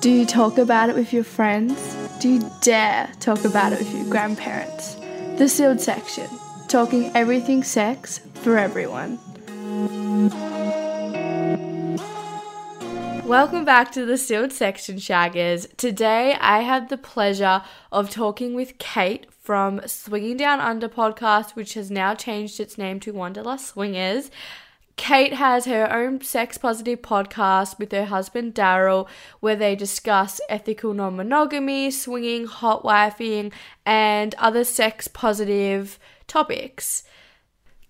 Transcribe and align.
Do 0.00 0.10
you 0.10 0.26
talk 0.26 0.58
about 0.58 0.90
it 0.90 0.94
with 0.94 1.12
your 1.12 1.24
friends? 1.24 1.96
Do 2.20 2.28
you 2.28 2.50
dare 2.60 3.10
talk 3.18 3.44
about 3.44 3.72
it 3.72 3.80
with 3.80 3.92
your 3.92 4.08
grandparents? 4.08 4.94
The 5.38 5.48
sealed 5.48 5.80
section, 5.80 6.28
talking 6.68 7.10
everything 7.16 7.64
sex 7.64 8.20
for 8.34 8.56
everyone. 8.56 9.18
Welcome 13.26 13.64
back 13.64 13.90
to 13.92 14.06
the 14.06 14.16
sealed 14.16 14.52
section, 14.52 14.98
shaggers. 14.98 15.66
Today 15.76 16.36
I 16.40 16.60
had 16.60 16.90
the 16.90 16.96
pleasure 16.96 17.64
of 17.90 18.08
talking 18.08 18.54
with 18.54 18.78
Kate 18.78 19.26
from 19.40 19.80
Swinging 19.84 20.36
Down 20.36 20.60
Under 20.60 20.88
podcast, 20.88 21.56
which 21.56 21.74
has 21.74 21.90
now 21.90 22.14
changed 22.14 22.60
its 22.60 22.78
name 22.78 23.00
to 23.00 23.10
Wanderlust 23.10 23.66
Swingers. 23.66 24.30
Kate 24.98 25.32
has 25.34 25.64
her 25.64 25.90
own 25.90 26.20
sex 26.20 26.58
positive 26.58 27.00
podcast 27.00 27.78
with 27.78 27.92
her 27.92 28.06
husband 28.06 28.52
Daryl, 28.52 29.08
where 29.38 29.56
they 29.56 29.74
discuss 29.76 30.40
ethical 30.50 30.92
non 30.92 31.16
monogamy, 31.16 31.90
swinging, 31.92 32.46
hot 32.46 32.82
wifing, 32.82 33.52
and 33.86 34.34
other 34.34 34.64
sex 34.64 35.06
positive 35.08 35.98
topics. 36.26 37.04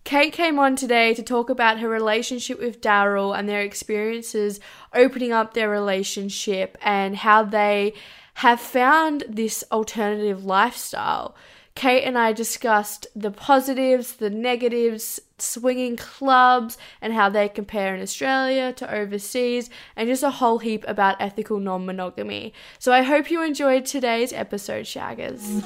Kate 0.04 0.32
came 0.32 0.58
on 0.58 0.76
today 0.76 1.14
to 1.14 1.22
talk 1.22 1.50
about 1.50 1.80
her 1.80 1.88
relationship 1.88 2.60
with 2.60 2.80
Daryl 2.80 3.36
and 3.36 3.48
their 3.48 3.62
experiences 3.62 4.60
opening 4.94 5.32
up 5.32 5.54
their 5.54 5.70
relationship 5.70 6.76
and 6.82 7.16
how 7.16 7.42
they 7.42 7.94
have 8.34 8.60
found 8.60 9.24
this 9.28 9.64
alternative 9.72 10.44
lifestyle. 10.44 11.34
Kate 11.74 12.04
and 12.04 12.18
I 12.18 12.32
discussed 12.32 13.06
the 13.16 13.30
positives, 13.30 14.16
the 14.16 14.30
negatives, 14.30 15.20
swinging 15.40 15.96
clubs, 15.96 16.76
and 17.00 17.12
how 17.12 17.28
they 17.28 17.48
compare 17.48 17.94
in 17.94 18.02
Australia 18.02 18.72
to 18.74 18.94
overseas, 18.94 19.70
and 19.96 20.08
just 20.08 20.22
a 20.22 20.30
whole 20.30 20.58
heap 20.58 20.84
about 20.86 21.16
ethical 21.20 21.60
non 21.60 21.86
monogamy. 21.86 22.52
So 22.78 22.92
I 22.92 23.02
hope 23.02 23.30
you 23.30 23.42
enjoyed 23.42 23.86
today's 23.86 24.32
episode, 24.32 24.84
Shaggers. 24.84 25.62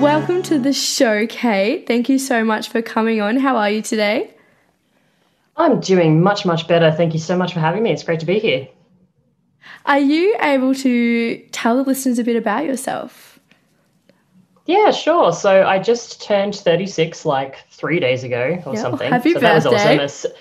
Welcome 0.00 0.42
to 0.42 0.58
the 0.58 0.74
show, 0.74 1.26
Kate. 1.26 1.86
Thank 1.86 2.08
you 2.08 2.18
so 2.18 2.44
much 2.44 2.68
for 2.68 2.82
coming 2.82 3.20
on. 3.20 3.38
How 3.38 3.56
are 3.56 3.70
you 3.70 3.80
today? 3.80 4.34
I'm 5.56 5.80
doing 5.80 6.22
much, 6.22 6.44
much 6.44 6.68
better. 6.68 6.92
Thank 6.92 7.14
you 7.14 7.18
so 7.18 7.36
much 7.36 7.54
for 7.54 7.60
having 7.60 7.82
me. 7.82 7.92
It's 7.92 8.02
great 8.02 8.20
to 8.20 8.26
be 8.26 8.38
here. 8.38 8.68
Are 9.86 9.98
you 9.98 10.36
able 10.40 10.74
to 10.74 11.38
tell 11.52 11.76
the 11.76 11.82
listeners 11.82 12.18
a 12.18 12.24
bit 12.24 12.36
about 12.36 12.64
yourself? 12.66 13.35
Yeah, 14.66 14.90
sure. 14.90 15.32
So 15.32 15.66
I 15.66 15.78
just 15.78 16.22
turned 16.22 16.54
36 16.54 17.24
like 17.24 17.64
three 17.70 18.00
days 18.00 18.24
ago 18.24 18.62
or 18.66 18.76
something. 18.76 19.10
Happy 19.10 19.30
so 19.30 19.40
birthday. 19.40 19.96
that 19.96 20.02
was 20.02 20.24
awesome. 20.24 20.32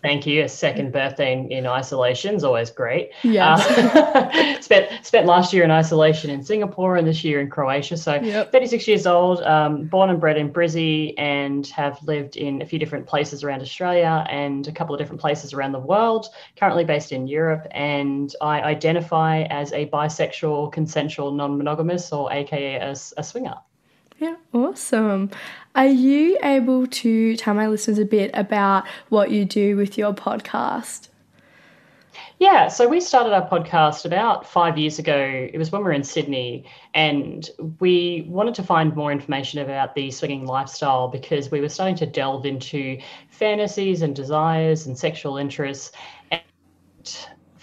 Thank 0.00 0.28
you. 0.28 0.44
A 0.44 0.48
second 0.48 0.92
birthday 0.92 1.32
in, 1.32 1.50
in 1.50 1.66
isolation 1.66 2.36
is 2.36 2.44
always 2.44 2.70
great. 2.70 3.10
Yeah. 3.24 3.56
Uh, 3.56 4.60
spent 4.60 5.04
spent 5.04 5.26
last 5.26 5.52
year 5.52 5.64
in 5.64 5.72
isolation 5.72 6.30
in 6.30 6.44
Singapore 6.44 6.96
and 6.96 7.06
this 7.06 7.24
year 7.24 7.40
in 7.40 7.50
Croatia. 7.50 7.96
So 7.96 8.14
Yep. 8.14 8.52
36 8.52 8.86
years 8.86 9.06
old, 9.06 9.42
um, 9.42 9.86
born 9.86 10.10
and 10.10 10.20
bred 10.20 10.36
in 10.36 10.52
Brizzy, 10.52 11.14
and 11.18 11.66
have 11.68 12.00
lived 12.04 12.36
in 12.36 12.62
a 12.62 12.66
few 12.66 12.78
different 12.78 13.08
places 13.08 13.42
around 13.42 13.60
Australia 13.60 14.24
and 14.30 14.68
a 14.68 14.72
couple 14.72 14.94
of 14.94 15.00
different 15.00 15.20
places 15.20 15.52
around 15.52 15.72
the 15.72 15.80
world. 15.80 16.26
Currently 16.56 16.84
based 16.84 17.10
in 17.10 17.26
Europe, 17.26 17.66
and 17.72 18.32
I 18.40 18.60
identify 18.60 19.42
as 19.50 19.72
a 19.72 19.86
bisexual, 19.86 20.70
consensual, 20.72 21.32
non-monogamous, 21.32 22.12
or 22.12 22.32
AKA 22.32 22.76
a 22.76 23.22
swinger. 23.24 23.56
Yeah, 24.18 24.34
awesome. 24.52 25.30
Are 25.76 25.86
you 25.86 26.38
able 26.42 26.88
to 26.88 27.36
tell 27.36 27.54
my 27.54 27.68
listeners 27.68 27.98
a 27.98 28.04
bit 28.04 28.32
about 28.34 28.84
what 29.10 29.30
you 29.30 29.44
do 29.44 29.76
with 29.76 29.96
your 29.96 30.12
podcast? 30.12 31.08
Yeah, 32.40 32.68
so 32.68 32.88
we 32.88 33.00
started 33.00 33.32
our 33.32 33.48
podcast 33.48 34.04
about 34.04 34.48
five 34.48 34.76
years 34.78 34.98
ago. 34.98 35.16
It 35.16 35.56
was 35.56 35.70
when 35.70 35.82
we 35.82 35.86
were 35.86 35.92
in 35.92 36.04
Sydney, 36.04 36.64
and 36.94 37.48
we 37.80 38.26
wanted 38.28 38.54
to 38.54 38.62
find 38.62 38.94
more 38.94 39.10
information 39.12 39.60
about 39.60 39.94
the 39.94 40.10
swinging 40.10 40.46
lifestyle 40.46 41.08
because 41.08 41.50
we 41.50 41.60
were 41.60 41.68
starting 41.68 41.96
to 41.96 42.06
delve 42.06 42.46
into 42.46 42.98
fantasies 43.30 44.02
and 44.02 44.14
desires 44.14 44.86
and 44.86 44.98
sexual 44.98 45.36
interests 45.36 45.92
and 46.30 46.42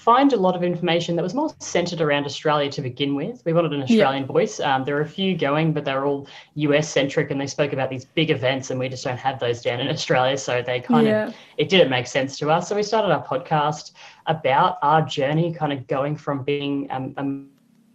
find 0.06 0.34
a 0.34 0.38
lot 0.38 0.56
of 0.56 0.62
information 0.62 1.16
that 1.16 1.24
was 1.24 1.34
more 1.34 1.50
centered 1.60 2.00
around 2.00 2.26
Australia 2.26 2.70
to 2.70 2.80
begin 2.80 3.16
with. 3.16 3.42
We 3.44 3.54
wanted 3.54 3.74
an 3.74 3.82
Australian 3.82 4.28
voice. 4.28 4.60
Um, 4.60 4.84
there 4.86 4.94
were 4.94 5.02
a 5.02 5.08
few 5.20 5.36
going, 5.36 5.74
but 5.74 5.84
they 5.84 5.96
were 5.96 6.06
all 6.06 6.28
US 6.54 6.88
centric 6.88 7.32
and 7.32 7.42
they 7.42 7.48
spoke 7.48 7.74
about 7.74 7.90
these 7.90 8.06
big 8.06 8.30
events, 8.30 8.70
and 8.70 8.80
we 8.80 8.88
just 8.88 9.04
don't 9.04 9.18
have 9.18 9.40
those 9.40 9.64
down 9.64 9.80
in 9.80 9.90
Australia. 9.90 10.38
So 10.38 10.62
they 10.62 10.80
kind 10.80 11.08
Yeah. 11.08 11.28
of, 11.30 11.36
it 11.58 11.70
didn't 11.70 11.90
make 11.90 12.06
sense 12.06 12.38
to 12.38 12.52
us. 12.52 12.70
So 12.70 12.76
we 12.76 12.84
started 12.84 13.12
our 13.12 13.26
podcast 13.26 13.94
about 14.28 14.78
our 14.84 15.02
journey, 15.02 15.52
kind 15.52 15.74
of 15.74 15.88
going 15.88 16.16
from 16.16 16.44
being 16.44 16.88
um, 16.92 17.14
a 17.18 17.24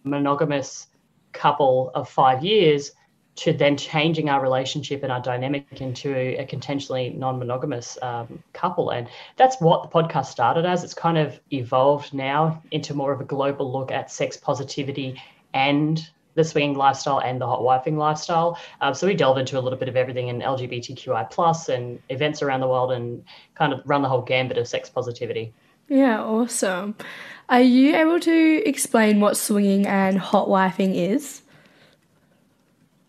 monogamous 0.09 0.89
couple 1.33 1.93
of 1.95 2.09
five 2.09 2.45
years 2.45 2.91
to 3.41 3.55
then 3.55 3.75
changing 3.75 4.29
our 4.29 4.43
relationship 4.43 5.03
and 5.03 5.11
our 5.11 5.21
dynamic 5.21 5.81
into 5.81 6.15
a, 6.15 6.45
potentially 6.45 7.09
non-monogamous 7.11 7.97
um, 8.03 8.43
couple 8.53 8.91
and 8.91 9.09
that's 9.37 9.59
what 9.61 9.83
the 9.83 9.89
podcast 9.89 10.27
started 10.27 10.67
as 10.67 10.85
it's 10.85 10.93
kind 10.93 11.17
of 11.17 11.41
evolved 11.51 12.13
now 12.13 12.63
into 12.71 12.93
more 12.93 13.13
of 13.13 13.21
a 13.21 13.25
global 13.25 13.73
look 13.73 13.91
at 13.91 14.11
sex 14.11 14.37
positivity 14.37 15.21
and 15.55 16.11
the 16.35 16.45
swinging 16.45 16.77
lifestyle 16.77 17.19
and 17.21 17.41
the 17.41 17.47
hot 17.47 17.61
wifing 17.61 17.97
lifestyle 17.97 18.59
um, 18.83 18.93
so 18.93 19.07
we 19.07 19.15
delve 19.15 19.39
into 19.39 19.59
a 19.59 19.63
little 19.63 19.79
bit 19.79 19.89
of 19.89 19.97
everything 19.97 20.29
in 20.29 20.41
lgbtqi 20.41 21.31
plus 21.31 21.71
and 21.71 21.99
events 22.11 22.43
around 22.43 22.61
the 22.61 22.69
world 22.69 22.93
and 22.93 23.25
kind 23.55 23.73
of 23.73 23.81
run 23.87 24.03
the 24.03 24.09
whole 24.09 24.23
gambit 24.23 24.59
of 24.59 24.69
sex 24.69 24.91
positivity 24.91 25.53
Yeah, 25.89 26.21
awesome. 26.23 26.95
Are 27.49 27.63
you 27.63 27.97
able 27.97 28.21
to 28.21 28.63
explain 28.65 29.19
what 29.19 29.37
swinging 29.37 29.87
and 29.87 30.19
hot 30.19 30.47
wifing 30.47 30.95
is? 30.95 31.43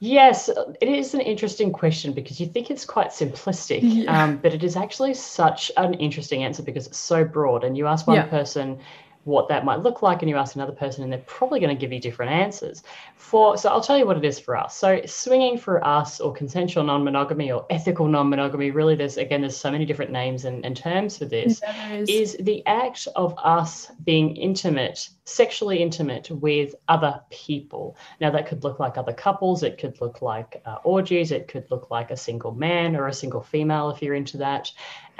Yes, 0.03 0.49
it 0.49 0.87
is 0.89 1.13
an 1.13 1.21
interesting 1.21 1.71
question 1.71 2.13
because 2.13 2.39
you 2.39 2.47
think 2.47 2.71
it's 2.71 2.85
quite 2.85 3.09
simplistic, 3.09 3.83
Yeah. 3.83 4.23
um, 4.23 4.37
but 4.37 4.51
it 4.51 4.63
is 4.63 4.75
actually 4.75 5.13
such 5.13 5.71
an 5.77 5.93
interesting 5.93 6.43
answer 6.43 6.63
because 6.63 6.87
it's 6.87 6.97
so 6.97 7.23
broad. 7.23 7.63
And 7.63 7.77
you 7.77 7.85
ask 7.85 8.07
one 8.07 8.15
Yeah. 8.15 8.27
person 8.27 8.79
what 9.23 9.47
that 9.49 9.65
might 9.65 9.81
look 9.81 10.01
like, 10.01 10.21
and 10.21 10.29
you 10.29 10.37
ask 10.37 10.55
another 10.55 10.71
person, 10.71 11.03
and 11.03 11.11
they're 11.11 11.19
probably 11.25 11.59
going 11.59 11.75
to 11.75 11.79
give 11.79 11.91
you 11.91 11.99
different 11.99 12.31
answers. 12.31 12.83
For 13.15 13.57
so, 13.57 13.69
I'll 13.69 13.81
tell 13.81 13.97
you 13.97 14.05
what 14.05 14.17
it 14.17 14.25
is 14.25 14.39
for 14.39 14.57
us. 14.57 14.75
So, 14.77 15.01
swinging 15.05 15.57
for 15.57 15.85
us, 15.85 16.19
or 16.19 16.33
consensual 16.33 16.83
non-monogamy, 16.83 17.51
or 17.51 17.65
ethical 17.69 18.07
non-monogamy, 18.07 18.71
really, 18.71 18.95
there's 18.95 19.17
again, 19.17 19.41
there's 19.41 19.57
so 19.57 19.71
many 19.71 19.85
different 19.85 20.11
names 20.11 20.45
and, 20.45 20.65
and 20.65 20.75
terms 20.75 21.17
for 21.17 21.25
this 21.25 21.61
is. 21.91 22.09
is 22.09 22.37
the 22.41 22.65
act 22.65 23.07
of 23.15 23.35
us 23.37 23.91
being 24.03 24.35
intimate, 24.35 25.09
sexually 25.25 25.81
intimate 25.81 26.29
with 26.31 26.75
other 26.87 27.21
people. 27.29 27.97
Now, 28.19 28.31
that 28.31 28.47
could 28.47 28.63
look 28.63 28.79
like 28.79 28.97
other 28.97 29.13
couples, 29.13 29.63
it 29.63 29.77
could 29.77 30.01
look 30.01 30.21
like 30.21 30.61
uh, 30.65 30.77
orgies, 30.83 31.31
it 31.31 31.47
could 31.47 31.69
look 31.69 31.91
like 31.91 32.11
a 32.11 32.17
single 32.17 32.53
man 32.53 32.95
or 32.95 33.07
a 33.07 33.13
single 33.13 33.41
female 33.41 33.89
if 33.89 34.01
you're 34.01 34.15
into 34.15 34.37
that, 34.37 34.71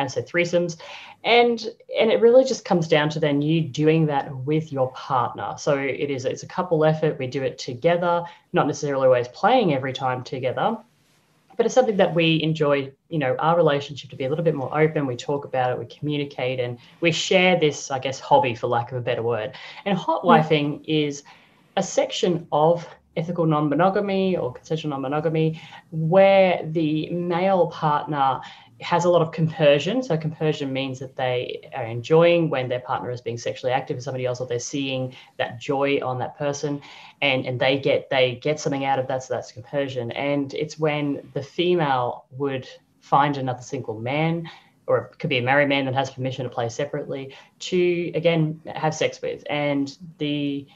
and 0.02 0.12
so 0.12 0.22
threesomes. 0.22 0.78
And 1.24 1.60
and 2.00 2.12
it 2.12 2.20
really 2.20 2.44
just 2.44 2.66
comes 2.66 2.88
down 2.88 3.10
to 3.12 3.20
then 3.20 3.42
you 3.42 3.62
doing 3.62 4.06
that 4.08 4.36
with 4.36 4.72
your 4.72 4.92
partner. 4.92 5.54
So 5.58 5.78
it 5.78 6.10
is 6.10 6.26
it's 6.26 6.44
a 6.44 6.48
couple 6.48 6.84
effort. 6.84 7.20
We 7.20 7.28
do 7.28 7.44
it 7.44 7.58
together, 7.58 8.24
not 8.54 8.68
necessarily 8.68 9.06
always 9.06 9.28
playing 9.30 9.74
every 9.74 9.94
time 9.94 10.24
together, 10.24 10.78
but 11.62 11.66
it's 11.66 11.76
something 11.76 11.98
that 11.98 12.16
we 12.16 12.42
enjoy 12.42 12.92
you 13.10 13.20
know 13.20 13.36
our 13.38 13.56
relationship 13.56 14.10
to 14.10 14.16
be 14.16 14.26
a 14.26 14.30
little 14.30 14.44
bit 14.44 14.56
more 14.56 14.76
open 14.80 15.06
we 15.06 15.16
talk 15.16 15.46
about 15.46 15.72
it 15.72 15.78
we 15.78 15.86
communicate 15.86 16.60
and 16.60 16.80
we 17.02 17.12
share 17.12 17.60
this 17.60 17.92
i 17.92 18.00
guess 18.00 18.20
hobby 18.20 18.56
for 18.56 18.66
lack 18.68 18.92
of 18.92 18.98
a 18.98 19.02
better 19.02 19.22
word 19.22 19.54
and 19.86 19.98
hot 19.98 20.24
wifing 20.24 20.84
is 20.86 21.24
a 21.78 21.84
section 21.84 22.48
of 22.52 22.88
ethical 23.18 23.46
non-monogamy 23.46 24.38
or 24.38 24.54
consensual 24.54 24.90
non-monogamy 24.90 25.62
where 25.92 26.62
the 26.72 27.10
male 27.10 27.68
partner 27.68 28.40
has 28.82 29.06
a 29.06 29.10
lot 29.10 29.22
of 29.22 29.32
compersion. 29.32 30.02
So 30.02 30.18
compersion 30.18 30.74
means 30.74 31.00
that 31.00 31.16
they 31.16 31.70
are 31.76 31.86
enjoying 31.86 32.50
when 32.50 32.68
their 32.68 32.80
partner 32.80 33.12
is 33.12 33.22
being 33.22 33.38
sexually 33.38 33.72
active 33.72 33.96
with 33.96 34.04
somebody 34.04 34.26
else, 34.26 34.42
or 34.42 34.48
they're 34.48 34.60
seeing 34.60 35.16
that 35.38 35.60
joy 35.60 36.00
on 36.04 36.20
that 36.20 36.38
person, 36.38 36.82
and 37.22 37.46
and 37.46 37.60
they 37.60 37.80
get 37.80 38.10
they 38.10 38.36
get 38.36 38.60
something 38.60 38.86
out 38.86 39.00
of 39.00 39.08
that. 39.08 39.24
So 39.24 39.34
that's 39.34 39.52
compersion, 39.52 40.12
and 40.12 40.54
it's 40.54 40.80
when 40.80 41.30
the 41.34 41.44
female 41.44 42.26
would 42.32 42.68
find 43.00 43.38
another 43.38 43.62
single 43.62 44.00
man. 44.00 44.50
Or 44.88 44.98
it 44.98 45.20
could 45.20 45.30
be 45.30 45.38
a 45.38 45.44
married 45.44 45.70
man 45.70 45.86
that 45.86 45.94
has 45.94 46.10
permission 46.10 46.44
to 46.44 46.50
play 46.50 46.68
separately 46.68 47.36
to 47.60 48.12
again 48.16 48.60
have 48.66 48.94
sex 48.94 49.22
with, 49.22 49.44
and 49.50 49.96
the 50.18 50.68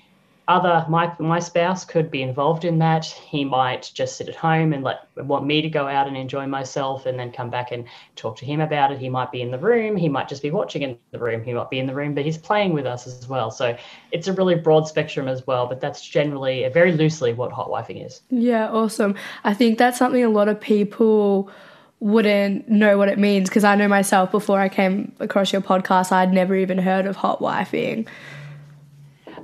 other 0.47 0.85
my 0.89 1.11
my 1.19 1.39
spouse 1.39 1.83
could 1.83 2.11
be 2.11 2.21
involved 2.21 2.65
in 2.65 2.77
that. 2.79 3.05
He 3.05 3.43
might 3.43 3.91
just 3.93 4.17
sit 4.17 4.29
at 4.29 4.35
home 4.35 4.73
and 4.73 4.83
let 4.83 5.07
want 5.17 5.45
me 5.45 5.61
to 5.61 5.69
go 5.69 5.87
out 5.87 6.07
and 6.07 6.15
enjoy 6.15 6.45
myself 6.45 7.05
and 7.05 7.17
then 7.17 7.31
come 7.31 7.49
back 7.49 7.71
and 7.71 7.85
talk 8.15 8.37
to 8.37 8.45
him 8.45 8.61
about 8.61 8.91
it. 8.91 8.99
He 8.99 9.09
might 9.09 9.31
be 9.31 9.41
in 9.41 9.51
the 9.51 9.57
room. 9.57 9.95
He 9.95 10.07
might 10.07 10.29
just 10.29 10.41
be 10.41 10.51
watching 10.51 10.83
in 10.83 10.97
the 11.11 11.19
room. 11.19 11.43
He 11.43 11.53
might 11.53 11.69
be 11.69 11.79
in 11.79 11.87
the 11.87 11.95
room 11.95 12.13
but 12.13 12.25
he's 12.25 12.37
playing 12.37 12.73
with 12.73 12.85
us 12.85 13.07
as 13.07 13.27
well. 13.27 13.49
So 13.49 13.75
it's 14.11 14.27
a 14.27 14.33
really 14.33 14.55
broad 14.55 14.87
spectrum 14.87 15.27
as 15.27 15.45
well 15.47 15.67
but 15.67 15.81
that's 15.81 16.07
generally 16.07 16.67
very 16.69 16.91
loosely 16.91 17.33
what 17.33 17.51
hot 17.51 17.69
wifing 17.69 18.05
is. 18.05 18.21
Yeah, 18.29 18.69
awesome. 18.69 19.15
I 19.43 19.53
think 19.53 19.77
that's 19.77 19.97
something 19.97 20.23
a 20.23 20.29
lot 20.29 20.47
of 20.47 20.59
people 20.61 21.49
wouldn't 21.99 22.69
know 22.69 22.97
what 22.97 23.07
it 23.07 23.17
means 23.17 23.49
because 23.49 23.63
I 23.63 23.75
know 23.75 23.87
myself 23.87 24.31
before 24.31 24.59
I 24.59 24.69
came 24.69 25.11
across 25.19 25.51
your 25.51 25.61
podcast, 25.61 26.11
I'd 26.11 26.33
never 26.33 26.55
even 26.55 26.77
heard 26.77 27.07
of 27.07 27.15
hot 27.15 27.39
wifing. 27.39 28.07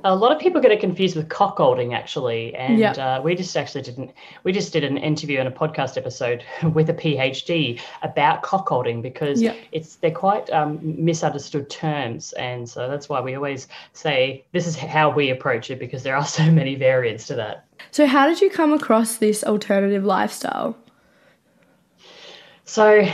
A 0.04 0.14
lot 0.14 0.32
of 0.32 0.38
people 0.38 0.60
get 0.60 0.72
it 0.72 0.80
confused 0.80 1.16
with 1.16 1.28
cuckolding, 1.28 1.94
actually, 1.94 2.54
and 2.54 2.78
yep. 2.78 2.98
uh, 2.98 3.20
we 3.22 3.34
just 3.34 3.56
actually 3.56 3.82
didn't. 3.82 4.10
We 4.44 4.52
just 4.52 4.72
did 4.72 4.84
an 4.84 4.96
interview 4.96 5.38
and 5.38 5.48
a 5.48 5.52
podcast 5.52 5.96
episode 5.96 6.44
with 6.74 6.90
a 6.90 6.94
PhD 6.94 7.80
about 8.02 8.42
cuckolding 8.42 9.02
because 9.02 9.40
yep. 9.40 9.56
it's 9.70 9.96
they're 9.96 10.10
quite 10.10 10.50
um, 10.50 10.80
misunderstood 10.82 11.70
terms, 11.70 12.32
and 12.32 12.68
so 12.68 12.88
that's 12.88 13.08
why 13.08 13.20
we 13.20 13.34
always 13.34 13.68
say 13.92 14.44
this 14.52 14.66
is 14.66 14.76
how 14.76 15.10
we 15.10 15.30
approach 15.30 15.70
it 15.70 15.78
because 15.78 16.02
there 16.02 16.16
are 16.16 16.26
so 16.38 16.50
many 16.50 16.74
variants 16.74 17.26
to 17.28 17.34
that. 17.36 17.64
So, 17.90 18.06
how 18.06 18.26
did 18.26 18.40
you 18.40 18.50
come 18.50 18.72
across 18.72 19.16
this 19.16 19.44
alternative 19.44 20.04
lifestyle? 20.04 20.76
So 22.64 23.06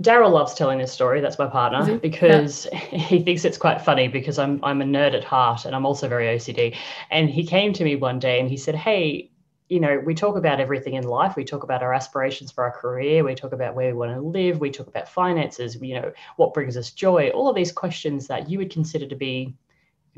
Daryl 0.00 0.32
loves 0.32 0.54
telling 0.54 0.78
this 0.78 0.92
story. 0.92 1.20
That's 1.20 1.38
my 1.38 1.48
partner 1.48 1.80
mm-hmm. 1.80 1.96
because 1.96 2.68
yeah. 2.72 2.78
he 2.78 3.22
thinks 3.22 3.44
it's 3.44 3.58
quite 3.58 3.80
funny 3.80 4.08
because 4.08 4.38
I'm 4.38 4.60
I'm 4.62 4.80
a 4.80 4.84
nerd 4.84 5.14
at 5.14 5.24
heart 5.24 5.64
and 5.64 5.74
I'm 5.74 5.84
also 5.84 6.08
very 6.08 6.26
OCD. 6.26 6.76
And 7.10 7.28
he 7.28 7.44
came 7.44 7.72
to 7.72 7.84
me 7.84 7.96
one 7.96 8.18
day 8.18 8.38
and 8.38 8.48
he 8.48 8.56
said, 8.56 8.76
"Hey, 8.76 9.30
you 9.68 9.80
know, 9.80 10.00
we 10.04 10.14
talk 10.14 10.36
about 10.36 10.60
everything 10.60 10.94
in 10.94 11.04
life. 11.04 11.34
We 11.36 11.44
talk 11.44 11.62
about 11.62 11.82
our 11.82 11.92
aspirations 11.92 12.52
for 12.52 12.64
our 12.64 12.70
career. 12.70 13.24
We 13.24 13.34
talk 13.34 13.52
about 13.52 13.74
where 13.74 13.88
we 13.88 13.98
want 13.98 14.14
to 14.14 14.20
live. 14.20 14.60
We 14.60 14.70
talk 14.70 14.86
about 14.86 15.08
finances. 15.08 15.76
You 15.80 16.00
know, 16.00 16.12
what 16.36 16.54
brings 16.54 16.76
us 16.76 16.90
joy. 16.90 17.30
All 17.30 17.48
of 17.48 17.56
these 17.56 17.72
questions 17.72 18.28
that 18.28 18.48
you 18.48 18.58
would 18.58 18.70
consider 18.70 19.06
to 19.06 19.16
be 19.16 19.54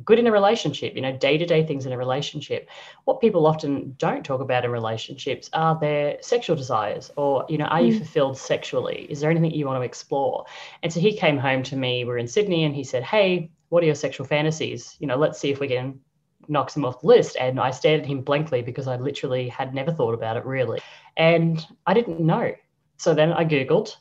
good 0.04 0.18
in 0.18 0.26
a 0.26 0.32
relationship, 0.32 0.94
you 0.94 1.00
know, 1.00 1.16
day 1.16 1.38
to 1.38 1.46
day 1.46 1.64
things 1.64 1.86
in 1.86 1.92
a 1.92 1.98
relationship. 1.98 2.68
What 3.04 3.20
people 3.20 3.46
often 3.46 3.94
don't 3.98 4.24
talk 4.24 4.40
about 4.40 4.64
in 4.64 4.70
relationships 4.70 5.50
are 5.52 5.78
their 5.78 6.18
sexual 6.20 6.56
desires 6.56 7.10
or, 7.16 7.44
you 7.48 7.58
know, 7.58 7.66
are 7.66 7.80
you 7.80 7.94
mm. 7.94 7.98
fulfilled 7.98 8.38
sexually? 8.38 9.06
Is 9.10 9.20
there 9.20 9.30
anything 9.30 9.50
you 9.50 9.66
want 9.66 9.78
to 9.80 9.84
explore? 9.84 10.46
And 10.82 10.92
so 10.92 11.00
he 11.00 11.16
came 11.16 11.38
home 11.38 11.62
to 11.64 11.76
me, 11.76 12.04
we're 12.04 12.18
in 12.18 12.28
Sydney, 12.28 12.64
and 12.64 12.74
he 12.74 12.84
said, 12.84 13.02
Hey, 13.02 13.50
what 13.68 13.82
are 13.82 13.86
your 13.86 13.94
sexual 13.94 14.26
fantasies? 14.26 14.96
You 14.98 15.06
know, 15.06 15.16
let's 15.16 15.38
see 15.38 15.50
if 15.50 15.60
we 15.60 15.68
can 15.68 16.00
knock 16.48 16.70
some 16.70 16.84
off 16.84 17.00
the 17.00 17.06
list. 17.06 17.36
And 17.38 17.60
I 17.60 17.70
stared 17.70 18.00
at 18.00 18.06
him 18.06 18.22
blankly 18.22 18.62
because 18.62 18.88
I 18.88 18.96
literally 18.96 19.48
had 19.48 19.74
never 19.74 19.92
thought 19.92 20.14
about 20.14 20.36
it 20.36 20.44
really. 20.44 20.80
And 21.16 21.64
I 21.86 21.94
didn't 21.94 22.20
know. 22.20 22.52
So 22.96 23.14
then 23.14 23.32
I 23.32 23.44
Googled. 23.44 23.96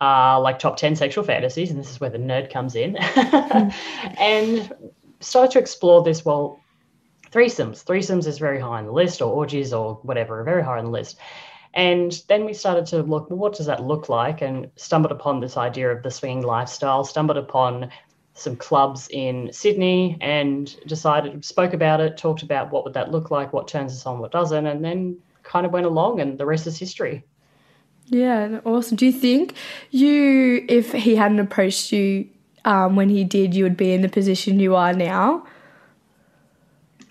Uh, 0.00 0.38
like 0.40 0.58
top 0.58 0.76
10 0.76 0.96
sexual 0.96 1.24
fantasies, 1.24 1.70
and 1.70 1.78
this 1.78 1.88
is 1.88 2.00
where 2.00 2.10
the 2.10 2.18
nerd 2.18 2.52
comes 2.52 2.74
in. 2.74 2.94
mm. 3.00 3.74
And 4.18 4.94
started 5.20 5.52
to 5.52 5.58
explore 5.58 6.02
this. 6.02 6.24
Well, 6.24 6.60
threesomes, 7.30 7.84
threesomes 7.84 8.26
is 8.26 8.38
very 8.38 8.60
high 8.60 8.78
on 8.78 8.86
the 8.86 8.92
list, 8.92 9.20
or 9.20 9.32
orgies, 9.32 9.72
or 9.72 9.94
whatever, 10.02 10.42
very 10.44 10.62
high 10.62 10.78
on 10.78 10.84
the 10.84 10.90
list. 10.90 11.18
And 11.74 12.22
then 12.28 12.44
we 12.44 12.54
started 12.54 12.86
to 12.86 13.02
look, 13.02 13.28
well, 13.28 13.38
what 13.38 13.56
does 13.56 13.66
that 13.66 13.82
look 13.82 14.08
like? 14.08 14.42
And 14.42 14.70
stumbled 14.76 15.10
upon 15.10 15.40
this 15.40 15.56
idea 15.56 15.90
of 15.90 16.04
the 16.04 16.10
swinging 16.10 16.44
lifestyle, 16.44 17.04
stumbled 17.04 17.36
upon 17.36 17.90
some 18.34 18.56
clubs 18.56 19.08
in 19.10 19.52
Sydney 19.52 20.16
and 20.20 20.76
decided, 20.86 21.44
spoke 21.44 21.72
about 21.72 22.00
it, 22.00 22.16
talked 22.16 22.42
about 22.42 22.70
what 22.70 22.84
would 22.84 22.94
that 22.94 23.10
look 23.10 23.30
like, 23.30 23.52
what 23.52 23.68
turns 23.68 23.92
us 23.92 24.06
on, 24.06 24.18
what 24.20 24.32
doesn't, 24.32 24.66
and 24.66 24.84
then 24.84 25.16
kind 25.42 25.66
of 25.66 25.72
went 25.72 25.86
along 25.86 26.20
and 26.20 26.38
the 26.38 26.46
rest 26.46 26.66
is 26.66 26.78
history. 26.78 27.24
Yeah, 28.06 28.60
awesome. 28.64 28.96
Do 28.96 29.06
you 29.06 29.12
think 29.12 29.54
you, 29.90 30.64
if 30.68 30.92
he 30.92 31.16
hadn't 31.16 31.38
approached 31.38 31.90
you 31.90 32.28
um, 32.64 32.96
when 32.96 33.08
he 33.08 33.24
did, 33.24 33.54
you 33.54 33.64
would 33.64 33.76
be 33.76 33.92
in 33.92 34.02
the 34.02 34.08
position 34.08 34.60
you 34.60 34.74
are 34.74 34.92
now? 34.92 35.46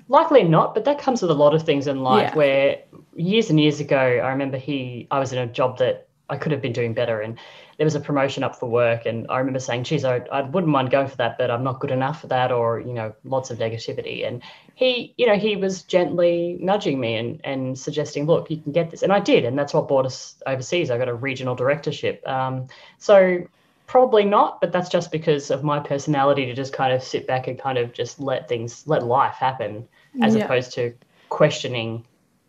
Likely 0.09 0.43
not, 0.43 0.73
but 0.73 0.85
that 0.85 0.99
comes 0.99 1.21
with 1.21 1.31
a 1.31 1.35
lot 1.35 1.53
of 1.53 1.63
things 1.63 1.87
in 1.87 2.01
life. 2.01 2.31
Yeah. 2.31 2.35
Where 2.35 2.79
years 3.15 3.49
and 3.49 3.59
years 3.59 3.79
ago, 3.79 3.97
I 3.97 4.29
remember 4.29 4.57
he, 4.57 5.07
I 5.11 5.19
was 5.19 5.31
in 5.31 5.39
a 5.39 5.47
job 5.47 5.77
that 5.79 6.07
I 6.29 6.37
could 6.37 6.51
have 6.51 6.61
been 6.61 6.73
doing 6.73 6.93
better, 6.93 7.21
and 7.21 7.37
there 7.77 7.85
was 7.85 7.95
a 7.95 7.99
promotion 7.99 8.43
up 8.43 8.55
for 8.55 8.69
work, 8.69 9.05
and 9.05 9.25
I 9.29 9.37
remember 9.39 9.59
saying, 9.59 9.83
"Geez, 9.83 10.05
I, 10.05 10.17
I 10.31 10.41
wouldn't 10.41 10.71
mind 10.71 10.89
going 10.89 11.07
for 11.07 11.17
that, 11.17 11.37
but 11.37 11.51
I'm 11.51 11.63
not 11.63 11.79
good 11.79 11.91
enough 11.91 12.21
for 12.21 12.27
that," 12.27 12.51
or 12.51 12.79
you 12.79 12.93
know, 12.93 13.13
lots 13.23 13.49
of 13.51 13.57
negativity. 13.59 14.27
And 14.27 14.41
he, 14.75 15.13
you 15.17 15.27
know, 15.27 15.35
he 15.35 15.55
was 15.55 15.83
gently 15.83 16.57
nudging 16.59 16.99
me 16.99 17.15
and 17.15 17.41
and 17.43 17.77
suggesting, 17.77 18.25
"Look, 18.25 18.49
you 18.49 18.57
can 18.57 18.71
get 18.71 18.91
this," 18.91 19.03
and 19.03 19.11
I 19.11 19.19
did, 19.19 19.45
and 19.45 19.57
that's 19.57 19.73
what 19.73 19.87
brought 19.87 20.05
us 20.05 20.35
overseas. 20.45 20.91
I 20.91 20.97
got 20.97 21.09
a 21.09 21.13
regional 21.13 21.55
directorship. 21.55 22.25
Um, 22.27 22.67
so 22.97 23.43
Probably 23.93 24.25
not, 24.25 24.59
but 24.59 24.71
that's 24.71 24.89
just 24.89 25.11
because 25.11 25.51
of 25.51 25.63
my 25.63 25.79
personality 25.79 26.47
to 26.47 26.55
just 26.55 26.73
kind 26.73 26.91
of 26.91 27.03
sit 27.03 27.27
back 27.27 27.47
and 27.47 27.59
kind 27.59 27.77
of 27.77 27.93
just 27.93 28.19
let 28.19 28.49
things, 28.49 28.81
let 28.87 29.03
life 29.03 29.35
happen, 29.35 29.87
as 30.23 30.35
yeah. 30.35 30.45
opposed 30.45 30.73
to 30.73 30.95
questioning, 31.29 32.03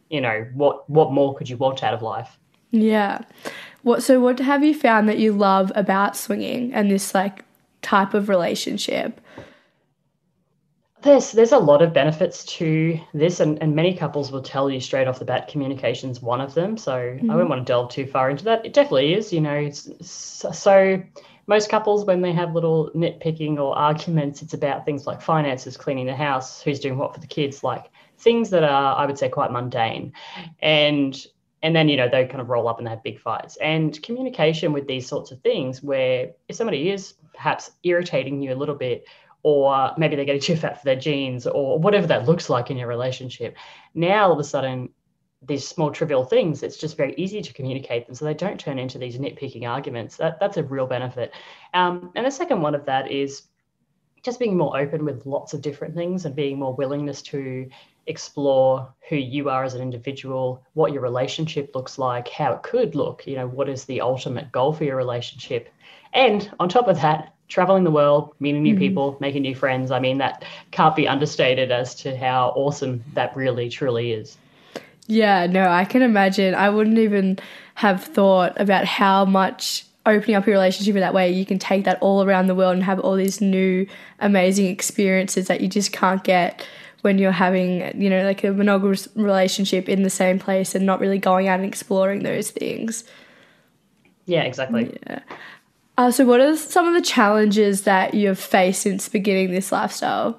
you 0.08 0.22
know, 0.22 0.46
what 0.54 0.88
what 0.88 1.12
more 1.12 1.34
could 1.34 1.50
you 1.50 1.58
want 1.58 1.84
out 1.84 1.92
of 1.92 2.00
life? 2.00 2.38
Yeah. 2.70 3.20
What 3.82 4.02
so 4.02 4.20
what 4.20 4.40
have 4.40 4.64
you 4.64 4.72
found 4.72 5.06
that 5.10 5.18
you 5.18 5.32
love 5.32 5.70
about 5.74 6.16
swinging 6.16 6.72
and 6.72 6.90
this 6.90 7.14
like 7.14 7.44
type 7.82 8.14
of 8.14 8.30
relationship? 8.30 9.20
There's 11.02 11.32
there's 11.32 11.52
a 11.52 11.58
lot 11.58 11.82
of 11.82 11.92
benefits 11.92 12.46
to 12.56 12.98
this, 13.12 13.38
and, 13.38 13.62
and 13.62 13.76
many 13.76 13.94
couples 13.94 14.32
will 14.32 14.40
tell 14.40 14.70
you 14.70 14.80
straight 14.80 15.06
off 15.06 15.18
the 15.18 15.26
bat 15.26 15.48
communication's 15.48 16.22
one 16.22 16.40
of 16.40 16.54
them. 16.54 16.78
So 16.78 16.92
mm-hmm. 16.92 17.30
I 17.30 17.34
wouldn't 17.34 17.50
want 17.50 17.66
to 17.66 17.70
delve 17.70 17.90
too 17.90 18.06
far 18.06 18.30
into 18.30 18.44
that. 18.44 18.64
It 18.64 18.72
definitely 18.72 19.12
is, 19.12 19.30
you 19.30 19.42
know. 19.42 19.68
so, 19.70 20.50
so 20.50 21.02
most 21.46 21.68
couples, 21.68 22.04
when 22.04 22.22
they 22.22 22.32
have 22.32 22.54
little 22.54 22.90
nitpicking 22.94 23.58
or 23.58 23.76
arguments, 23.76 24.42
it's 24.42 24.54
about 24.54 24.84
things 24.84 25.06
like 25.06 25.20
finances, 25.20 25.76
cleaning 25.76 26.06
the 26.06 26.14
house, 26.14 26.62
who's 26.62 26.80
doing 26.80 26.96
what 26.96 27.14
for 27.14 27.20
the 27.20 27.26
kids, 27.26 27.62
like 27.62 27.90
things 28.18 28.50
that 28.50 28.64
are, 28.64 28.96
I 28.96 29.06
would 29.06 29.18
say, 29.18 29.28
quite 29.28 29.52
mundane. 29.52 30.12
And 30.60 31.26
and 31.62 31.74
then 31.74 31.88
you 31.88 31.96
know 31.96 32.08
they 32.08 32.26
kind 32.26 32.42
of 32.42 32.50
roll 32.50 32.68
up 32.68 32.78
and 32.78 32.86
they 32.86 32.90
have 32.90 33.02
big 33.02 33.20
fights. 33.20 33.56
And 33.56 34.00
communication 34.02 34.72
with 34.72 34.86
these 34.86 35.06
sorts 35.06 35.30
of 35.30 35.40
things, 35.40 35.82
where 35.82 36.32
if 36.48 36.56
somebody 36.56 36.90
is 36.90 37.14
perhaps 37.34 37.70
irritating 37.82 38.40
you 38.42 38.52
a 38.52 38.56
little 38.56 38.74
bit, 38.74 39.06
or 39.42 39.92
maybe 39.98 40.16
they're 40.16 40.24
getting 40.24 40.40
too 40.40 40.56
fat 40.56 40.78
for 40.78 40.84
their 40.84 40.96
jeans, 40.96 41.46
or 41.46 41.78
whatever 41.78 42.06
that 42.06 42.26
looks 42.26 42.48
like 42.48 42.70
in 42.70 42.76
your 42.76 42.88
relationship, 42.88 43.56
now 43.94 44.26
all 44.26 44.32
of 44.32 44.38
a 44.38 44.44
sudden 44.44 44.88
these 45.46 45.66
small 45.66 45.90
trivial 45.90 46.24
things, 46.24 46.62
it's 46.62 46.76
just 46.76 46.96
very 46.96 47.14
easy 47.16 47.42
to 47.42 47.52
communicate 47.52 48.06
them 48.06 48.14
so 48.14 48.24
they 48.24 48.34
don't 48.34 48.58
turn 48.58 48.78
into 48.78 48.98
these 48.98 49.18
nitpicking 49.18 49.68
arguments. 49.68 50.16
That, 50.16 50.38
that's 50.40 50.56
a 50.56 50.62
real 50.62 50.86
benefit. 50.86 51.32
Um, 51.72 52.10
and 52.14 52.26
the 52.26 52.30
second 52.30 52.60
one 52.60 52.74
of 52.74 52.84
that 52.86 53.10
is 53.10 53.42
just 54.22 54.38
being 54.38 54.56
more 54.56 54.78
open 54.78 55.04
with 55.04 55.26
lots 55.26 55.52
of 55.52 55.60
different 55.60 55.94
things 55.94 56.24
and 56.24 56.34
being 56.34 56.58
more 56.58 56.74
willingness 56.74 57.20
to 57.20 57.68
explore 58.06 58.92
who 59.08 59.16
you 59.16 59.48
are 59.48 59.64
as 59.64 59.74
an 59.74 59.82
individual, 59.82 60.62
what 60.74 60.92
your 60.92 61.02
relationship 61.02 61.74
looks 61.74 61.98
like, 61.98 62.28
how 62.28 62.52
it 62.52 62.62
could 62.62 62.94
look, 62.94 63.26
you 63.26 63.36
know, 63.36 63.46
what 63.46 63.68
is 63.68 63.84
the 63.84 64.00
ultimate 64.00 64.50
goal 64.52 64.72
for 64.72 64.84
your 64.84 64.96
relationship. 64.96 65.68
And 66.12 66.50
on 66.60 66.68
top 66.68 66.88
of 66.88 67.00
that, 67.02 67.34
traveling 67.48 67.84
the 67.84 67.90
world, 67.90 68.34
meeting 68.40 68.62
new 68.62 68.72
mm-hmm. 68.74 68.78
people, 68.78 69.16
making 69.20 69.42
new 69.42 69.54
friends. 69.54 69.90
I 69.90 69.98
mean, 69.98 70.18
that 70.18 70.44
can't 70.70 70.96
be 70.96 71.06
understated 71.06 71.70
as 71.70 71.94
to 71.96 72.16
how 72.16 72.52
awesome 72.56 73.04
that 73.12 73.36
really 73.36 73.68
truly 73.68 74.12
is. 74.12 74.38
Yeah, 75.06 75.46
no, 75.46 75.68
I 75.68 75.84
can 75.84 76.02
imagine. 76.02 76.54
I 76.54 76.70
wouldn't 76.70 76.98
even 76.98 77.38
have 77.74 78.02
thought 78.02 78.58
about 78.60 78.84
how 78.84 79.24
much 79.24 79.84
opening 80.06 80.36
up 80.36 80.46
your 80.46 80.54
relationship 80.54 80.94
in 80.94 81.00
that 81.00 81.14
way, 81.14 81.30
you 81.30 81.46
can 81.46 81.58
take 81.58 81.84
that 81.84 81.98
all 82.00 82.22
around 82.22 82.46
the 82.46 82.54
world 82.54 82.74
and 82.74 82.84
have 82.84 83.00
all 83.00 83.16
these 83.16 83.40
new 83.40 83.86
amazing 84.20 84.66
experiences 84.66 85.46
that 85.48 85.60
you 85.60 85.68
just 85.68 85.92
can't 85.92 86.22
get 86.24 86.66
when 87.00 87.18
you're 87.18 87.32
having, 87.32 88.00
you 88.00 88.10
know, 88.10 88.22
like 88.24 88.44
a 88.44 88.52
monogamous 88.52 89.08
relationship 89.14 89.88
in 89.88 90.02
the 90.02 90.10
same 90.10 90.38
place 90.38 90.74
and 90.74 90.84
not 90.84 91.00
really 91.00 91.18
going 91.18 91.48
out 91.48 91.60
and 91.60 91.68
exploring 91.68 92.22
those 92.22 92.50
things. 92.50 93.04
Yeah, 94.26 94.42
exactly. 94.42 94.96
Yeah. 95.06 95.20
Uh, 95.96 96.10
so, 96.10 96.24
what 96.24 96.40
are 96.40 96.56
some 96.56 96.88
of 96.88 96.94
the 96.94 97.02
challenges 97.02 97.82
that 97.82 98.14
you've 98.14 98.38
faced 98.38 98.82
since 98.82 99.08
beginning 99.08 99.52
this 99.52 99.70
lifestyle? 99.70 100.38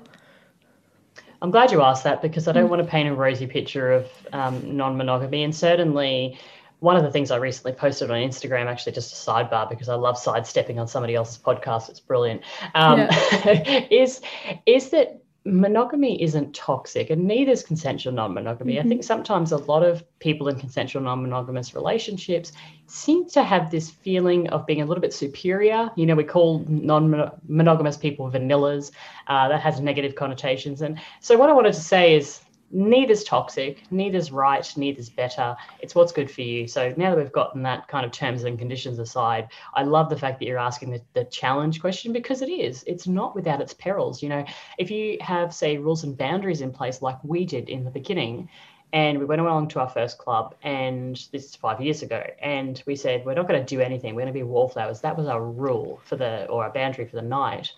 I'm 1.46 1.52
glad 1.52 1.72
you 1.72 1.84
asked 1.84 2.06
that 2.06 2.24
because 2.24 2.48
I 2.48 2.54
don't 2.54 2.66
mm. 2.66 2.70
want 2.72 2.82
to 2.82 2.88
paint 2.88 3.08
a 3.08 3.14
rosy 3.14 3.46
picture 3.46 3.92
of 3.92 4.10
um, 4.34 4.76
non 4.76 4.98
monogamy. 4.98 5.44
And 5.44 5.56
certainly, 5.56 6.40
one 6.80 6.98
of 6.98 7.04
the 7.04 7.12
things 7.12 7.30
I 7.30 7.36
recently 7.36 7.74
posted 7.74 8.10
on 8.10 8.18
Instagram, 8.18 8.66
actually, 8.66 8.94
just 8.94 9.14
a 9.14 9.32
sidebar 9.32 9.70
because 9.70 9.88
I 9.88 9.94
love 9.94 10.18
sidestepping 10.18 10.80
on 10.80 10.88
somebody 10.88 11.14
else's 11.14 11.38
podcast. 11.38 11.90
It's 11.90 12.00
brilliant. 12.00 12.42
Um, 12.74 12.98
yeah. 12.98 13.86
is 13.92 14.22
is 14.66 14.90
that 14.90 15.22
monogamy 15.46 16.22
isn't 16.24 16.56
toxic 16.56 17.12
and 17.12 17.24
neither 17.24 17.52
is 17.52 17.64
consensual 17.64 18.12
non-monogamy. 18.12 18.74
Mm-hmm. 18.74 18.86
i 18.86 18.90
think 18.90 19.04
sometimes 19.04 19.52
a 19.52 19.58
lot 19.58 19.84
of 19.84 20.04
people 20.20 20.48
in 20.48 20.60
consensual 20.60 21.04
non-monogamous 21.04 21.76
relationships 21.76 22.52
seem 22.88 23.30
to 23.30 23.44
have 23.44 23.70
this 23.70 23.92
feeling 23.92 24.50
of 24.50 24.66
being 24.66 24.82
a 24.82 24.86
little 24.86 25.02
bit 25.02 25.14
superior. 25.14 25.92
You 25.96 26.08
know 26.08 26.16
we 26.16 26.24
call 26.24 26.66
non-monogamous 26.68 27.98
people 27.98 28.30
vanillas 28.32 28.92
uh, 29.28 29.48
that 29.50 29.62
has 29.62 29.80
negative 29.80 30.16
connotations. 30.16 30.82
And 30.82 31.00
so 31.20 31.38
what 31.38 31.50
i 31.50 31.54
wanted 31.54 31.74
to 31.74 31.82
say 31.82 32.16
is 32.16 32.42
neither's 32.76 33.24
toxic, 33.24 33.90
neither's 33.90 34.34
right, 34.34 34.70
neither's 34.76 35.10
better. 35.10 35.56
It's 35.80 35.96
what's 35.96 36.12
good 36.12 36.30
for 36.30 36.42
you. 36.42 36.68
So 36.68 36.94
now 36.98 37.10
that 37.12 37.18
we've 37.18 37.32
gotten 37.32 37.64
that 37.64 37.88
kind 37.88 38.06
of 38.06 38.12
terms 38.12 38.44
and 38.44 38.60
conditions 38.60 39.00
aside, 39.00 39.48
I 39.74 39.84
love 39.84 40.10
the 40.10 40.18
fact 40.18 40.40
that 40.40 40.46
you're 40.46 40.60
asking 40.60 40.92
the, 40.92 41.02
the 41.14 41.24
challenge 41.24 41.80
question 41.80 42.12
because 42.12 42.42
it 42.42 42.50
is. 42.50 42.84
It's 42.86 43.08
not 43.08 43.34
without 43.34 43.62
its 43.62 43.74
perils. 43.74 44.22
You 44.22 44.28
know, 44.28 44.46
if 44.78 44.92
you 44.92 45.18
have, 45.22 45.54
say, 45.54 45.78
rules 45.78 46.04
and 46.04 46.18
boundaries 46.18 46.60
in 46.60 46.72
place 46.72 47.02
like 47.02 47.24
we 47.24 47.46
did 47.46 47.70
in 47.70 47.86
the 47.86 47.92
beginning, 47.92 48.50
And 48.96 49.20
we 49.20 49.26
went 49.26 49.42
along 49.42 49.68
to 49.70 49.82
our 49.82 49.90
first 49.90 50.18
club, 50.18 50.56
and 50.64 51.16
this 51.34 51.44
is 51.44 51.56
five 51.56 51.82
years 51.82 52.02
ago. 52.02 52.24
And 52.42 52.82
we 52.86 52.96
said, 52.96 53.26
we're 53.26 53.34
not 53.34 53.46
going 53.46 53.60
to 53.60 53.76
do 53.76 53.82
anything. 53.82 54.16
We're 54.16 54.22
going 54.22 54.34
to 54.34 54.40
be 54.40 54.44
wallflowers. 54.44 55.02
That 55.02 55.18
was 55.18 55.28
our 55.28 55.44
rule 55.44 56.00
for 56.06 56.16
the, 56.16 56.46
or 56.46 56.64
our 56.64 56.72
boundary 56.72 57.06
for 57.06 57.18
the 57.18 57.22
night. 57.22 57.74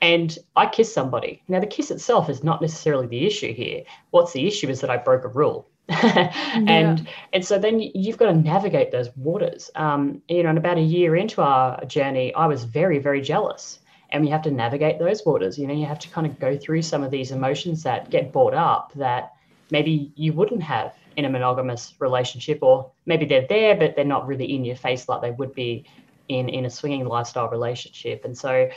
And 0.00 0.38
I 0.54 0.66
kiss 0.66 0.92
somebody. 0.92 1.42
Now, 1.48 1.60
the 1.60 1.66
kiss 1.66 1.90
itself 1.90 2.28
is 2.28 2.44
not 2.44 2.62
necessarily 2.62 3.06
the 3.06 3.26
issue 3.26 3.52
here. 3.52 3.82
What's 4.10 4.32
the 4.32 4.46
issue 4.46 4.68
is 4.68 4.80
that 4.80 4.90
I 4.90 4.96
broke 4.96 5.24
a 5.24 5.28
rule. 5.28 5.68
and 5.88 6.68
yeah. 6.68 6.96
and 7.32 7.44
so 7.44 7.58
then 7.58 7.80
you've 7.80 8.18
got 8.18 8.26
to 8.26 8.34
navigate 8.34 8.92
those 8.92 9.08
waters. 9.16 9.70
Um, 9.74 10.20
you 10.28 10.42
know, 10.42 10.50
and 10.50 10.58
about 10.58 10.76
a 10.76 10.82
year 10.82 11.16
into 11.16 11.40
our 11.40 11.82
journey, 11.86 12.34
I 12.34 12.46
was 12.46 12.64
very, 12.64 12.98
very 12.98 13.22
jealous 13.22 13.78
and 14.10 14.24
we 14.24 14.30
have 14.30 14.42
to 14.42 14.50
navigate 14.50 14.98
those 14.98 15.24
waters 15.24 15.58
you 15.58 15.66
know 15.66 15.74
you 15.74 15.86
have 15.86 15.98
to 15.98 16.08
kind 16.08 16.26
of 16.26 16.38
go 16.38 16.56
through 16.56 16.82
some 16.82 17.02
of 17.02 17.10
these 17.10 17.30
emotions 17.30 17.82
that 17.82 18.10
get 18.10 18.32
brought 18.32 18.54
up 18.54 18.92
that 18.94 19.32
maybe 19.70 20.12
you 20.16 20.32
wouldn't 20.32 20.62
have 20.62 20.94
in 21.16 21.24
a 21.24 21.28
monogamous 21.28 21.94
relationship 21.98 22.58
or 22.62 22.90
maybe 23.06 23.26
they're 23.26 23.46
there 23.48 23.76
but 23.76 23.94
they're 23.96 24.04
not 24.04 24.26
really 24.26 24.54
in 24.54 24.64
your 24.64 24.76
face 24.76 25.08
like 25.08 25.20
they 25.20 25.30
would 25.32 25.54
be 25.54 25.84
in 26.28 26.48
in 26.48 26.64
a 26.64 26.70
swinging 26.70 27.06
lifestyle 27.06 27.48
relationship 27.48 28.24
and 28.24 28.36
so 28.36 28.68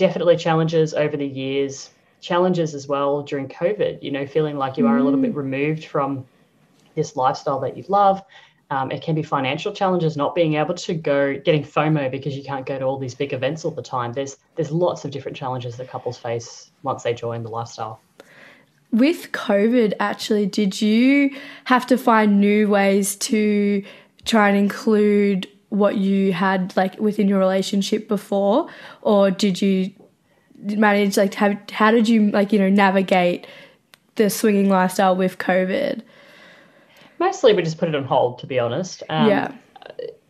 definitely 0.00 0.36
challenges 0.36 0.94
over 0.94 1.16
the 1.16 1.26
years 1.26 1.90
challenges 2.22 2.74
as 2.74 2.88
well 2.88 3.22
during 3.22 3.46
covid 3.46 4.02
you 4.02 4.10
know 4.10 4.26
feeling 4.26 4.56
like 4.56 4.78
you 4.78 4.86
are 4.86 4.96
a 4.96 5.02
little 5.02 5.20
bit 5.20 5.34
mm. 5.34 5.36
removed 5.36 5.84
from 5.84 6.24
this 6.94 7.16
lifestyle 7.16 7.60
that 7.60 7.76
you 7.76 7.84
love 7.88 8.22
um, 8.70 8.92
it 8.92 9.02
can 9.02 9.16
be 9.16 9.22
financial 9.24 9.72
challenges, 9.72 10.16
not 10.16 10.32
being 10.36 10.54
able 10.54 10.74
to 10.74 10.94
go, 10.94 11.36
getting 11.44 11.64
FOMO 11.64 12.08
because 12.08 12.36
you 12.36 12.44
can't 12.44 12.64
go 12.64 12.78
to 12.78 12.84
all 12.84 12.98
these 12.98 13.16
big 13.16 13.32
events 13.32 13.64
all 13.64 13.72
the 13.72 13.82
time. 13.82 14.12
There's 14.12 14.36
there's 14.54 14.70
lots 14.70 15.04
of 15.04 15.10
different 15.10 15.36
challenges 15.36 15.76
that 15.76 15.90
couples 15.90 16.16
face 16.16 16.70
once 16.84 17.02
they 17.02 17.12
join 17.12 17.42
the 17.42 17.50
lifestyle. 17.50 18.00
With 18.92 19.32
COVID, 19.32 19.94
actually, 19.98 20.46
did 20.46 20.80
you 20.80 21.36
have 21.64 21.84
to 21.88 21.98
find 21.98 22.40
new 22.40 22.68
ways 22.68 23.16
to 23.16 23.82
try 24.24 24.48
and 24.48 24.56
include 24.56 25.48
what 25.70 25.96
you 25.96 26.32
had 26.32 26.76
like 26.76 26.98
within 26.98 27.26
your 27.26 27.38
relationship 27.38 28.06
before, 28.08 28.68
or 29.02 29.30
did 29.30 29.62
you 29.62 29.92
manage 30.62 31.16
like 31.16 31.34
how 31.34 31.58
how 31.72 31.90
did 31.90 32.08
you 32.08 32.30
like 32.30 32.52
you 32.52 32.58
know 32.58 32.68
navigate 32.68 33.46
the 34.16 34.28
swinging 34.28 34.68
lifestyle 34.68 35.16
with 35.16 35.38
COVID? 35.38 36.02
Mostly 37.18 37.54
we 37.54 37.62
just 37.62 37.78
put 37.78 37.88
it 37.88 37.94
on 37.94 38.04
hold, 38.04 38.38
to 38.40 38.46
be 38.46 38.58
honest. 38.58 39.02
Um, 39.08 39.28
yeah. 39.28 39.52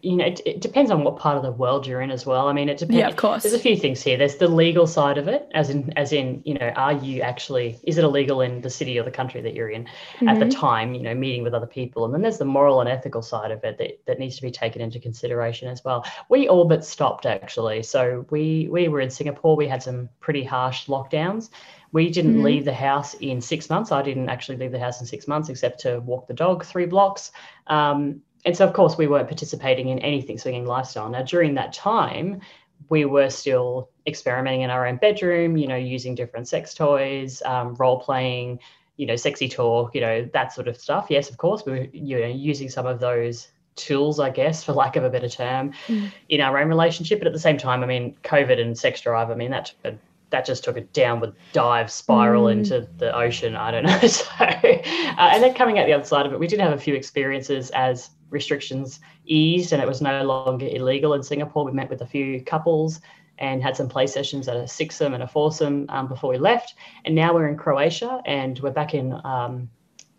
You 0.03 0.17
know, 0.17 0.25
it, 0.25 0.41
it, 0.47 0.61
depends 0.61 0.91
on 0.91 1.05
what 1.05 1.17
part 1.17 1.37
of 1.37 1.43
the 1.43 1.53
world 1.53 1.87
you're 1.87 2.01
in 2.01 2.11
as 2.11 2.25
well. 2.25 2.49
I 2.49 2.53
mean, 2.53 2.69
it 2.69 2.79
depends. 2.79 2.99
Yeah, 2.99 3.09
of 3.09 3.17
course. 3.17 3.43
There's 3.43 3.55
a 3.55 3.59
few 3.59 3.77
things 3.77 4.03
here. 4.03 4.17
There's 4.17 4.37
the 4.37 4.49
legal 4.49 4.87
side 4.87 5.19
of 5.19 5.29
it, 5.29 5.49
as 5.55 5.71
in, 5.71 5.93
as 5.97 6.13
in, 6.13 6.43
you 6.45 6.55
know, 6.55 6.69
are 6.77 6.93
you 6.93 7.23
actually 7.23 7.79
is 7.85 7.99
it 7.99 8.05
illegal 8.05 8.41
in 8.41 8.61
the 8.61 8.71
city 8.71 8.99
or 8.99 9.03
the 9.03 9.11
country 9.11 9.41
that 9.43 9.55
you're 9.55 9.69
in 9.69 9.85
mm-hmm. 9.85 10.29
at 10.29 10.39
the 10.39 10.47
mm-hmm. 10.47 10.61
time? 10.61 10.95
You 10.95 11.03
know, 11.03 11.15
meeting 11.15 11.43
with 11.43 11.55
other 11.55 11.67
people, 11.67 12.05
and 12.05 12.15
then 12.15 12.23
there's 12.23 12.39
the 12.39 12.45
moral 12.45 12.81
and 12.81 12.89
ethical 12.89 13.23
side 13.23 13.51
of 13.51 13.63
it 13.65 13.79
that, 13.79 14.01
that 14.07 14.19
needs 14.19 14.37
to 14.37 14.43
be 14.43 14.51
taken 14.51 14.81
into 14.81 14.99
consideration 14.99 15.69
as 15.69 15.85
well. 15.85 16.05
We 16.29 16.49
all 16.49 16.65
but 16.65 16.85
stopped 16.85 17.27
actually. 17.27 17.83
So 17.83 18.27
we 18.31 18.69
we 18.71 18.89
were 18.89 19.01
in 19.01 19.11
Singapore. 19.11 19.57
We 19.57 19.69
had 19.69 19.83
some 19.83 20.09
pretty 20.21 20.45
harsh 20.45 20.87
lockdowns 20.87 21.51
we 21.93 22.11
didn't 22.11 22.35
mm-hmm. 22.35 22.45
leave 22.45 22.65
the 22.65 22.75
house 22.75 23.15
in 23.15 23.41
six 23.41 23.69
months. 23.69 23.91
I 23.91 24.03
didn't 24.03 24.29
actually 24.29 24.59
leave 24.59 24.73
the 24.73 24.79
house 24.79 25.01
in 25.01 25.07
six 25.07 25.27
months 25.27 25.49
except 25.49 25.81
to 25.81 26.01
walk 26.01 26.29
the 26.29 26.35
dog 26.35 26.65
three 26.65 26.87
blocks. 26.87 27.33
Um, 27.67 28.23
and 28.45 28.57
so, 28.57 28.67
of 28.67 28.73
course, 28.73 28.97
we 28.97 29.07
weren't 29.07 29.29
participating 29.29 29.89
in 29.89 29.99
anything 29.99 30.39
swinging 30.39 30.67
lifestyle. 30.67 31.09
Now, 31.09 31.23
during 31.23 31.55
that 31.55 31.73
time, 31.73 32.41
we 32.89 33.05
were 33.05 33.31
still 33.31 33.91
experimenting 34.07 34.63
in 34.63 34.71
our 34.71 34.87
own 34.87 34.97
bedroom, 34.97 35.57
you 35.57 35.67
know, 35.67 35.77
using 35.77 36.15
different 36.15 36.49
sex 36.49 36.75
toys, 36.75 37.43
um, 37.45 37.75
role 37.75 38.01
playing, 38.01 38.59
you 38.97 39.07
know, 39.07 39.17
sexy 39.17 39.49
talk, 39.49 39.95
you 39.95 40.01
know, 40.01 40.29
that 40.33 40.53
sort 40.53 40.69
of 40.69 40.77
stuff. 40.77 41.07
Yes, 41.11 41.31
of 41.31 41.37
course, 41.37 41.65
we 41.67 41.73
were, 41.73 41.89
you 41.93 42.21
know, 42.21 42.27
using 42.27 42.69
some 42.69 42.87
of 42.87 42.99
those 42.99 43.49
tools, 43.77 44.19
I 44.19 44.31
guess, 44.31 44.65
for 44.65 44.73
lack 44.73 44.97
of 44.97 45.05
a 45.05 45.11
better 45.11 45.29
term, 45.29 45.73
mm. 45.87 46.11
in 46.29 46.41
our 46.41 46.59
own 46.59 46.69
relationship. 46.69 47.19
But 47.19 47.27
at 47.27 47.33
the 47.33 47.39
same 47.39 47.59
time, 47.59 47.83
I 47.83 47.87
mean, 47.87 48.17
COVID 48.25 48.61
and 48.61 48.77
sex 48.77 49.01
drive, 49.03 49.31
I 49.31 49.35
mean, 49.35 49.51
that 49.51 49.67
took 49.67 49.93
a 49.93 49.99
that 50.31 50.47
just 50.47 50.63
took 50.63 50.77
a 50.77 50.83
downward 50.83 51.35
dive 51.53 51.91
spiral 51.91 52.45
mm. 52.45 52.53
into 52.53 52.89
the 52.99 53.15
ocean. 53.15 53.57
I 53.57 53.71
don't 53.71 53.85
know. 53.85 53.99
So, 54.09 54.25
uh, 54.39 55.31
and 55.33 55.43
then 55.43 55.55
coming 55.55 55.79
out 55.79 55.87
the 55.87 55.93
other 55.93 56.05
side 56.05 56.25
of 56.25 56.33
it, 56.33 56.39
we 56.39 56.47
did 56.47 56.61
have 56.61 56.73
a 56.73 56.79
few 56.79 56.95
experiences 56.95 57.71
as 57.71 58.11
restrictions 58.31 59.01
eased 59.27 59.73
and 59.73 59.83
it 59.83 59.89
was 59.89 60.01
no 60.01 60.23
longer 60.23 60.67
illegal 60.67 61.15
in 61.15 61.23
Singapore. 61.23 61.65
We 61.65 61.73
met 61.73 61.91
with 61.91 62.01
a 62.01 62.07
few 62.07 62.43
couples 62.43 63.01
and 63.39 63.63
had 63.63 63.77
some 63.77 63.89
play 63.89 64.07
sessions 64.07 64.49
at 64.49 64.57
a 64.57 64.61
sixsome 64.61 65.15
and 65.15 65.23
a 65.23 65.27
foursome 65.27 65.87
um, 65.89 66.09
before 66.09 66.31
we 66.31 66.39
left. 66.39 66.75
And 67.05 67.15
now 67.15 67.35
we're 67.35 67.49
in 67.49 67.57
Croatia 67.57 68.21
and 68.27 68.59
we're 68.61 68.71
back 68.71 68.95
in 68.95 69.15
um, 69.25 69.71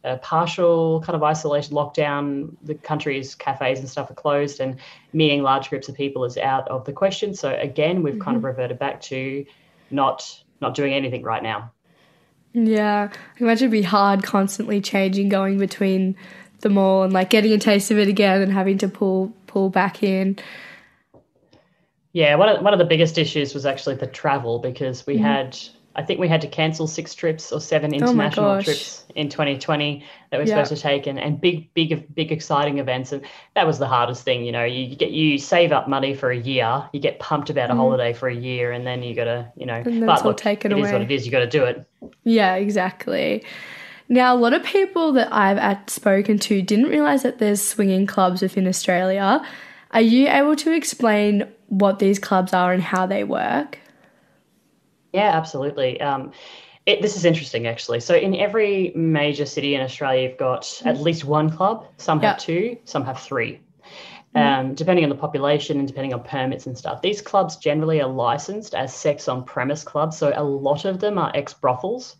a 0.03 0.17
partial 0.17 1.01
kind 1.01 1.15
of 1.15 1.23
isolation 1.23 1.75
lockdown. 1.75 2.55
The 2.63 2.75
country's 2.75 3.35
cafes 3.35 3.79
and 3.79 3.87
stuff 3.87 4.09
are 4.09 4.15
closed, 4.15 4.59
and 4.59 4.77
meeting 5.13 5.43
large 5.43 5.69
groups 5.69 5.89
of 5.89 5.95
people 5.95 6.25
is 6.25 6.37
out 6.37 6.67
of 6.69 6.85
the 6.85 6.93
question. 6.93 7.33
So 7.35 7.55
again, 7.55 8.01
we've 8.01 8.15
mm-hmm. 8.15 8.23
kind 8.23 8.35
of 8.35 8.41
mm-hmm. 8.41 8.47
reverted 8.47 8.79
back 8.79 9.01
to 9.01 9.45
not 9.91 10.43
not 10.59 10.73
doing 10.75 10.93
anything 10.93 11.23
right 11.23 11.43
now. 11.43 11.71
Yeah, 12.53 13.09
I 13.13 13.39
imagine 13.39 13.67
it'd 13.67 13.71
be 13.71 13.81
hard 13.81 14.23
constantly 14.23 14.81
changing, 14.81 15.29
going 15.29 15.57
between 15.57 16.17
them 16.61 16.77
all, 16.77 17.03
and 17.03 17.13
like 17.13 17.29
getting 17.29 17.51
a 17.51 17.57
taste 17.57 17.91
of 17.91 17.97
it 17.97 18.07
again, 18.07 18.41
and 18.41 18.51
having 18.51 18.77
to 18.79 18.87
pull 18.87 19.33
pull 19.47 19.69
back 19.69 20.03
in. 20.03 20.37
Yeah, 22.13 22.35
one 22.35 22.49
of 22.49 22.61
one 22.63 22.73
of 22.73 22.79
the 22.79 22.85
biggest 22.85 23.17
issues 23.17 23.53
was 23.53 23.65
actually 23.65 23.95
the 23.95 24.07
travel 24.07 24.59
because 24.59 25.05
we 25.05 25.15
mm-hmm. 25.15 25.23
had 25.23 25.57
I 25.95 26.03
think 26.03 26.19
we 26.19 26.27
had 26.27 26.41
to 26.41 26.47
cancel 26.47 26.87
six 26.87 27.13
trips 27.13 27.51
or 27.51 27.59
seven 27.59 27.93
international 27.93 28.51
oh 28.51 28.61
trips 28.61 29.03
in 29.15 29.27
2020 29.27 30.05
that 30.29 30.37
we 30.37 30.43
are 30.43 30.47
supposed 30.47 30.69
to 30.69 30.77
take 30.77 31.05
and, 31.05 31.19
and 31.19 31.39
big, 31.41 31.73
big, 31.73 32.13
big 32.15 32.31
exciting 32.31 32.79
events. 32.79 33.11
And 33.11 33.25
that 33.55 33.67
was 33.67 33.77
the 33.77 33.87
hardest 33.87 34.23
thing, 34.23 34.45
you 34.45 34.53
know, 34.53 34.63
you 34.63 34.95
get, 34.95 35.11
you 35.11 35.37
save 35.37 35.73
up 35.73 35.89
money 35.89 36.13
for 36.13 36.31
a 36.31 36.37
year, 36.37 36.87
you 36.93 37.01
get 37.01 37.19
pumped 37.19 37.49
about 37.49 37.69
a 37.69 37.73
mm. 37.73 37.77
holiday 37.77 38.13
for 38.13 38.29
a 38.29 38.35
year 38.35 38.71
and 38.71 38.87
then 38.87 39.03
you 39.03 39.13
got 39.13 39.25
to, 39.25 39.51
you 39.57 39.65
know, 39.65 39.83
but 39.83 40.23
look, 40.23 40.37
taken 40.37 40.71
it 40.71 40.75
away. 40.75 40.87
is 40.87 40.93
what 40.93 41.01
it 41.01 41.11
is. 41.11 41.25
You 41.25 41.31
got 41.31 41.39
to 41.39 41.47
do 41.47 41.65
it. 41.65 41.85
Yeah, 42.23 42.55
exactly. 42.55 43.43
Now, 44.11 44.35
a 44.35 44.37
lot 44.37 44.51
of 44.51 44.61
people 44.65 45.13
that 45.13 45.29
I've 45.31 45.89
spoken 45.89 46.37
to 46.39 46.61
didn't 46.61 46.87
realize 46.87 47.23
that 47.23 47.39
there's 47.39 47.65
swinging 47.65 48.05
clubs 48.05 48.41
within 48.41 48.67
Australia. 48.67 49.41
Are 49.91 50.01
you 50.01 50.27
able 50.27 50.57
to 50.57 50.73
explain 50.73 51.47
what 51.69 51.99
these 51.99 52.19
clubs 52.19 52.53
are 52.53 52.73
and 52.73 52.83
how 52.83 53.05
they 53.05 53.23
work? 53.23 53.79
Yeah, 55.13 55.31
absolutely. 55.33 56.01
Um, 56.01 56.33
it, 56.85 57.01
this 57.01 57.15
is 57.15 57.23
interesting, 57.23 57.67
actually. 57.67 58.01
So, 58.01 58.13
in 58.13 58.35
every 58.35 58.91
major 58.95 59.45
city 59.45 59.75
in 59.75 59.81
Australia, 59.81 60.27
you've 60.27 60.37
got 60.37 60.81
at 60.83 60.99
least 60.99 61.23
one 61.23 61.49
club. 61.49 61.87
Some 61.95 62.19
have 62.19 62.37
two, 62.37 62.77
some 62.83 63.05
have 63.05 63.17
three, 63.17 63.61
mm-hmm. 64.35 64.37
um, 64.37 64.73
depending 64.73 65.05
on 65.05 65.09
the 65.09 65.15
population 65.15 65.79
and 65.79 65.87
depending 65.87 66.13
on 66.13 66.21
permits 66.23 66.65
and 66.65 66.77
stuff. 66.77 67.01
These 67.01 67.21
clubs 67.21 67.55
generally 67.55 68.01
are 68.01 68.09
licensed 68.09 68.75
as 68.75 68.93
sex 68.93 69.29
on 69.29 69.45
premise 69.45 69.85
clubs. 69.85 70.17
So, 70.17 70.33
a 70.35 70.43
lot 70.43 70.83
of 70.83 70.99
them 70.99 71.17
are 71.17 71.31
ex 71.33 71.53
brothels 71.53 72.17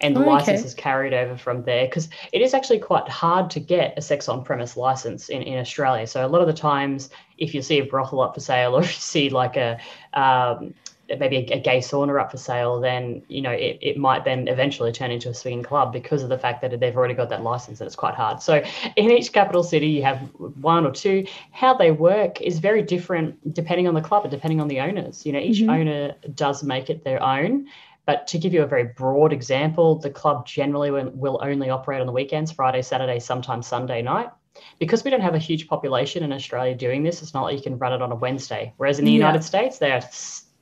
and 0.00 0.16
the 0.16 0.24
oh, 0.24 0.28
license 0.28 0.64
is 0.64 0.74
carried 0.74 1.14
over 1.14 1.36
from 1.36 1.62
there 1.64 1.86
because 1.86 2.08
it 2.32 2.42
is 2.42 2.54
actually 2.54 2.78
quite 2.78 3.08
hard 3.08 3.50
to 3.50 3.60
get 3.60 3.94
a 3.96 4.02
sex 4.02 4.28
on 4.28 4.44
premise 4.44 4.76
license 4.76 5.28
in, 5.28 5.42
in 5.42 5.58
Australia. 5.58 6.06
So 6.06 6.24
a 6.24 6.28
lot 6.28 6.40
of 6.40 6.46
the 6.46 6.52
times, 6.52 7.10
if 7.38 7.54
you 7.54 7.62
see 7.62 7.78
a 7.78 7.84
brothel 7.84 8.20
up 8.20 8.34
for 8.34 8.40
sale 8.40 8.74
or 8.76 8.82
you 8.82 8.88
see 8.88 9.30
like 9.30 9.56
a 9.56 9.78
um, 10.12 10.74
maybe 11.18 11.36
a, 11.36 11.56
a, 11.56 11.60
gay 11.60 11.78
sauna 11.78 12.20
up 12.20 12.30
for 12.30 12.36
sale, 12.36 12.80
then 12.80 13.22
you 13.28 13.42
know 13.42 13.50
it, 13.50 13.78
it 13.80 13.96
might 13.96 14.24
then 14.24 14.48
eventually 14.48 14.92
turn 14.92 15.10
into 15.10 15.28
a 15.28 15.34
swinging 15.34 15.62
club 15.62 15.92
because 15.92 16.22
of 16.22 16.28
the 16.28 16.38
fact 16.38 16.62
that 16.62 16.78
they've 16.80 16.96
already 16.96 17.14
got 17.14 17.28
that 17.28 17.42
license 17.42 17.80
and 17.80 17.86
it's 17.86 17.96
quite 17.96 18.14
hard. 18.14 18.40
So 18.42 18.62
in 18.96 19.10
each 19.10 19.32
capital 19.32 19.62
city, 19.62 19.88
you 19.88 20.02
have 20.02 20.18
one 20.60 20.86
or 20.86 20.92
two. 20.92 21.26
How 21.52 21.74
they 21.74 21.90
work 21.90 22.40
is 22.40 22.58
very 22.58 22.82
different 22.82 23.54
depending 23.54 23.86
on 23.86 23.94
the 23.94 24.00
club 24.00 24.24
and 24.24 24.30
depending 24.30 24.60
on 24.60 24.68
the 24.68 24.80
owners. 24.80 25.26
You 25.26 25.32
know, 25.32 25.40
each 25.40 25.58
mm-hmm. 25.58 25.70
owner 25.70 26.14
does 26.34 26.62
make 26.62 26.90
it 26.90 27.04
their 27.04 27.22
own. 27.22 27.68
But 28.06 28.26
to 28.28 28.38
give 28.38 28.52
you 28.52 28.62
a 28.62 28.66
very 28.66 28.84
broad 28.84 29.32
example, 29.32 29.96
the 29.98 30.10
club 30.10 30.46
generally 30.46 30.90
will 30.90 31.40
only 31.42 31.70
operate 31.70 32.00
on 32.00 32.06
the 32.06 32.12
weekends, 32.12 32.52
Friday, 32.52 32.82
Saturday, 32.82 33.18
sometimes 33.18 33.66
Sunday 33.66 34.02
night 34.02 34.30
because 34.78 35.04
we 35.04 35.10
don't 35.10 35.20
have 35.20 35.34
a 35.34 35.38
huge 35.38 35.68
population 35.68 36.22
in 36.22 36.32
Australia 36.32 36.74
doing 36.74 37.02
this, 37.02 37.22
it's 37.22 37.34
not 37.34 37.42
like 37.42 37.56
you 37.56 37.62
can 37.62 37.78
run 37.78 37.92
it 37.92 38.02
on 38.02 38.12
a 38.12 38.14
Wednesday. 38.14 38.72
Whereas 38.76 38.98
in 38.98 39.04
the 39.04 39.12
yeah. 39.12 39.18
United 39.18 39.42
States, 39.42 39.78
they 39.78 39.90
are 39.90 40.02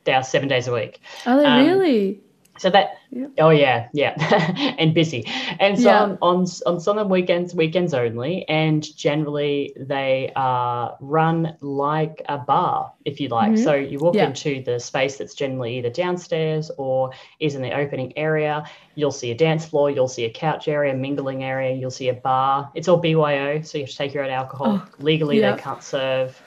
they 0.05 0.15
are 0.15 0.23
seven 0.23 0.49
days 0.49 0.67
a 0.67 0.73
week. 0.73 1.01
Are 1.27 1.39
they 1.39 1.45
um, 1.45 1.67
really? 1.67 2.21
So 2.63 2.71
that 2.71 2.99
yeah. 3.11 3.27
oh 3.41 3.51
yeah 3.51 3.89
yeah 3.93 4.15
and 4.79 4.95
busy 4.95 5.25
and 5.59 5.77
so 5.77 5.89
yeah. 5.89 6.03
on, 6.03 6.19
on 6.23 6.47
on 6.65 6.79
some 6.79 7.09
weekends 7.09 7.57
weekends 7.57 7.93
only 7.93 8.49
and 8.49 8.87
generally 8.97 9.75
they 9.77 10.31
are 10.37 10.97
run 11.01 11.57
like 11.61 12.23
a 12.29 12.39
bar 12.39 12.93
if 13.05 13.19
you 13.19 13.29
like 13.31 13.51
mm-hmm. 13.51 13.65
so 13.65 13.75
you 13.75 13.99
walk 13.99 14.15
yeah. 14.15 14.29
into 14.29 14.63
the 14.63 14.79
space 14.79 15.17
that's 15.17 15.35
generally 15.35 15.79
either 15.79 15.91
downstairs 15.91 16.71
or 16.79 17.11
is 17.41 17.57
in 17.57 17.63
the 17.63 17.73
opening 17.73 18.17
area 18.17 18.65
you'll 18.95 19.11
see 19.11 19.33
a 19.33 19.37
dance 19.37 19.67
floor 19.67 19.91
you'll 19.91 20.07
see 20.07 20.25
a 20.25 20.31
couch 20.31 20.69
area 20.69 20.95
mingling 20.95 21.43
area 21.43 21.75
you'll 21.75 21.91
see 21.91 22.11
a 22.11 22.15
bar 22.15 22.71
it's 22.77 22.87
all 22.87 22.97
BYO 22.97 23.61
so 23.63 23.77
you 23.77 23.83
have 23.83 23.91
to 23.91 23.97
take 23.97 24.15
your 24.15 24.23
own 24.23 24.31
alcohol 24.31 24.81
oh, 24.81 24.89
legally 25.01 25.41
they 25.41 25.57
can't 25.57 25.83
serve 25.83 26.41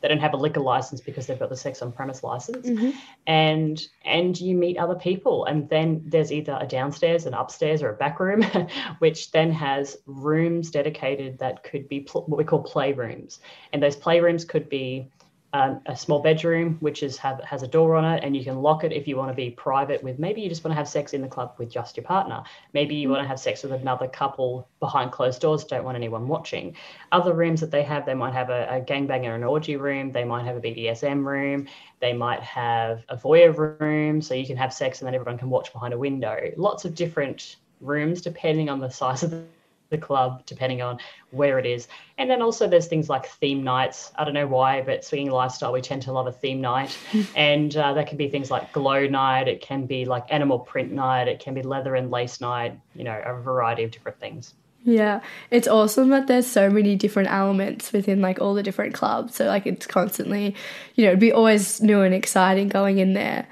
they 0.00 0.08
don't 0.08 0.18
have 0.20 0.34
a 0.34 0.36
liquor 0.36 0.60
license 0.60 1.00
because 1.00 1.26
they've 1.26 1.38
got 1.38 1.48
the 1.50 1.56
sex 1.56 1.82
on 1.82 1.92
premise 1.92 2.22
license, 2.22 2.66
Mhm. 2.68 2.94
and 3.26 3.86
and 4.04 4.40
you 4.40 4.54
meet 4.56 4.78
other 4.78 4.94
people, 4.94 5.44
and 5.44 5.68
then 5.68 6.02
there's 6.06 6.32
either 6.32 6.56
a 6.60 6.66
downstairs, 6.66 7.26
an 7.26 7.34
upstairs, 7.34 7.82
or 7.82 7.90
a 7.90 7.94
back 7.94 8.18
room, 8.20 8.42
which 9.00 9.30
then 9.32 9.50
has 9.52 9.98
rooms 10.06 10.70
dedicated 10.70 11.38
that 11.38 11.62
could 11.62 11.88
be 11.88 12.00
pl- 12.00 12.24
what 12.26 12.38
we 12.38 12.44
call 12.44 12.62
playrooms, 12.64 13.38
and 13.72 13.82
those 13.82 13.96
playrooms 13.96 14.46
could 14.48 14.68
be 14.68 15.08
um, 15.52 15.80
a 15.86 15.96
small 15.96 16.20
bedroom 16.20 16.76
which 16.80 17.02
is 17.02 17.16
have 17.16 17.40
has 17.42 17.62
a 17.62 17.68
door 17.68 17.96
on 17.96 18.04
it 18.04 18.22
and 18.22 18.36
you 18.36 18.44
can 18.44 18.62
lock 18.62 18.84
it 18.84 18.92
if 18.92 19.08
you 19.08 19.16
want 19.16 19.30
to 19.30 19.34
be 19.34 19.50
private 19.50 20.02
with 20.02 20.18
maybe 20.18 20.40
you 20.40 20.48
just 20.48 20.62
want 20.62 20.72
to 20.72 20.76
have 20.76 20.88
sex 20.88 21.12
in 21.12 21.22
the 21.22 21.28
club 21.28 21.54
with 21.58 21.70
just 21.70 21.96
your 21.96 22.04
partner. 22.04 22.42
Maybe 22.72 22.94
you 22.94 23.08
want 23.08 23.22
to 23.22 23.28
have 23.28 23.40
sex 23.40 23.62
with 23.62 23.72
another 23.72 24.06
couple 24.06 24.68
behind 24.78 25.10
closed 25.10 25.40
doors 25.40 25.64
don't 25.64 25.84
want 25.84 25.96
anyone 25.96 26.28
watching. 26.28 26.76
Other 27.10 27.34
rooms 27.34 27.60
that 27.60 27.72
they 27.72 27.82
have 27.82 28.06
they 28.06 28.14
might 28.14 28.32
have 28.32 28.50
a, 28.50 28.66
a 28.70 28.80
gangbang 28.80 29.26
or 29.26 29.34
an 29.34 29.42
orgy 29.44 29.76
room 29.76 30.12
they 30.12 30.24
might 30.24 30.44
have 30.44 30.56
a 30.56 30.60
bdsm 30.60 31.24
room 31.24 31.66
they 32.00 32.12
might 32.12 32.40
have 32.40 33.04
a 33.08 33.16
voyeur 33.16 33.80
room 33.80 34.22
so 34.22 34.34
you 34.34 34.46
can 34.46 34.56
have 34.56 34.72
sex 34.72 35.00
and 35.00 35.06
then 35.06 35.14
everyone 35.14 35.38
can 35.38 35.50
watch 35.50 35.72
behind 35.72 35.94
a 35.94 35.98
window. 35.98 36.36
Lots 36.56 36.84
of 36.84 36.94
different 36.94 37.56
rooms 37.80 38.20
depending 38.20 38.68
on 38.68 38.78
the 38.78 38.90
size 38.90 39.22
of 39.22 39.30
the 39.30 39.44
the 39.90 39.98
club, 39.98 40.42
depending 40.46 40.80
on 40.80 40.98
where 41.30 41.58
it 41.58 41.66
is. 41.66 41.88
And 42.18 42.30
then 42.30 42.40
also 42.40 42.66
there's 42.66 42.86
things 42.86 43.08
like 43.08 43.26
theme 43.26 43.62
nights. 43.62 44.12
I 44.16 44.24
don't 44.24 44.34
know 44.34 44.46
why, 44.46 44.80
but 44.80 45.04
swinging 45.04 45.30
lifestyle, 45.30 45.72
we 45.72 45.80
tend 45.80 46.02
to 46.02 46.12
love 46.12 46.26
a 46.26 46.32
theme 46.32 46.60
night. 46.60 46.96
and 47.36 47.76
uh, 47.76 47.92
that 47.94 48.06
can 48.06 48.16
be 48.16 48.28
things 48.28 48.50
like 48.50 48.72
glow 48.72 49.06
night. 49.06 49.48
It 49.48 49.60
can 49.60 49.86
be 49.86 50.04
like 50.04 50.24
animal 50.30 50.58
print 50.58 50.92
night. 50.92 51.28
It 51.28 51.40
can 51.40 51.54
be 51.54 51.62
leather 51.62 51.94
and 51.94 52.10
lace 52.10 52.40
night, 52.40 52.78
you 52.94 53.04
know, 53.04 53.20
a 53.24 53.34
variety 53.40 53.84
of 53.84 53.90
different 53.90 54.18
things. 54.18 54.54
Yeah, 54.82 55.20
it's 55.50 55.68
awesome 55.68 56.08
that 56.08 56.26
there's 56.26 56.46
so 56.46 56.70
many 56.70 56.96
different 56.96 57.30
elements 57.30 57.92
within 57.92 58.22
like 58.22 58.40
all 58.40 58.54
the 58.54 58.62
different 58.62 58.94
clubs. 58.94 59.34
So 59.34 59.44
like 59.44 59.66
it's 59.66 59.86
constantly, 59.86 60.54
you 60.94 61.04
know, 61.04 61.10
it'd 61.10 61.20
be 61.20 61.32
always 61.32 61.82
new 61.82 62.00
and 62.00 62.14
exciting 62.14 62.68
going 62.68 62.98
in 62.98 63.12
there. 63.12 63.46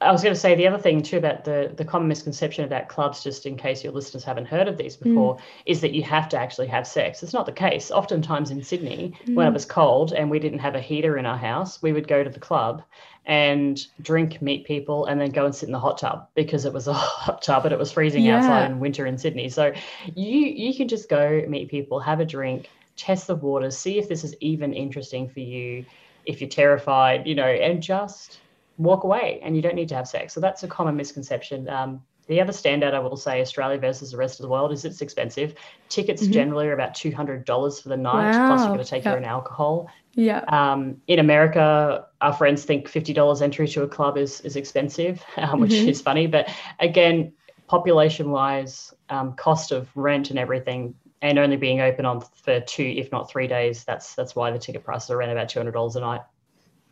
I 0.00 0.10
was 0.10 0.22
going 0.22 0.34
to 0.34 0.40
say 0.40 0.56
the 0.56 0.66
other 0.66 0.78
thing 0.78 1.00
too 1.00 1.16
about 1.16 1.44
the 1.44 1.72
the 1.76 1.84
common 1.84 2.08
misconception 2.08 2.64
about 2.64 2.88
clubs, 2.88 3.22
just 3.22 3.46
in 3.46 3.56
case 3.56 3.84
your 3.84 3.92
listeners 3.92 4.24
haven't 4.24 4.46
heard 4.46 4.66
of 4.66 4.76
these 4.76 4.96
before, 4.96 5.36
mm. 5.36 5.40
is 5.64 5.80
that 5.82 5.92
you 5.92 6.02
have 6.02 6.28
to 6.30 6.38
actually 6.38 6.66
have 6.66 6.88
sex. 6.88 7.22
It's 7.22 7.32
not 7.32 7.46
the 7.46 7.52
case. 7.52 7.92
Oftentimes 7.92 8.50
in 8.50 8.64
Sydney, 8.64 9.14
mm. 9.26 9.36
when 9.36 9.46
it 9.46 9.52
was 9.52 9.64
cold 9.64 10.12
and 10.12 10.28
we 10.28 10.40
didn't 10.40 10.58
have 10.58 10.74
a 10.74 10.80
heater 10.80 11.18
in 11.18 11.24
our 11.26 11.36
house, 11.36 11.80
we 11.82 11.92
would 11.92 12.08
go 12.08 12.24
to 12.24 12.30
the 12.30 12.40
club 12.40 12.82
and 13.26 13.86
drink, 14.02 14.42
meet 14.42 14.66
people, 14.66 15.06
and 15.06 15.20
then 15.20 15.30
go 15.30 15.44
and 15.44 15.54
sit 15.54 15.68
in 15.68 15.72
the 15.72 15.78
hot 15.78 15.98
tub 15.98 16.26
because 16.34 16.64
it 16.64 16.72
was 16.72 16.88
a 16.88 16.92
hot 16.94 17.40
tub 17.40 17.64
and 17.64 17.72
it 17.72 17.78
was 17.78 17.92
freezing 17.92 18.24
yeah. 18.24 18.38
outside 18.38 18.72
in 18.72 18.80
winter 18.80 19.06
in 19.06 19.16
Sydney. 19.16 19.48
So 19.48 19.72
you 20.16 20.36
you 20.36 20.74
can 20.74 20.88
just 20.88 21.08
go 21.08 21.44
meet 21.46 21.70
people, 21.70 22.00
have 22.00 22.18
a 22.18 22.24
drink, 22.24 22.68
test 22.96 23.28
the 23.28 23.36
waters, 23.36 23.78
see 23.78 24.00
if 24.00 24.08
this 24.08 24.24
is 24.24 24.34
even 24.40 24.72
interesting 24.72 25.28
for 25.28 25.40
you. 25.40 25.84
If 26.26 26.40
you're 26.40 26.50
terrified, 26.50 27.26
you 27.28 27.36
know, 27.36 27.46
and 27.46 27.80
just 27.80 28.40
walk 28.80 29.04
away 29.04 29.40
and 29.42 29.54
you 29.54 29.62
don't 29.62 29.74
need 29.74 29.88
to 29.90 29.94
have 29.94 30.08
sex. 30.08 30.32
So 30.32 30.40
that's 30.40 30.62
a 30.62 30.68
common 30.68 30.96
misconception. 30.96 31.68
Um, 31.68 32.02
the 32.26 32.40
other 32.40 32.52
standout 32.52 32.94
I 32.94 33.00
will 33.00 33.16
say, 33.16 33.40
Australia 33.40 33.78
versus 33.78 34.12
the 34.12 34.16
rest 34.16 34.38
of 34.38 34.44
the 34.44 34.48
world, 34.48 34.72
is 34.72 34.84
it's 34.84 35.02
expensive. 35.02 35.54
Tickets 35.88 36.22
mm-hmm. 36.22 36.32
generally 36.32 36.68
are 36.68 36.72
about 36.72 36.94
two 36.94 37.10
hundred 37.10 37.44
dollars 37.44 37.80
for 37.80 37.88
the 37.88 37.96
night, 37.96 38.30
wow. 38.30 38.48
plus 38.48 38.60
you've 38.60 38.76
got 38.76 38.84
to 38.84 38.88
take 38.88 39.04
yep. 39.04 39.12
your 39.12 39.18
own 39.18 39.24
alcohol. 39.24 39.90
Yeah. 40.14 40.44
Um, 40.48 41.00
in 41.08 41.18
America, 41.18 42.06
our 42.20 42.32
friends 42.32 42.64
think 42.64 42.86
fifty 42.86 43.12
dollars 43.12 43.42
entry 43.42 43.66
to 43.68 43.82
a 43.82 43.88
club 43.88 44.16
is 44.16 44.40
is 44.42 44.54
expensive, 44.54 45.24
um, 45.38 45.60
which 45.60 45.72
mm-hmm. 45.72 45.88
is 45.88 46.00
funny. 46.00 46.28
But 46.28 46.48
again, 46.78 47.32
population 47.66 48.30
wise, 48.30 48.94
um, 49.08 49.34
cost 49.34 49.72
of 49.72 49.88
rent 49.96 50.30
and 50.30 50.38
everything, 50.38 50.94
and 51.22 51.36
only 51.36 51.56
being 51.56 51.80
open 51.80 52.06
on 52.06 52.20
for 52.20 52.60
two, 52.60 52.84
if 52.84 53.10
not 53.10 53.28
three 53.28 53.48
days, 53.48 53.82
that's 53.82 54.14
that's 54.14 54.36
why 54.36 54.52
the 54.52 54.58
ticket 54.58 54.84
prices 54.84 55.10
are 55.10 55.16
around 55.16 55.30
about 55.30 55.48
two 55.48 55.58
hundred 55.58 55.72
dollars 55.72 55.96
a 55.96 56.00
night. 56.00 56.20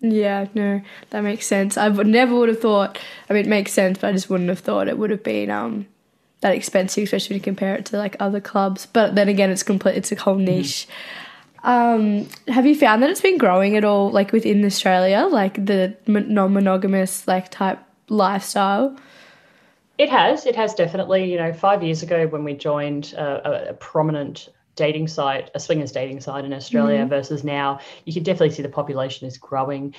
Yeah, 0.01 0.47
no, 0.55 0.81
that 1.11 1.23
makes 1.23 1.47
sense. 1.47 1.77
I 1.77 1.89
would 1.89 2.07
never 2.07 2.35
would 2.37 2.49
have 2.49 2.61
thought. 2.61 2.99
I 3.29 3.33
mean, 3.33 3.47
it 3.47 3.49
makes 3.49 3.73
sense, 3.73 3.99
but 3.99 4.09
I 4.09 4.13
just 4.13 4.31
wouldn't 4.31 4.49
have 4.49 4.61
thought 4.61 4.89
it 4.89 4.97
would 4.99 5.11
have 5.11 5.25
been 5.25 5.51
um 5.51 5.87
that 6.41 6.55
expensive, 6.55 7.05
especially 7.05 7.35
when 7.35 7.41
you 7.41 7.45
compare 7.45 7.75
it 7.75 7.87
to 7.87 7.99
like 7.99 8.17
other 8.21 8.41
clubs. 8.41 8.87
But 8.87 9.15
then 9.15 9.29
again, 9.29 9.51
it's 9.51 9.63
complete. 9.63 9.97
It's 9.97 10.13
a 10.13 10.17
whole 10.17 10.37
mm-hmm. 10.37 10.45
niche. 10.45 10.87
Um, 11.65 12.29
have 12.47 12.67
you 12.67 12.77
found 12.77 13.03
that 13.03 13.11
it's 13.11 13.21
been 13.21 13.39
growing 13.39 13.77
at 13.77 13.85
all, 13.85 14.11
like 14.11 14.33
within 14.33 14.65
Australia, 14.65 15.27
like 15.29 15.55
the 15.67 15.97
non-monogamous 16.07 17.27
like 17.27 17.51
type 17.51 17.81
lifestyle? 18.09 18.97
It 19.99 20.09
has. 20.11 20.47
It 20.47 20.55
has 20.55 20.75
definitely. 20.75 21.31
You 21.31 21.39
know, 21.39 21.53
five 21.53 21.83
years 21.83 22.05
ago 22.05 22.29
when 22.29 22.45
we 22.45 22.55
joined 22.55 23.15
a, 23.15 23.71
a 23.71 23.75
prominent 23.75 24.49
dating 24.79 25.09
site, 25.09 25.51
a 25.55 25.61
swingers 25.61 25.93
dating 25.93 26.21
site 26.21 26.45
in 26.45 26.53
Australia 26.55 27.01
mm-hmm. 27.01 27.11
versus 27.11 27.45
now, 27.45 27.81
you 28.07 28.15
can 28.15 28.23
definitely 28.23 28.55
see 28.55 28.63
the 28.63 28.69
population 28.69 29.27
is 29.27 29.37
growing. 29.37 29.95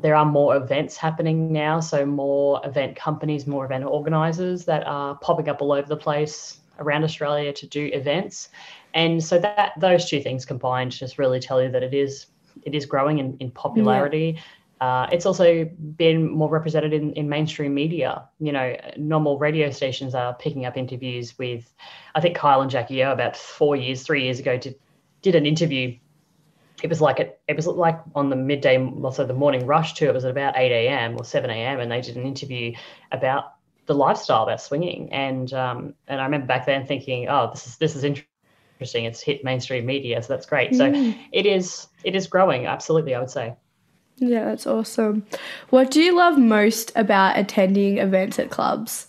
There 0.00 0.16
are 0.16 0.24
more 0.24 0.56
events 0.56 0.96
happening 0.96 1.52
now, 1.52 1.78
so 1.80 2.04
more 2.04 2.60
event 2.64 2.96
companies, 2.96 3.46
more 3.46 3.64
event 3.66 3.84
organizers 3.84 4.64
that 4.64 4.86
are 4.86 5.14
popping 5.16 5.48
up 5.48 5.62
all 5.62 5.72
over 5.72 5.86
the 5.86 5.96
place 5.96 6.58
around 6.78 7.04
Australia 7.04 7.52
to 7.52 7.66
do 7.66 7.90
events. 7.92 8.48
And 8.94 9.22
so 9.22 9.38
that 9.38 9.72
those 9.78 10.08
two 10.08 10.20
things 10.20 10.44
combined 10.44 10.92
just 10.92 11.18
really 11.18 11.38
tell 11.38 11.62
you 11.62 11.70
that 11.70 11.82
it 11.82 11.94
is 11.94 12.26
it 12.64 12.74
is 12.74 12.86
growing 12.86 13.18
in, 13.18 13.36
in 13.40 13.50
popularity. 13.50 14.34
Yeah. 14.36 14.42
Uh, 14.82 15.06
it's 15.12 15.26
also 15.26 15.64
been 15.96 16.28
more 16.28 16.48
represented 16.48 16.92
in, 16.92 17.12
in 17.12 17.28
mainstream 17.28 17.72
media. 17.72 18.28
You 18.40 18.50
know, 18.50 18.74
normal 18.96 19.38
radio 19.38 19.70
stations 19.70 20.12
are 20.12 20.34
picking 20.34 20.66
up 20.66 20.76
interviews 20.76 21.38
with, 21.38 21.72
I 22.16 22.20
think 22.20 22.36
Kyle 22.36 22.62
and 22.62 22.68
Jackie 22.68 23.04
O 23.04 23.12
about 23.12 23.36
four 23.36 23.76
years, 23.76 24.02
three 24.02 24.24
years 24.24 24.40
ago 24.40 24.58
did 24.58 24.74
did 25.20 25.36
an 25.36 25.46
interview. 25.46 25.96
It 26.82 26.88
was 26.88 27.00
like 27.00 27.20
it, 27.20 27.40
it 27.46 27.54
was 27.54 27.68
like 27.68 28.00
on 28.16 28.28
the 28.28 28.34
midday, 28.34 28.76
also 29.04 29.24
the 29.24 29.34
morning 29.34 29.66
rush 29.66 29.94
too. 29.94 30.08
It 30.08 30.14
was 30.14 30.24
at 30.24 30.32
about 30.32 30.54
eight 30.56 30.72
a.m. 30.72 31.14
or 31.16 31.24
seven 31.24 31.48
a.m. 31.50 31.78
and 31.78 31.88
they 31.88 32.00
did 32.00 32.16
an 32.16 32.26
interview 32.26 32.74
about 33.12 33.54
the 33.86 33.94
lifestyle 33.94 34.42
about 34.42 34.60
swinging. 34.60 35.12
And 35.12 35.52
um, 35.52 35.94
and 36.08 36.20
I 36.20 36.24
remember 36.24 36.48
back 36.48 36.66
then 36.66 36.86
thinking, 36.86 37.28
oh, 37.28 37.50
this 37.52 37.68
is 37.68 37.76
this 37.76 37.94
is 37.94 38.02
interesting. 38.02 39.04
It's 39.04 39.20
hit 39.20 39.44
mainstream 39.44 39.86
media, 39.86 40.20
so 40.22 40.32
that's 40.34 40.46
great. 40.46 40.72
Mm. 40.72 40.76
So 40.76 41.18
it 41.30 41.46
is 41.46 41.86
it 42.02 42.16
is 42.16 42.26
growing. 42.26 42.66
Absolutely, 42.66 43.14
I 43.14 43.20
would 43.20 43.30
say. 43.30 43.54
Yeah, 44.16 44.44
that's 44.44 44.66
awesome. 44.66 45.26
What 45.70 45.90
do 45.90 46.00
you 46.00 46.16
love 46.16 46.38
most 46.38 46.92
about 46.94 47.38
attending 47.38 47.98
events 47.98 48.38
at 48.38 48.50
clubs? 48.50 49.06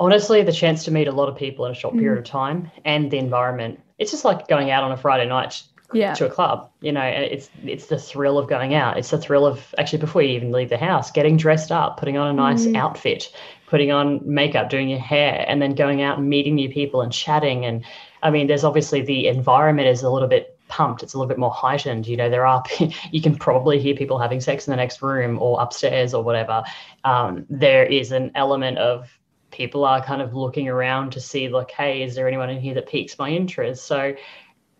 Honestly, 0.00 0.42
the 0.42 0.52
chance 0.52 0.84
to 0.84 0.90
meet 0.90 1.06
a 1.06 1.12
lot 1.12 1.28
of 1.28 1.36
people 1.36 1.66
in 1.66 1.72
a 1.72 1.74
short 1.74 1.94
period 1.94 2.16
mm. 2.16 2.20
of 2.20 2.24
time 2.24 2.70
and 2.84 3.10
the 3.10 3.18
environment. 3.18 3.80
It's 3.98 4.10
just 4.10 4.24
like 4.24 4.48
going 4.48 4.70
out 4.70 4.82
on 4.82 4.90
a 4.90 4.96
Friday 4.96 5.28
night 5.28 5.62
yeah. 5.92 6.14
to 6.14 6.26
a 6.26 6.30
club. 6.30 6.70
You 6.80 6.92
know, 6.92 7.02
it's 7.02 7.50
it's 7.64 7.86
the 7.86 7.98
thrill 7.98 8.38
of 8.38 8.48
going 8.48 8.74
out. 8.74 8.98
It's 8.98 9.10
the 9.10 9.18
thrill 9.18 9.46
of 9.46 9.74
actually 9.78 9.98
before 9.98 10.22
you 10.22 10.30
even 10.30 10.52
leave 10.52 10.70
the 10.70 10.78
house, 10.78 11.10
getting 11.10 11.36
dressed 11.36 11.70
up, 11.70 11.98
putting 11.98 12.16
on 12.16 12.28
a 12.28 12.32
nice 12.32 12.66
mm. 12.66 12.76
outfit, 12.76 13.32
putting 13.66 13.92
on 13.92 14.20
makeup, 14.24 14.70
doing 14.70 14.88
your 14.88 14.98
hair, 14.98 15.44
and 15.46 15.62
then 15.62 15.74
going 15.74 16.02
out 16.02 16.18
and 16.18 16.28
meeting 16.28 16.54
new 16.54 16.68
people 16.68 17.00
and 17.00 17.12
chatting. 17.12 17.64
And 17.64 17.84
I 18.22 18.30
mean, 18.30 18.46
there's 18.46 18.64
obviously 18.64 19.02
the 19.02 19.28
environment 19.28 19.88
is 19.88 20.02
a 20.02 20.10
little 20.10 20.28
bit 20.28 20.51
pumped. 20.72 21.02
It's 21.02 21.12
a 21.12 21.18
little 21.18 21.28
bit 21.28 21.38
more 21.38 21.50
heightened. 21.50 22.06
You 22.06 22.16
know, 22.16 22.30
there 22.30 22.46
are 22.46 22.64
you 23.10 23.20
can 23.20 23.36
probably 23.36 23.78
hear 23.78 23.94
people 23.94 24.18
having 24.18 24.40
sex 24.40 24.66
in 24.66 24.70
the 24.70 24.76
next 24.76 25.02
room 25.02 25.38
or 25.40 25.60
upstairs 25.60 26.14
or 26.14 26.24
whatever. 26.24 26.64
Um, 27.04 27.44
there 27.50 27.84
is 27.84 28.10
an 28.10 28.30
element 28.34 28.78
of 28.78 29.10
people 29.50 29.84
are 29.84 30.02
kind 30.02 30.22
of 30.22 30.34
looking 30.34 30.68
around 30.68 31.12
to 31.12 31.20
see 31.20 31.48
like, 31.50 31.70
hey, 31.70 32.02
is 32.02 32.14
there 32.14 32.26
anyone 32.26 32.48
in 32.48 32.58
here 32.58 32.72
that 32.74 32.88
piques 32.88 33.18
my 33.18 33.28
interest? 33.28 33.84
So 33.84 34.14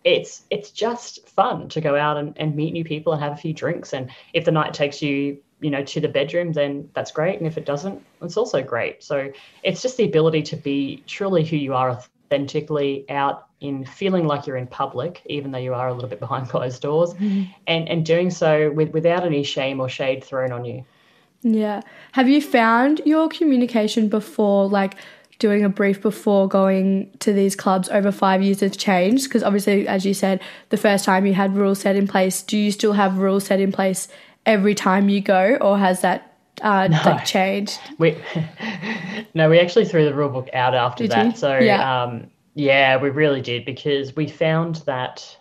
it's 0.03 0.43
it's 0.49 0.71
just 0.71 1.29
fun 1.29 1.69
to 1.69 1.79
go 1.79 1.95
out 1.95 2.17
and, 2.17 2.35
and 2.37 2.55
meet 2.55 2.73
new 2.73 2.83
people 2.83 3.13
and 3.13 3.21
have 3.21 3.33
a 3.33 3.37
few 3.37 3.53
drinks. 3.53 3.93
And 3.93 4.09
if 4.33 4.45
the 4.45 4.51
night 4.51 4.73
takes 4.73 4.99
you 4.99 5.37
you 5.59 5.69
know 5.69 5.83
to 5.83 6.01
the 6.01 6.09
bedroom 6.09 6.51
then 6.51 6.89
that's 6.93 7.09
great 7.09 7.37
and 7.37 7.47
if 7.47 7.57
it 7.57 7.65
doesn't 7.65 8.03
it's 8.21 8.35
also 8.35 8.61
great 8.61 9.01
so 9.01 9.31
it's 9.63 9.81
just 9.81 9.95
the 9.95 10.03
ability 10.03 10.41
to 10.41 10.57
be 10.57 11.01
truly 11.07 11.45
who 11.45 11.55
you 11.55 11.73
are 11.73 12.03
authentically 12.33 13.05
out 13.09 13.47
in 13.61 13.85
feeling 13.85 14.27
like 14.27 14.45
you're 14.45 14.57
in 14.57 14.67
public, 14.67 15.21
even 15.27 15.51
though 15.51 15.59
you 15.59 15.73
are 15.73 15.87
a 15.87 15.93
little 15.93 16.09
bit 16.09 16.19
behind 16.19 16.49
closed 16.49 16.81
doors, 16.81 17.13
mm-hmm. 17.13 17.43
and 17.67 17.87
and 17.87 18.05
doing 18.05 18.29
so 18.29 18.71
with, 18.71 18.89
without 18.89 19.25
any 19.25 19.43
shame 19.43 19.79
or 19.79 19.89
shade 19.89 20.23
thrown 20.23 20.51
on 20.51 20.65
you. 20.65 20.83
Yeah. 21.41 21.81
Have 22.13 22.29
you 22.29 22.41
found 22.41 23.01
your 23.05 23.27
communication 23.27 24.07
before, 24.07 24.67
like 24.67 24.95
doing 25.39 25.65
a 25.65 25.69
brief 25.69 26.01
before 26.01 26.47
going 26.47 27.11
to 27.19 27.33
these 27.33 27.53
clubs 27.53 27.89
over 27.89 28.11
five 28.11 28.41
years 28.41 28.61
has 28.61 28.77
changed? 28.77 29.25
Because 29.25 29.43
obviously, 29.43 29.87
as 29.87 30.05
you 30.05 30.13
said, 30.13 30.41
the 30.69 30.77
first 30.77 31.05
time 31.05 31.25
you 31.25 31.33
had 31.33 31.55
rules 31.55 31.79
set 31.79 31.95
in 31.95 32.07
place. 32.07 32.41
Do 32.41 32.57
you 32.57 32.71
still 32.71 32.93
have 32.93 33.17
rules 33.17 33.45
set 33.45 33.59
in 33.59 33.71
place 33.71 34.07
every 34.45 34.75
time 34.75 35.09
you 35.09 35.21
go, 35.21 35.57
or 35.61 35.77
has 35.77 36.01
that 36.01 36.32
uh, 36.61 36.87
no. 36.87 37.01
like 37.05 37.25
changed? 37.25 37.79
We 37.97 38.17
no, 39.33 39.49
we 39.49 39.59
actually 39.59 39.85
threw 39.85 40.05
the 40.05 40.13
rule 40.13 40.29
book 40.29 40.49
out 40.53 40.75
after 40.75 41.03
did 41.03 41.11
that. 41.11 41.25
You? 41.25 41.35
So 41.35 41.57
yeah. 41.57 42.03
Um, 42.03 42.29
yeah, 42.55 42.97
we 42.97 43.09
really 43.09 43.41
did 43.41 43.65
because 43.65 44.15
we 44.15 44.27
found 44.27 44.77
that 44.85 45.37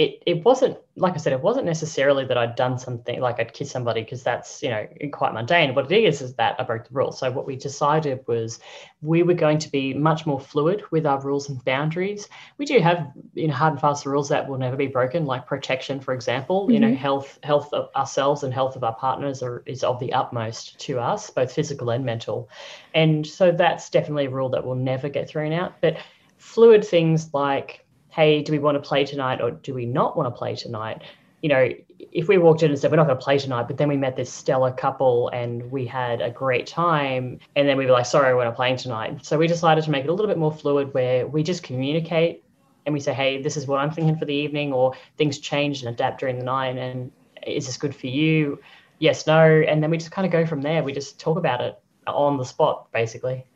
it 0.00 0.22
it 0.24 0.44
wasn't 0.46 0.78
like 0.96 1.12
I 1.12 1.18
said, 1.18 1.34
it 1.34 1.42
wasn't 1.42 1.66
necessarily 1.66 2.24
that 2.24 2.38
I'd 2.38 2.56
done 2.56 2.78
something 2.78 3.20
like 3.20 3.38
I'd 3.38 3.52
kissed 3.52 3.70
somebody 3.70 4.02
because 4.02 4.22
that's 4.22 4.62
you 4.62 4.70
know 4.70 4.88
quite 5.12 5.34
mundane. 5.34 5.74
What 5.74 5.92
it 5.92 6.04
is 6.04 6.22
is 6.22 6.34
that 6.36 6.56
I 6.58 6.62
broke 6.62 6.88
the 6.88 6.94
rules. 6.94 7.18
So 7.18 7.30
what 7.30 7.46
we 7.46 7.54
decided 7.54 8.20
was 8.26 8.60
we 9.02 9.22
were 9.22 9.34
going 9.34 9.58
to 9.58 9.70
be 9.70 9.92
much 9.92 10.24
more 10.24 10.40
fluid 10.40 10.82
with 10.90 11.04
our 11.04 11.20
rules 11.20 11.50
and 11.50 11.62
boundaries. 11.66 12.30
We 12.56 12.64
do 12.64 12.78
have 12.78 13.12
you 13.34 13.48
know 13.48 13.54
hard 13.54 13.74
and 13.74 13.80
fast 13.80 14.06
rules 14.06 14.30
that 14.30 14.48
will 14.48 14.56
never 14.56 14.76
be 14.76 14.86
broken, 14.86 15.26
like 15.26 15.46
protection, 15.46 16.00
for 16.00 16.14
example. 16.14 16.62
Mm-hmm. 16.62 16.72
You 16.72 16.80
know, 16.80 16.86
mm-hmm. 16.88 16.96
health 16.96 17.38
health 17.42 17.70
of 17.74 17.90
ourselves 17.94 18.42
and 18.42 18.54
health 18.54 18.76
of 18.76 18.84
our 18.84 18.94
partners 18.94 19.42
are, 19.42 19.62
is 19.66 19.84
of 19.84 20.00
the 20.00 20.14
utmost 20.14 20.80
to 20.80 20.98
us, 20.98 21.28
both 21.28 21.52
physical 21.52 21.90
and 21.90 22.06
mental, 22.06 22.48
and 22.94 23.26
so 23.26 23.52
that's 23.52 23.90
definitely 23.90 24.26
a 24.26 24.30
rule 24.30 24.48
that 24.48 24.64
will 24.64 24.76
never 24.76 25.10
get 25.10 25.28
thrown 25.28 25.52
out. 25.52 25.74
But 25.82 25.98
fluid 26.38 26.86
things 26.86 27.34
like 27.34 27.84
hey, 28.10 28.42
do 28.42 28.52
we 28.52 28.58
want 28.58 28.82
to 28.82 28.86
play 28.86 29.04
tonight 29.04 29.40
or 29.40 29.50
do 29.50 29.74
we 29.74 29.86
not 29.86 30.16
want 30.16 30.32
to 30.32 30.36
play 30.36 30.54
tonight? 30.54 31.02
You 31.42 31.48
know, 31.48 31.70
if 31.98 32.28
we 32.28 32.36
walked 32.38 32.62
in 32.62 32.70
and 32.70 32.78
said, 32.78 32.90
we're 32.90 32.98
not 32.98 33.06
going 33.06 33.18
to 33.18 33.24
play 33.24 33.38
tonight, 33.38 33.66
but 33.66 33.78
then 33.78 33.88
we 33.88 33.96
met 33.96 34.16
this 34.16 34.30
stellar 34.32 34.72
couple 34.72 35.28
and 35.28 35.70
we 35.70 35.86
had 35.86 36.20
a 36.20 36.30
great 36.30 36.66
time, 36.66 37.38
and 37.56 37.68
then 37.68 37.76
we 37.78 37.86
were 37.86 37.92
like, 37.92 38.06
sorry, 38.06 38.34
we're 38.34 38.44
not 38.44 38.56
playing 38.56 38.76
tonight. 38.76 39.24
So 39.24 39.38
we 39.38 39.46
decided 39.46 39.84
to 39.84 39.90
make 39.90 40.04
it 40.04 40.10
a 40.10 40.12
little 40.12 40.26
bit 40.26 40.38
more 40.38 40.52
fluid 40.52 40.92
where 40.92 41.26
we 41.26 41.42
just 41.42 41.62
communicate 41.62 42.44
and 42.84 42.92
we 42.92 43.00
say, 43.00 43.12
hey, 43.14 43.40
this 43.40 43.56
is 43.56 43.66
what 43.66 43.78
I'm 43.78 43.90
thinking 43.90 44.16
for 44.16 44.24
the 44.24 44.34
evening, 44.34 44.72
or 44.72 44.94
things 45.16 45.38
change 45.38 45.82
and 45.82 45.90
adapt 45.90 46.20
during 46.20 46.38
the 46.38 46.44
night. 46.44 46.76
And 46.76 47.12
is 47.46 47.66
this 47.66 47.76
good 47.76 47.94
for 47.94 48.06
you? 48.06 48.58
Yes, 48.98 49.26
no. 49.26 49.42
And 49.42 49.82
then 49.82 49.90
we 49.90 49.98
just 49.98 50.10
kind 50.10 50.26
of 50.26 50.32
go 50.32 50.44
from 50.44 50.62
there. 50.62 50.82
We 50.82 50.92
just 50.92 51.18
talk 51.20 51.38
about 51.38 51.60
it 51.60 51.78
on 52.06 52.38
the 52.38 52.44
spot, 52.44 52.90
basically. 52.92 53.46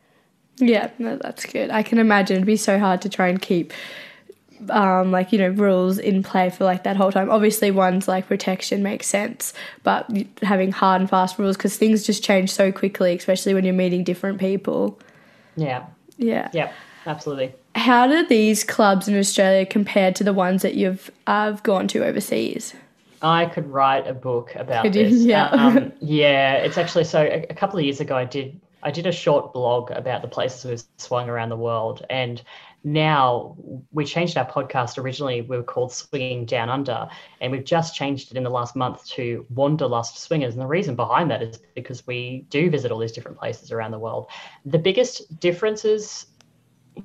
Yeah, 0.57 0.91
no, 0.97 1.17
that's 1.17 1.45
good. 1.45 1.69
I 1.69 1.83
can 1.83 1.97
imagine 1.97 2.37
it'd 2.37 2.47
be 2.47 2.55
so 2.55 2.79
hard 2.79 3.01
to 3.01 3.09
try 3.09 3.27
and 3.27 3.41
keep 3.41 3.73
um, 4.69 5.11
like 5.11 5.31
you 5.31 5.39
know 5.39 5.49
rules 5.49 5.97
in 5.97 6.23
play 6.23 6.49
for 6.49 6.63
like 6.63 6.83
that 6.83 6.95
whole 6.95 7.11
time. 7.11 7.29
Obviously, 7.29 7.71
ones 7.71 8.07
like 8.07 8.27
protection 8.27 8.83
makes 8.83 9.07
sense, 9.07 9.53
but 9.83 10.09
having 10.41 10.71
hard 10.71 11.01
and 11.01 11.09
fast 11.09 11.37
rules 11.37 11.57
because 11.57 11.77
things 11.77 12.05
just 12.05 12.23
change 12.23 12.51
so 12.51 12.71
quickly, 12.71 13.15
especially 13.15 13.53
when 13.53 13.65
you're 13.65 13.73
meeting 13.73 14.03
different 14.03 14.39
people. 14.39 14.99
Yeah. 15.55 15.85
Yeah. 16.17 16.49
Yeah. 16.53 16.71
Absolutely. 17.05 17.53
How 17.75 18.07
do 18.07 18.25
these 18.25 18.63
clubs 18.63 19.07
in 19.07 19.17
Australia 19.17 19.65
compare 19.65 20.11
to 20.13 20.23
the 20.23 20.33
ones 20.33 20.61
that 20.61 20.75
you've 20.75 21.11
uh, 21.27 21.51
gone 21.51 21.87
to 21.89 22.03
overseas? 22.03 22.73
I 23.21 23.45
could 23.45 23.67
write 23.71 24.07
a 24.07 24.13
book 24.13 24.55
about 24.55 24.83
could 24.83 24.93
this. 24.93 25.13
You? 25.13 25.29
Yeah. 25.29 25.49
Um, 25.49 25.91
yeah. 25.99 26.55
It's 26.55 26.77
actually 26.77 27.03
so. 27.03 27.21
A, 27.21 27.45
a 27.49 27.53
couple 27.53 27.77
of 27.77 27.85
years 27.85 27.99
ago, 27.99 28.15
I 28.15 28.25
did 28.25 28.59
I 28.85 28.91
did 28.91 29.07
a 29.07 29.11
short 29.11 29.51
blog 29.51 29.89
about 29.91 30.21
the 30.21 30.27
places 30.27 30.63
we've 30.63 30.83
swung 30.97 31.27
around 31.27 31.49
the 31.49 31.57
world, 31.57 32.05
and 32.09 32.41
now 32.85 33.57
we 33.91 34.05
changed 34.05 34.37
our 34.37 34.49
podcast 34.49 34.97
originally 34.97 35.41
we 35.41 35.57
were 35.57 35.63
called 35.63 35.91
swinging 35.91 36.45
down 36.45 36.69
under 36.69 37.07
and 37.41 37.51
we've 37.51 37.65
just 37.65 37.95
changed 37.95 38.31
it 38.31 38.37
in 38.37 38.43
the 38.43 38.49
last 38.49 38.75
month 38.75 39.05
to 39.07 39.45
wanderlust 39.49 40.17
swingers. 40.19 40.53
And 40.53 40.61
the 40.61 40.67
reason 40.67 40.95
behind 40.95 41.29
that 41.31 41.41
is 41.41 41.59
because 41.73 42.05
we 42.07 42.45
do 42.49 42.69
visit 42.69 42.91
all 42.91 42.99
these 42.99 43.11
different 43.11 43.37
places 43.37 43.71
around 43.71 43.91
the 43.91 43.99
world. 43.99 44.29
The 44.65 44.79
biggest 44.79 45.39
differences 45.39 46.27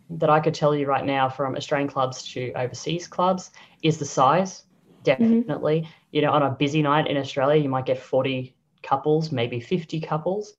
that 0.09 0.31
i 0.31 0.39
could 0.39 0.55
tell 0.55 0.73
you 0.73 0.87
right 0.87 1.05
now 1.05 1.29
from 1.29 1.57
australian 1.57 1.89
clubs 1.89 2.23
to 2.23 2.53
overseas 2.53 3.09
clubs 3.09 3.51
is 3.83 3.99
the 3.99 4.05
size 4.05 4.63
definitely. 5.03 5.81
Mm-hmm. 5.81 5.91
you 6.13 6.23
know 6.23 6.31
on 6.31 6.45
a 6.45 6.51
busy 6.53 6.81
night 6.81 7.09
in 7.09 7.17
australia 7.17 7.61
you 7.61 7.69
might 7.69 7.87
get 7.87 7.99
40 7.99 8.55
couples 8.83 9.33
maybe 9.33 9.61
50 9.61 10.01
couples. 10.01 10.55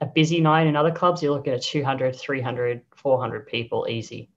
A 0.00 0.06
busy 0.06 0.40
night 0.40 0.66
in 0.66 0.76
other 0.76 0.90
clubs, 0.90 1.22
you're 1.22 1.32
looking 1.32 1.52
at 1.52 1.62
200, 1.62 2.16
300, 2.16 2.82
400 3.04 3.46
people 3.46 3.86
easy. 3.88 4.28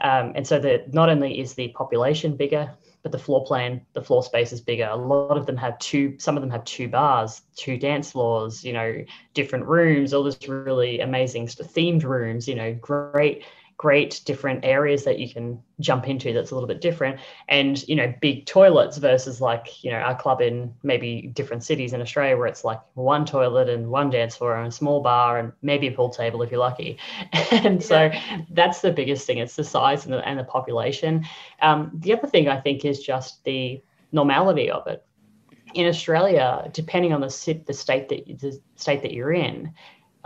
Um, 0.00 0.32
and 0.34 0.46
so 0.46 0.58
that 0.60 0.94
not 0.94 1.10
only 1.10 1.40
is 1.40 1.52
the 1.52 1.68
population 1.68 2.34
bigger, 2.34 2.74
but 3.02 3.12
the 3.12 3.18
floor 3.18 3.44
plan, 3.44 3.82
the 3.92 4.02
floor 4.02 4.22
space 4.22 4.52
is 4.52 4.60
bigger. 4.60 4.88
A 4.90 4.96
lot 4.96 5.36
of 5.36 5.44
them 5.44 5.56
have 5.56 5.78
two, 5.78 6.16
some 6.18 6.36
of 6.36 6.40
them 6.42 6.50
have 6.50 6.64
two 6.64 6.88
bars, 6.88 7.42
two 7.56 7.76
dance 7.76 8.12
floors, 8.12 8.64
you 8.64 8.72
know, 8.72 9.04
different 9.34 9.66
rooms, 9.66 10.14
all 10.14 10.22
this 10.22 10.38
really 10.48 11.00
amazing 11.00 11.46
themed 11.46 12.04
rooms, 12.04 12.48
you 12.48 12.54
know, 12.54 12.72
great 12.74 13.44
great 13.80 14.20
different 14.26 14.62
areas 14.62 15.04
that 15.04 15.18
you 15.18 15.26
can 15.26 15.58
jump 15.80 16.06
into 16.06 16.34
that's 16.34 16.50
a 16.50 16.54
little 16.54 16.68
bit 16.68 16.82
different. 16.82 17.18
And 17.48 17.82
you 17.88 17.96
know 17.96 18.12
big 18.20 18.44
toilets 18.44 18.98
versus 18.98 19.40
like 19.40 19.82
you 19.82 19.90
know 19.90 19.96
our 19.96 20.14
club 20.14 20.42
in 20.42 20.74
maybe 20.82 21.30
different 21.32 21.64
cities 21.64 21.94
in 21.94 22.02
australia 22.02 22.36
where 22.36 22.46
it's 22.46 22.62
like 22.62 22.78
one 22.92 23.24
toilet 23.24 23.70
and 23.70 23.88
one 23.88 24.10
dance 24.10 24.36
floor 24.36 24.54
and 24.54 24.68
a 24.68 24.70
small 24.70 25.00
bar 25.00 25.38
and 25.38 25.52
maybe 25.62 25.86
a 25.86 25.92
pool 25.92 26.10
table 26.10 26.42
if 26.42 26.50
you're 26.50 26.60
lucky. 26.60 26.98
And 27.52 27.82
so 27.82 28.10
that's 28.50 28.82
the 28.82 28.92
biggest 28.92 29.26
thing 29.26 29.38
it's 29.38 29.56
the 29.56 29.64
size 29.64 30.04
and 30.04 30.12
the, 30.12 30.28
and 30.28 30.38
the 30.38 30.44
population. 30.44 31.24
Um, 31.62 31.90
the 31.94 32.12
other 32.12 32.28
thing 32.28 32.48
i 32.48 32.60
think 32.60 32.84
is 32.84 33.00
just 33.00 33.42
the 33.44 33.82
normality 34.12 34.70
of 34.70 34.86
it. 34.88 35.02
In 35.72 35.86
australia 35.86 36.68
depending 36.74 37.14
on 37.14 37.22
the, 37.22 37.62
the 37.66 37.72
state 37.72 38.10
that 38.10 38.26
the 38.40 38.60
state 38.76 39.00
that 39.00 39.14
you're 39.14 39.32
in 39.32 39.72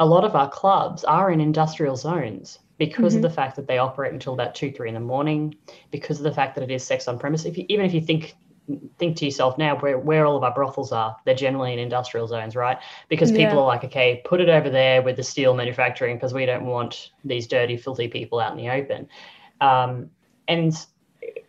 a 0.00 0.04
lot 0.04 0.24
of 0.24 0.34
our 0.34 0.50
clubs 0.50 1.04
are 1.04 1.30
in 1.30 1.40
industrial 1.40 1.94
zones 1.94 2.58
because 2.78 3.14
mm-hmm. 3.14 3.24
of 3.24 3.30
the 3.30 3.34
fact 3.34 3.56
that 3.56 3.66
they 3.66 3.78
operate 3.78 4.12
until 4.12 4.34
about 4.34 4.54
two, 4.54 4.70
three 4.72 4.88
in 4.88 4.94
the 4.94 5.00
morning, 5.00 5.54
because 5.90 6.18
of 6.18 6.24
the 6.24 6.32
fact 6.32 6.54
that 6.54 6.64
it 6.64 6.70
is 6.70 6.82
sex 6.82 7.08
on 7.08 7.18
premise. 7.18 7.44
If 7.44 7.56
you, 7.58 7.64
even 7.68 7.86
if 7.86 7.94
you 7.94 8.00
think 8.00 8.34
think 8.98 9.16
to 9.16 9.26
yourself 9.26 9.58
now 9.58 9.78
where, 9.78 9.98
where 9.98 10.24
all 10.24 10.36
of 10.36 10.42
our 10.42 10.54
brothels 10.54 10.90
are, 10.90 11.14
they're 11.24 11.34
generally 11.34 11.72
in 11.72 11.78
industrial 11.78 12.26
zones, 12.26 12.56
right? 12.56 12.78
Because 13.08 13.30
people 13.30 13.56
yeah. 13.56 13.60
are 13.60 13.66
like, 13.66 13.84
okay, 13.84 14.22
put 14.24 14.40
it 14.40 14.48
over 14.48 14.70
there 14.70 15.02
with 15.02 15.16
the 15.16 15.22
steel 15.22 15.54
manufacturing 15.54 16.16
because 16.16 16.32
we 16.32 16.46
don't 16.46 16.64
want 16.64 17.10
these 17.24 17.46
dirty, 17.46 17.76
filthy 17.76 18.08
people 18.08 18.40
out 18.40 18.52
in 18.52 18.58
the 18.58 18.70
open. 18.70 19.08
Um, 19.60 20.10
and 20.48 20.74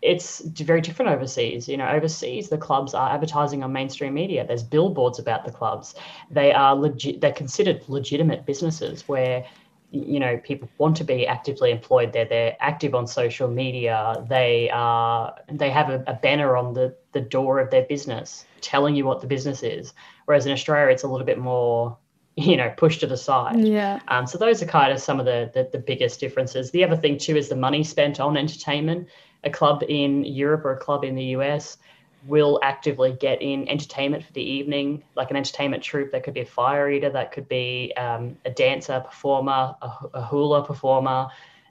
it's 0.01 0.41
very 0.41 0.81
different 0.81 1.11
overseas. 1.11 1.67
You 1.67 1.77
know, 1.77 1.87
overseas 1.87 2.49
the 2.49 2.57
clubs 2.57 2.93
are 2.93 3.09
advertising 3.09 3.63
on 3.63 3.71
mainstream 3.71 4.13
media. 4.13 4.45
There's 4.45 4.63
billboards 4.63 5.19
about 5.19 5.45
the 5.45 5.51
clubs. 5.51 5.95
They 6.29 6.51
are 6.51 6.75
legit. 6.75 7.21
They're 7.21 7.33
considered 7.33 7.83
legitimate 7.87 8.45
businesses 8.45 9.07
where 9.07 9.45
you 9.91 10.19
know 10.19 10.37
people 10.37 10.69
want 10.77 10.97
to 10.97 11.03
be 11.03 11.25
actively 11.27 11.71
employed. 11.71 12.13
There 12.13 12.25
they're 12.25 12.57
active 12.59 12.95
on 12.95 13.07
social 13.07 13.47
media. 13.47 14.25
They 14.27 14.69
are 14.71 15.35
they 15.49 15.69
have 15.69 15.89
a, 15.89 16.03
a, 16.07 16.13
banner 16.13 16.57
on 16.57 16.73
the 16.73 16.95
the 17.11 17.21
door 17.21 17.59
of 17.59 17.71
their 17.71 17.83
business 17.83 18.45
telling 18.61 18.95
you 18.95 19.05
what 19.05 19.21
the 19.21 19.27
business 19.27 19.63
is. 19.63 19.93
Whereas 20.25 20.45
in 20.45 20.51
australia 20.51 20.91
it's 20.91 21.03
a 21.03 21.07
little 21.07 21.25
bit 21.25 21.39
more 21.39 21.97
you 22.35 22.57
know 22.57 22.71
pushed 22.75 22.99
to 23.01 23.07
the 23.07 23.17
side. 23.17 23.59
Yeah. 23.59 23.99
Um, 24.07 24.27
so 24.27 24.37
those 24.37 24.61
are 24.61 24.67
kind 24.67 24.91
of 24.91 24.99
some 24.99 25.19
of 25.19 25.25
the, 25.25 25.51
the 25.53 25.69
the 25.71 25.79
biggest 25.79 26.19
differences. 26.19 26.71
The 26.71 26.83
other 26.83 26.97
thing 26.97 27.17
too 27.17 27.37
is 27.37 27.49
the 27.49 27.55
money 27.55 27.83
spent 27.83 28.19
on 28.19 28.37
entertainment. 28.37 29.07
A 29.43 29.49
club 29.49 29.83
in 29.87 30.23
europe 30.23 30.65
or 30.65 30.71
a 30.71 30.77
club 30.77 31.03
in 31.03 31.13
the 31.13 31.23
us 31.23 31.77
will 32.25 32.59
actively 32.63 33.13
get 33.13 33.41
in 33.41 33.67
entertainment 33.69 34.23
for 34.23 34.33
the 34.33 34.41
evening, 34.41 35.03
like 35.15 35.29
an 35.31 35.37
entertainment 35.37 35.83
troupe. 35.83 36.11
That 36.11 36.23
could 36.23 36.33
be 36.33 36.41
a 36.41 36.45
fire 36.45 36.89
eater, 36.89 37.09
that 37.09 37.31
could 37.31 37.47
be 37.47 37.93
um, 37.97 38.37
a 38.45 38.49
dancer, 38.49 38.99
performer, 38.99 39.75
a, 39.81 39.91
a 40.15 40.21
hula 40.23 40.65
performer, 40.65 41.27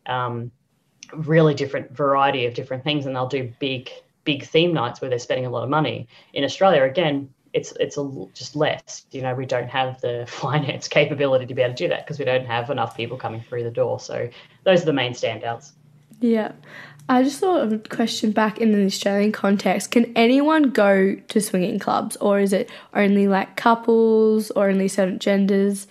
um, 0.07 0.51
really 1.13 1.55
different 1.55 1.95
variety 1.97 2.47
of 2.47 2.55
different 2.55 2.85
things. 2.85 3.07
And 3.07 3.15
they'll 3.15 3.27
do 3.27 3.53
big, 3.59 3.91
big 4.25 4.45
theme 4.45 4.73
nights 4.73 5.01
where 5.01 5.11
they're 5.11 5.19
spending 5.19 5.47
a 5.47 5.51
lot 5.51 5.65
of 5.65 5.71
money. 5.71 6.09
In 6.33 6.45
Australia, 6.45 6.85
again, 6.85 7.31
it's 7.53 7.73
it's 7.79 7.97
a, 7.97 8.27
just 8.35 8.57
less. 8.57 9.07
You 9.13 9.23
know, 9.23 9.35
we 9.35 9.47
don't 9.47 9.69
have 9.69 10.01
the 10.01 10.27
finance 10.29 10.89
capability 10.89 11.47
to 11.47 11.55
be 11.55 11.63
able 11.63 11.75
to 11.75 11.85
do 11.85 11.89
that 11.89 12.05
because 12.05 12.19
we 12.19 12.25
don't 12.25 12.47
have 12.47 12.71
enough 12.71 12.97
people 12.97 13.17
coming 13.17 13.41
through 13.41 13.65
the 13.65 13.71
door. 13.71 13.99
So 14.01 14.29
those 14.65 14.83
are 14.83 14.87
the 14.87 14.93
main 14.93 15.13
standouts. 15.13 15.73
Yeah. 16.21 16.53
I 17.09 17.23
just 17.23 17.39
thought 17.39 17.63
of 17.63 17.73
a 17.73 17.79
question 17.79 18.33
back 18.33 18.59
in 18.59 18.73
the 18.73 18.87
Australian 18.87 19.33
context. 19.33 19.91
Can 19.91 20.11
anyone 20.17 20.71
go 20.71 21.15
to 21.15 21.41
swinging 21.41 21.79
clubs, 21.79 22.17
or 22.17 22.41
is 22.41 22.53
it 22.53 22.71
only 22.95 23.29
like 23.29 23.57
couples 23.57 24.51
or 24.53 24.71
only 24.71 24.89
certain 24.89 25.19
genders? 25.19 25.87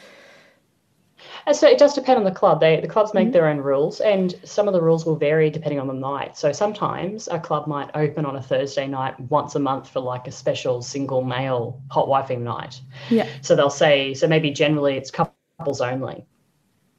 And 1.45 1.55
so 1.55 1.67
it 1.67 1.77
does 1.77 1.93
depend 1.93 2.17
on 2.17 2.23
the 2.23 2.31
club. 2.31 2.61
They 2.61 2.79
the 2.79 2.87
clubs 2.87 3.13
make 3.13 3.25
mm-hmm. 3.25 3.33
their 3.33 3.47
own 3.47 3.57
rules, 3.57 3.99
and 3.99 4.33
some 4.43 4.67
of 4.67 4.73
the 4.73 4.81
rules 4.81 5.05
will 5.05 5.15
vary 5.15 5.51
depending 5.51 5.79
on 5.79 5.87
the 5.87 5.93
night. 5.93 6.35
So 6.35 6.51
sometimes 6.51 7.27
a 7.27 7.39
club 7.39 7.67
might 7.67 7.91
open 7.93 8.25
on 8.25 8.35
a 8.35 8.41
Thursday 8.41 8.87
night 8.87 9.19
once 9.19 9.53
a 9.53 9.59
month 9.59 9.89
for 9.89 9.99
like 9.99 10.27
a 10.27 10.31
special 10.31 10.81
single 10.81 11.23
male 11.23 11.79
hot 11.91 12.07
wifing 12.07 12.41
night. 12.41 12.81
Yeah. 13.09 13.27
So 13.41 13.55
they'll 13.55 13.69
say 13.69 14.15
so 14.15 14.27
maybe 14.27 14.49
generally 14.51 14.97
it's 14.97 15.11
couples 15.11 15.81
only. 15.81 16.25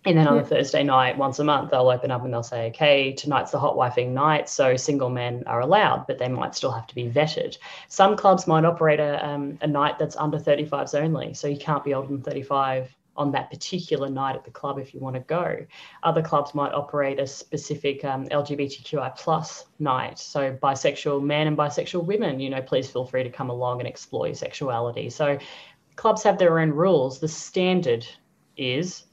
And 0.07 0.19
then 0.19 0.29
on 0.29 0.37
yeah. 0.37 0.43
a 0.43 0.45
Thursday 0.45 0.83
night, 0.83 1.17
once 1.17 1.39
a 1.39 1.45
month, 1.45 1.71
they'll 1.71 1.89
open 1.89 2.11
up 2.11 2.25
and 2.25 2.33
they'll 2.33 2.43
say, 2.43 2.67
okay, 2.67 3.13
tonight's 3.13 3.53
the 3.53 3.59
hot 3.59 3.75
wifing 3.75 4.11
night. 4.11 4.51
So 4.51 4.77
single 4.77 5.09
men 5.09 5.45
are 5.47 5.61
allowed, 5.61 6.07
but 6.07 6.19
they 6.19 6.29
might 6.29 6.55
still 6.55 6.73
have 6.73 6.87
to 6.89 6.95
be 6.95 7.09
vetted. 7.09 7.57
Some 7.89 8.17
clubs 8.17 8.47
might 8.47 8.67
operate 8.67 9.01
a, 9.01 9.27
um, 9.27 9.59
a 9.63 9.67
night 9.67 9.99
that's 9.99 10.17
under 10.17 10.39
35s 10.39 10.95
only. 10.95 11.33
So 11.33 11.49
you 11.49 11.57
can't 11.57 11.83
be 11.83 11.95
older 11.95 12.09
than 12.09 12.21
35 12.21 12.95
on 13.17 13.31
that 13.33 13.51
particular 13.51 14.11
night 14.11 14.35
at 14.35 14.45
the 14.45 14.51
club 14.51 14.79
if 14.79 14.93
you 14.93 15.01
want 15.01 15.15
to 15.15 15.21
go. 15.21 15.65
Other 16.03 16.21
clubs 16.21 16.55
might 16.55 16.73
operate 16.73 17.19
a 17.19 17.27
specific 17.27 18.05
um, 18.05 18.27
LGBTQI 18.29 19.17
plus 19.17 19.67
night. 19.79 20.19
So 20.19 20.53
bisexual 20.63 21.23
men 21.23 21.47
and 21.47 21.57
bisexual 21.57 22.05
women, 22.05 22.41
you 22.41 22.51
know, 22.51 22.61
please 22.61 22.91
feel 22.91 23.05
free 23.05 23.23
to 23.23 23.31
come 23.31 23.51
along 23.51 23.81
and 23.81 23.89
explore 23.89 24.27
your 24.27 24.35
sexuality. 24.35 25.11
So 25.11 25.39
clubs 25.97 26.23
have 26.25 26.39
their 26.39 26.59
own 26.59 26.71
rules. 26.71 27.21
The 27.21 27.29
standard 27.29 28.07
is 28.57 29.04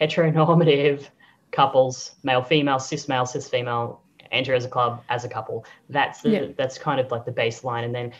heteronormative 0.00 1.08
couples, 1.52 2.14
male, 2.22 2.42
female, 2.42 2.78
cis 2.78 3.08
male, 3.08 3.26
cis 3.26 3.48
female, 3.48 4.00
enter 4.32 4.54
as 4.54 4.64
a 4.64 4.68
club 4.68 5.02
as 5.08 5.24
a 5.24 5.28
couple. 5.28 5.64
That's 5.88 6.22
the, 6.22 6.30
Yeah. 6.30 6.46
that's 6.56 6.78
kind 6.78 7.00
of 7.00 7.10
like 7.10 7.24
the 7.24 7.32
baseline, 7.32 7.84
and 7.84 7.94
then 7.94 8.12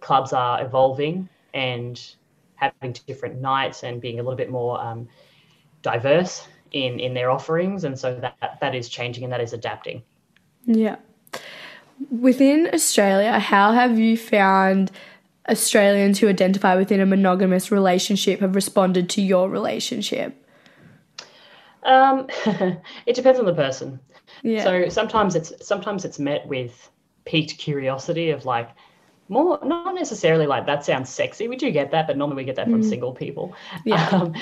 clubs 0.00 0.32
are 0.32 0.64
evolving 0.64 1.28
and 1.54 2.00
having 2.56 2.94
different 3.06 3.40
nights 3.40 3.82
and 3.82 4.00
being 4.00 4.20
a 4.20 4.22
little 4.22 4.36
bit 4.36 4.50
more 4.50 4.80
um, 4.80 5.08
diverse 5.82 6.46
in 6.72 6.98
in 6.98 7.14
their 7.14 7.30
offerings, 7.30 7.84
and 7.84 7.98
so 7.98 8.14
that 8.20 8.58
that 8.60 8.74
is 8.74 8.88
changing 8.88 9.24
and 9.24 9.32
that 9.32 9.40
is 9.40 9.52
adapting. 9.52 10.02
Yeah. 10.64 10.96
Within 12.10 12.70
Australia, 12.72 13.38
how 13.38 13.72
have 13.72 13.98
you 13.98 14.16
found 14.16 14.90
Australians 15.48 16.18
who 16.18 16.28
identify 16.28 16.74
within 16.76 17.00
a 17.00 17.06
monogamous 17.06 17.70
relationship 17.70 18.40
have 18.40 18.54
responded 18.54 19.08
to 19.10 19.22
your 19.22 19.48
relationship? 19.50 20.34
Um, 21.82 22.26
it 23.06 23.14
depends 23.14 23.38
on 23.38 23.46
the 23.46 23.54
person. 23.54 24.00
Yeah. 24.42 24.64
So 24.64 24.88
sometimes 24.88 25.34
it's 25.34 25.52
sometimes 25.66 26.04
it's 26.04 26.18
met 26.18 26.46
with 26.46 26.90
piqued 27.24 27.58
curiosity 27.58 28.30
of 28.30 28.44
like 28.44 28.70
more 29.28 29.58
not 29.64 29.94
necessarily 29.94 30.46
like 30.46 30.66
that 30.66 30.84
sounds 30.84 31.08
sexy. 31.10 31.48
We 31.48 31.56
do 31.56 31.70
get 31.70 31.90
that, 31.92 32.06
but 32.06 32.16
normally 32.16 32.36
we 32.36 32.44
get 32.44 32.56
that 32.56 32.70
from 32.70 32.82
single 32.82 33.12
people. 33.12 33.54
Yeah. 33.84 34.08
Um, 34.12 34.34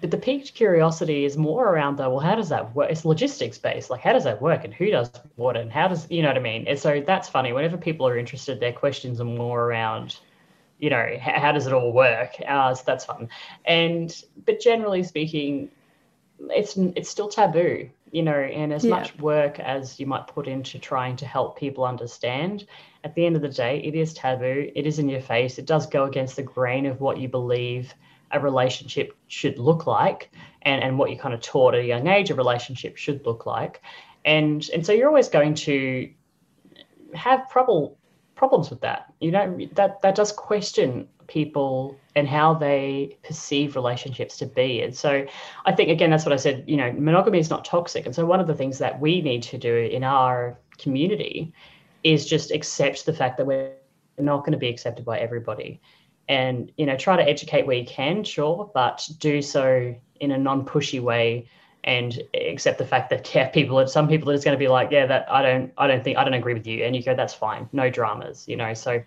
but 0.00 0.12
the 0.12 0.16
piqued 0.16 0.54
curiosity 0.54 1.24
is 1.24 1.36
more 1.36 1.66
around 1.68 1.96
though, 1.96 2.10
well, 2.10 2.20
how 2.20 2.36
does 2.36 2.48
that 2.50 2.72
work? 2.72 2.88
It's 2.88 3.04
logistics 3.04 3.58
based. 3.58 3.90
Like 3.90 4.00
how 4.00 4.12
does 4.12 4.22
that 4.22 4.40
work 4.40 4.64
and 4.64 4.72
who 4.72 4.90
does 4.92 5.10
what 5.34 5.56
and 5.56 5.72
how 5.72 5.88
does 5.88 6.08
you 6.08 6.22
know 6.22 6.28
what 6.28 6.36
I 6.36 6.40
mean? 6.40 6.68
And 6.68 6.78
so 6.78 7.02
that's 7.04 7.28
funny. 7.28 7.52
Whenever 7.52 7.76
people 7.76 8.06
are 8.06 8.16
interested, 8.16 8.60
their 8.60 8.72
questions 8.72 9.20
are 9.20 9.24
more 9.24 9.64
around 9.64 10.18
you 10.78 10.90
know 10.90 11.04
h- 11.08 11.20
how 11.20 11.52
does 11.52 11.66
it 11.66 11.72
all 11.72 11.92
work 11.92 12.32
uh, 12.46 12.74
so 12.74 12.82
that's 12.84 13.04
fun 13.04 13.28
and 13.64 14.24
but 14.44 14.60
generally 14.60 15.02
speaking 15.02 15.70
it's 16.50 16.76
it's 16.76 17.08
still 17.08 17.28
taboo 17.28 17.88
you 18.10 18.22
know 18.22 18.34
and 18.34 18.72
as 18.72 18.84
Yeah. 18.84 18.90
much 18.90 19.16
work 19.18 19.58
as 19.60 19.98
you 19.98 20.06
might 20.06 20.26
put 20.26 20.46
into 20.48 20.78
trying 20.78 21.16
to 21.16 21.26
help 21.26 21.58
people 21.58 21.84
understand 21.84 22.66
at 23.04 23.14
the 23.14 23.24
end 23.26 23.36
of 23.36 23.42
the 23.42 23.48
day 23.48 23.80
it 23.82 23.94
is 23.94 24.14
taboo. 24.14 24.70
It 24.74 24.86
is 24.86 24.98
in 24.98 25.08
your 25.08 25.20
face. 25.20 25.58
It 25.58 25.66
does 25.66 25.86
go 25.86 26.04
against 26.04 26.36
the 26.36 26.42
grain 26.42 26.86
of 26.86 27.00
what 27.00 27.18
you 27.18 27.28
believe 27.28 27.92
a 28.30 28.38
relationship 28.40 29.16
should 29.28 29.58
look 29.58 29.86
like 29.86 30.30
and 30.62 30.82
and 30.82 30.98
what 30.98 31.10
you 31.10 31.18
kind 31.18 31.34
of 31.34 31.40
taught 31.40 31.74
at 31.74 31.80
a 31.80 31.84
young 31.86 32.06
age 32.06 32.30
a 32.30 32.34
relationship 32.34 32.96
should 32.96 33.24
look 33.26 33.46
like. 33.46 33.82
And 34.24 34.68
and 34.72 34.84
so 34.86 34.92
you're 34.92 35.08
always 35.08 35.28
going 35.28 35.54
to 35.54 36.10
have 37.14 37.50
trouble 37.50 37.98
problems 38.34 38.70
with 38.70 38.80
that. 38.82 39.12
You 39.20 39.30
know 39.32 39.58
that 39.74 40.02
that 40.02 40.14
does 40.14 40.32
question 40.32 41.08
people 41.26 41.98
and 42.14 42.28
how 42.28 42.54
they 42.54 43.16
perceive 43.24 43.74
relationships 43.74 44.36
to 44.38 44.46
be. 44.46 44.82
And 44.82 44.94
so 44.94 45.26
i 45.66 45.72
think 45.72 45.90
again 45.90 46.10
that's 46.10 46.24
what 46.24 46.32
i 46.32 46.36
said 46.36 46.64
you 46.66 46.76
know 46.76 46.92
monogamy 46.92 47.38
is 47.38 47.50
not 47.50 47.64
toxic. 47.64 48.06
And 48.06 48.14
so 48.14 48.24
one 48.26 48.40
of 48.40 48.46
the 48.46 48.54
things 48.54 48.78
that 48.78 49.00
we 49.00 49.20
need 49.20 49.42
to 49.44 49.58
do 49.58 49.74
in 49.76 50.04
our 50.04 50.58
community 50.78 51.52
is 52.04 52.26
just 52.26 52.50
accept 52.50 53.06
the 53.06 53.12
fact 53.12 53.36
that 53.38 53.46
we're 53.46 53.72
not 54.18 54.40
going 54.40 54.52
to 54.52 54.58
be 54.58 54.68
accepted 54.68 55.04
by 55.04 55.18
everybody. 55.18 55.80
And 56.28 56.70
you 56.76 56.86
know 56.86 56.96
try 56.96 57.16
to 57.16 57.22
educate 57.22 57.66
where 57.66 57.76
you 57.76 57.86
can 57.86 58.24
sure 58.24 58.70
but 58.74 59.08
do 59.18 59.42
so 59.42 59.94
in 60.20 60.30
a 60.30 60.38
non-pushy 60.38 61.00
way 61.00 61.48
and 61.84 62.22
accept 62.34 62.78
the 62.78 62.86
fact 62.86 63.10
that 63.10 63.34
yeah 63.34 63.48
people 63.48 63.86
some 63.88 64.06
people 64.08 64.30
are 64.30 64.34
just 64.34 64.44
going 64.44 64.56
to 64.56 64.58
be 64.58 64.68
like 64.68 64.90
yeah 64.90 65.04
that 65.04 65.30
i 65.30 65.42
don't 65.42 65.72
i 65.78 65.86
don't 65.86 66.04
think 66.04 66.16
i 66.16 66.22
don't 66.22 66.34
agree 66.34 66.54
with 66.54 66.66
you 66.66 66.84
and 66.84 66.94
you 66.94 67.02
go 67.02 67.14
that's 67.14 67.34
fine. 67.34 67.68
No 67.72 67.90
dramas 67.90 68.46
you 68.46 68.56
know? 68.56 68.72
So 68.72 69.02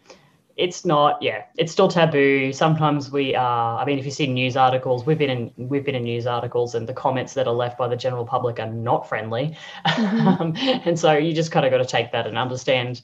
it's 0.57 0.85
not 0.85 1.21
yeah 1.21 1.43
it's 1.57 1.71
still 1.71 1.87
taboo. 1.87 2.53
Sometimes 2.53 3.11
we 3.11 3.35
are 3.35 3.79
i 3.79 3.85
mean 3.85 3.99
if 3.99 4.05
you 4.05 4.11
see 4.11 4.27
news 4.27 4.55
articles 4.55 5.05
we've 5.05 5.17
been 5.17 5.29
in 5.29 5.51
we've 5.57 5.83
been 5.83 5.95
in 5.95 6.03
news 6.03 6.25
articles 6.25 6.75
and 6.75 6.87
the 6.87 6.93
comments 6.93 7.33
that 7.33 7.47
are 7.47 7.53
left 7.53 7.77
by 7.77 7.87
the 7.87 7.95
general 7.95 8.25
public 8.25 8.59
are 8.59 8.71
not 8.71 9.07
friendly. 9.07 9.57
Um, 10.25 10.55
and 10.57 10.99
so 10.99 11.13
you 11.13 11.33
just 11.33 11.51
kind 11.51 11.65
of 11.65 11.71
got 11.71 11.77
to 11.77 11.85
take 11.85 12.11
that 12.11 12.25
and 12.25 12.37
understand 12.37 13.01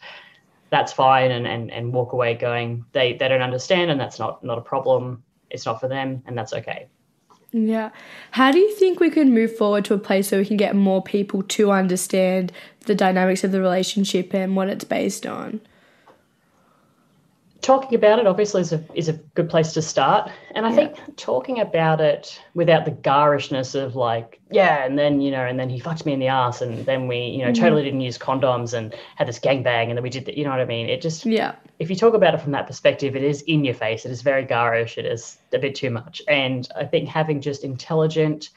that's 0.70 0.92
fine 0.92 1.32
and, 1.32 1.46
and 1.46 1.72
and 1.72 1.94
walk 1.94 2.14
away 2.14 2.34
going 2.36 2.86
they 2.94 3.14
they 3.14 3.28
don't 3.28 3.42
understand 3.42 3.92
and 3.92 4.00
that's 4.00 4.20
not 4.20 4.44
not 4.44 4.58
a 4.58 4.62
problem. 4.62 5.24
It's 5.50 5.66
not 5.66 5.80
for 5.80 5.88
them 5.88 6.24
and 6.26 6.38
that's 6.38 6.54
okay. 6.54 6.88
Yeah. 7.52 7.90
How 8.32 8.52
do 8.52 8.60
you 8.60 8.74
think 8.76 9.00
we 9.00 9.10
can 9.10 9.34
move 9.34 9.56
forward 9.56 9.84
to 9.86 9.94
a 9.94 9.98
place 9.98 10.30
so 10.30 10.38
we 10.38 10.46
can 10.46 10.58
get 10.58 10.76
more 10.76 11.04
people 11.04 11.44
to 11.44 11.72
understand 11.72 12.52
the 12.86 12.96
dynamics 12.96 13.44
of 13.44 13.52
the 13.52 13.60
relationship 13.60 14.34
and 14.34 14.56
what 14.56 14.70
it's 14.70 14.86
based 14.86 15.26
on? 15.26 15.60
Talking 17.62 17.96
about 17.96 18.18
it 18.18 18.26
obviously 18.26 18.62
is 18.62 18.74
a 18.74 18.84
is 18.96 19.08
a 19.08 19.14
good 19.14 19.50
place 19.50 19.74
to 19.74 19.82
start 19.82 20.32
and 20.56 20.66
i 20.66 20.74
think 20.74 20.98
talking 21.16 21.60
about 21.60 22.02
it 22.02 22.42
without 22.56 22.86
the 22.86 22.92
garishness 22.92 23.76
of 23.76 23.96
like 23.96 24.40
yeah 24.50 24.84
and 24.84 24.98
then 24.98 25.22
you 25.22 25.30
know 25.30 25.46
and 25.46 25.60
then 25.60 25.70
he 25.70 25.80
fucked 25.80 26.06
me 26.06 26.14
in 26.14 26.20
the 26.20 26.28
ass 26.28 26.62
and 26.62 26.86
then 26.86 27.08
we 27.08 27.20
you 27.20 27.46
know 27.46 27.54
totally 27.54 27.82
mm-hmm. 27.82 27.86
didn't 27.86 28.02
use 28.02 28.18
condoms 28.18 28.74
and 28.74 28.96
had 29.16 29.28
this 29.28 29.40
gangbang 29.40 29.90
and 29.90 29.98
then 29.98 30.04
we 30.04 30.10
did 30.10 30.26
the, 30.26 30.36
you 30.38 30.44
know 30.44 30.50
what 30.50 30.60
i 30.60 30.66
mean 30.66 30.90
it 30.90 31.02
just 31.02 31.26
Yeah. 31.26 31.56
if 31.80 31.90
you 31.90 31.96
talk 31.96 32.14
about 32.14 32.34
it 32.36 32.42
from 32.42 32.52
that 32.52 32.68
perspective, 32.68 33.16
it 33.16 33.24
is 33.24 33.42
in 33.44 33.66
your 33.66 33.74
face. 33.74 34.06
It 34.06 34.12
is 34.12 34.22
very 34.22 34.46
garish. 34.46 34.98
It 34.98 35.06
is 35.06 35.38
a 35.54 35.60
bit 35.60 35.74
too 35.76 35.90
much. 35.90 36.22
And 36.28 36.68
I 36.76 36.86
think 36.86 37.10
having 37.10 37.42
just 37.42 37.64
intelligent, 37.64 38.50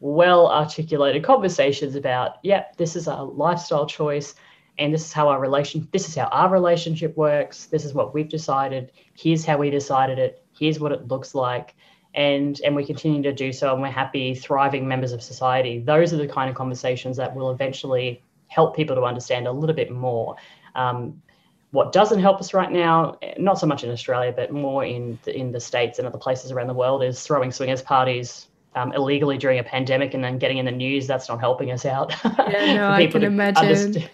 well 0.00 0.48
articulated 0.48 1.22
conversations 1.22 1.94
about, 1.94 2.38
yep, 2.42 2.76
this 2.76 2.96
is 2.96 3.06
a 3.06 3.14
lifestyle 3.14 3.86
choice, 3.86 4.34
and 4.78 4.92
this 4.92 5.04
is 5.04 5.12
how 5.12 5.28
our 5.28 5.40
relation, 5.40 5.86
this 5.92 6.08
is 6.08 6.14
how 6.14 6.26
our 6.26 6.48
relationship 6.48 7.16
works. 7.16 7.66
This 7.66 7.84
is 7.84 7.94
what 7.94 8.14
we've 8.14 8.28
decided. 8.28 8.92
Here's 9.14 9.44
how 9.44 9.58
we 9.58 9.70
decided 9.70 10.18
it. 10.18 10.44
Here's 10.58 10.80
what 10.80 10.92
it 10.92 11.08
looks 11.08 11.34
like. 11.34 11.74
And, 12.14 12.60
and 12.64 12.76
we 12.76 12.84
continue 12.84 13.22
to 13.22 13.32
do 13.32 13.52
so, 13.52 13.72
and 13.72 13.80
we're 13.80 13.90
happy, 13.90 14.34
thriving 14.34 14.86
members 14.86 15.12
of 15.12 15.22
society. 15.22 15.78
Those 15.78 16.12
are 16.12 16.18
the 16.18 16.28
kind 16.28 16.50
of 16.50 16.56
conversations 16.56 17.16
that 17.16 17.34
will 17.34 17.50
eventually 17.50 18.22
help 18.48 18.76
people 18.76 18.94
to 18.96 19.02
understand 19.02 19.46
a 19.46 19.52
little 19.52 19.74
bit 19.74 19.90
more. 19.90 20.36
Um, 20.74 21.22
what 21.70 21.92
doesn't 21.92 22.20
help 22.20 22.38
us 22.38 22.52
right 22.52 22.70
now, 22.70 23.18
not 23.38 23.58
so 23.58 23.66
much 23.66 23.82
in 23.82 23.90
Australia, 23.90 24.32
but 24.34 24.52
more 24.52 24.84
in 24.84 25.18
the, 25.24 25.34
in 25.34 25.52
the 25.52 25.60
states 25.60 25.98
and 25.98 26.06
other 26.06 26.18
places 26.18 26.52
around 26.52 26.66
the 26.66 26.74
world, 26.74 27.02
is 27.02 27.22
throwing 27.22 27.50
swingers 27.50 27.80
parties 27.80 28.48
um, 28.74 28.92
illegally 28.92 29.38
during 29.38 29.58
a 29.58 29.64
pandemic 29.64 30.12
and 30.14 30.22
then 30.22 30.38
getting 30.38 30.58
in 30.58 30.66
the 30.66 30.72
news. 30.72 31.06
That's 31.06 31.28
not 31.28 31.40
helping 31.40 31.70
us 31.70 31.84
out. 31.84 32.14
Yeah, 32.52 32.74
no, 32.74 32.90
I 32.90 33.06
can 33.06 33.22
imagine. 33.22 33.64
Understand, 33.64 34.10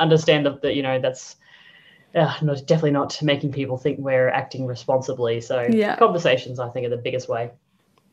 understand 0.00 0.46
that, 0.46 0.62
that 0.62 0.74
you 0.74 0.82
know 0.82 1.00
that's 1.00 1.36
uh, 2.14 2.34
not, 2.42 2.66
definitely 2.66 2.90
not 2.90 3.22
making 3.22 3.52
people 3.52 3.76
think 3.76 3.98
we're 3.98 4.28
acting 4.28 4.66
responsibly. 4.66 5.40
So 5.40 5.66
Yeah. 5.70 5.96
conversations, 5.96 6.58
I 6.58 6.68
think, 6.70 6.86
are 6.86 6.90
the 6.90 6.96
biggest 6.96 7.28
way. 7.28 7.50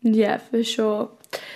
Yeah, 0.04 0.38
for 0.38 0.64
sure. 0.64 1.10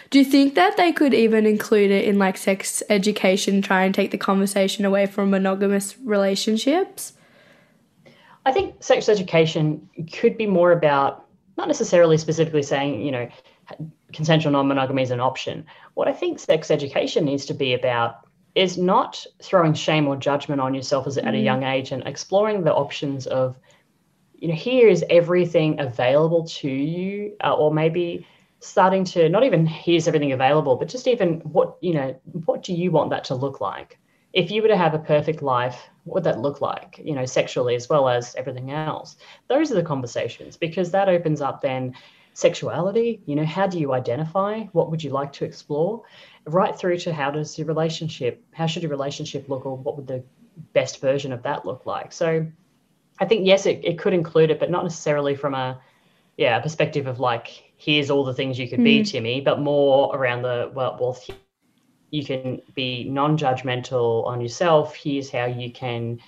Do 0.10 0.17
you 0.17 0.26
think 0.26 0.56
that 0.56 0.76
they 0.76 0.91
could 0.91 1.13
even 1.13 1.46
include 1.46 1.91
it 1.91 2.06
in 2.06 2.17
like 2.17 2.38
sex 2.38 2.82
education, 2.89 3.62
try 3.62 3.84
and 3.84 3.94
take 3.94 4.12
the 4.12 4.17
conversation 4.17 4.84
away 4.84 5.06
from 5.06 5.30
monogamous 5.30 5.96
relationships? 6.00 7.13
I 8.46 8.52
think 8.52 8.84
sex 8.84 9.08
education 9.08 9.88
could 10.12 10.38
be 10.38 10.48
more 10.48 10.72
about 10.72 11.26
not 11.58 11.67
necessarily 11.67 12.17
specifically 12.17 12.63
saying, 12.63 13.06
you 13.06 13.12
know, 13.12 13.30
consensual 14.12 14.52
non 14.52 14.67
monogamy 14.67 15.04
is 15.04 15.12
an 15.12 15.20
option. 15.20 15.65
What 15.94 16.08
I 16.08 16.13
think 16.13 16.39
sex 16.39 16.72
education 16.72 17.26
needs 17.26 17.46
to 17.46 17.54
be 17.54 17.74
about 17.74 18.28
is 18.56 18.78
not 18.78 19.26
throwing 19.42 19.74
shame 19.74 20.08
or 20.08 20.16
judgment 20.16 20.62
on 20.62 20.74
yourself 20.74 21.08
as, 21.08 21.18
at 21.18 21.34
a 21.34 21.38
young 21.38 21.64
age 21.64 21.92
and 21.92 22.06
exploring 22.06 22.64
the 22.64 22.74
options 22.74 23.28
of, 23.28 23.58
you 24.36 24.48
know, 24.48 24.56
here 24.56 24.88
is 24.88 25.06
everything 25.10 25.80
available 25.80 26.46
to 26.46 26.70
you, 26.70 27.36
uh, 27.44 27.54
or 27.54 27.74
maybe 27.74 28.26
starting 28.60 29.04
to 29.04 29.30
not 29.30 29.44
even 29.44 29.66
here's 29.66 30.08
everything 30.08 30.32
available, 30.32 30.76
but 30.76 30.88
just 30.88 31.08
even 31.08 31.40
what, 31.42 31.78
you 31.82 31.94
know, 31.94 32.20
what 32.46 32.64
do 32.64 32.74
you 32.74 32.92
want 32.92 33.10
that 33.10 33.24
to 33.24 33.36
look 33.36 33.62
like? 33.62 33.98
if 34.34 34.50
you 34.50 34.62
were 34.62 34.68
to 34.68 34.78
have 34.78 34.94
a 34.94 35.00
perfect 35.00 35.42
life, 35.42 35.90
what 36.04 36.16
would 36.16 36.24
that 36.24 36.40
look 36.40 36.62
like, 36.62 37.00
you 37.04 37.14
know, 37.14 37.26
sexually 37.26 37.76
as 37.76 37.90
well 37.90 38.08
as 38.08 38.36
everything 38.36 38.72
else? 38.72 39.18
Those 39.48 39.72
are 39.72 39.76
the 39.76 39.84
conversations 39.84 40.58
because 40.58 40.92
that 40.92 41.10
opens 41.10 41.42
up 41.42 41.62
then 41.62 41.96
sexuality, 42.34 43.22
you 43.26 43.36
know, 43.36 43.46
how 43.46 43.67
do 43.67 43.80
you 43.80 43.94
identify? 43.94 44.63
What 44.72 44.89
would 44.89 45.04
you 45.04 45.12
like 45.12 45.34
to 45.34 45.46
explore? 45.46 46.04
Right 46.46 46.78
through 46.78 46.98
to 47.00 47.13
how 47.13 47.32
does 47.32 47.58
your 47.58 47.67
relationship, 47.67 48.44
how 48.52 48.65
should 48.65 48.84
your 48.84 48.89
relationship 48.89 49.50
look 49.50 49.65
or 49.65 49.78
what 49.78 49.98
would 49.98 50.08
the 50.08 50.24
best 50.74 51.02
version 51.02 51.34
of 51.34 51.44
that 51.44 51.65
look 51.65 51.86
like? 51.86 52.12
So 52.12 52.46
I 53.20 53.26
think, 53.26 53.46
yes, 53.46 53.65
it, 53.65 53.82
it 53.84 54.00
could 54.00 54.13
include 54.13 54.52
it, 54.52 54.60
but 54.60 54.72
not 54.72 54.84
necessarily 54.84 55.36
from 55.36 55.54
a, 55.54 55.80
yeah, 56.38 56.58
a 56.58 56.62
perspective 56.62 57.08
of 57.08 57.20
like, 57.20 57.74
here's 57.78 58.10
all 58.10 58.24
the 58.24 58.34
things 58.34 58.58
you 58.58 58.70
could 58.70 58.84
be, 58.84 59.00
hmm. 59.00 59.04
Timmy, 59.04 59.41
but 59.41 59.60
more 59.60 60.15
around 60.15 60.44
the, 60.44 60.72
well, 60.74 60.98
well, 61.00 61.17
you 62.12 62.26
can 62.26 62.62
be 62.76 63.06
non-judgmental 63.06 64.26
on 64.26 64.41
yourself 64.41 64.96
here's 64.96 65.30
how 65.32 65.46
you 65.46 65.72
can 65.72 66.20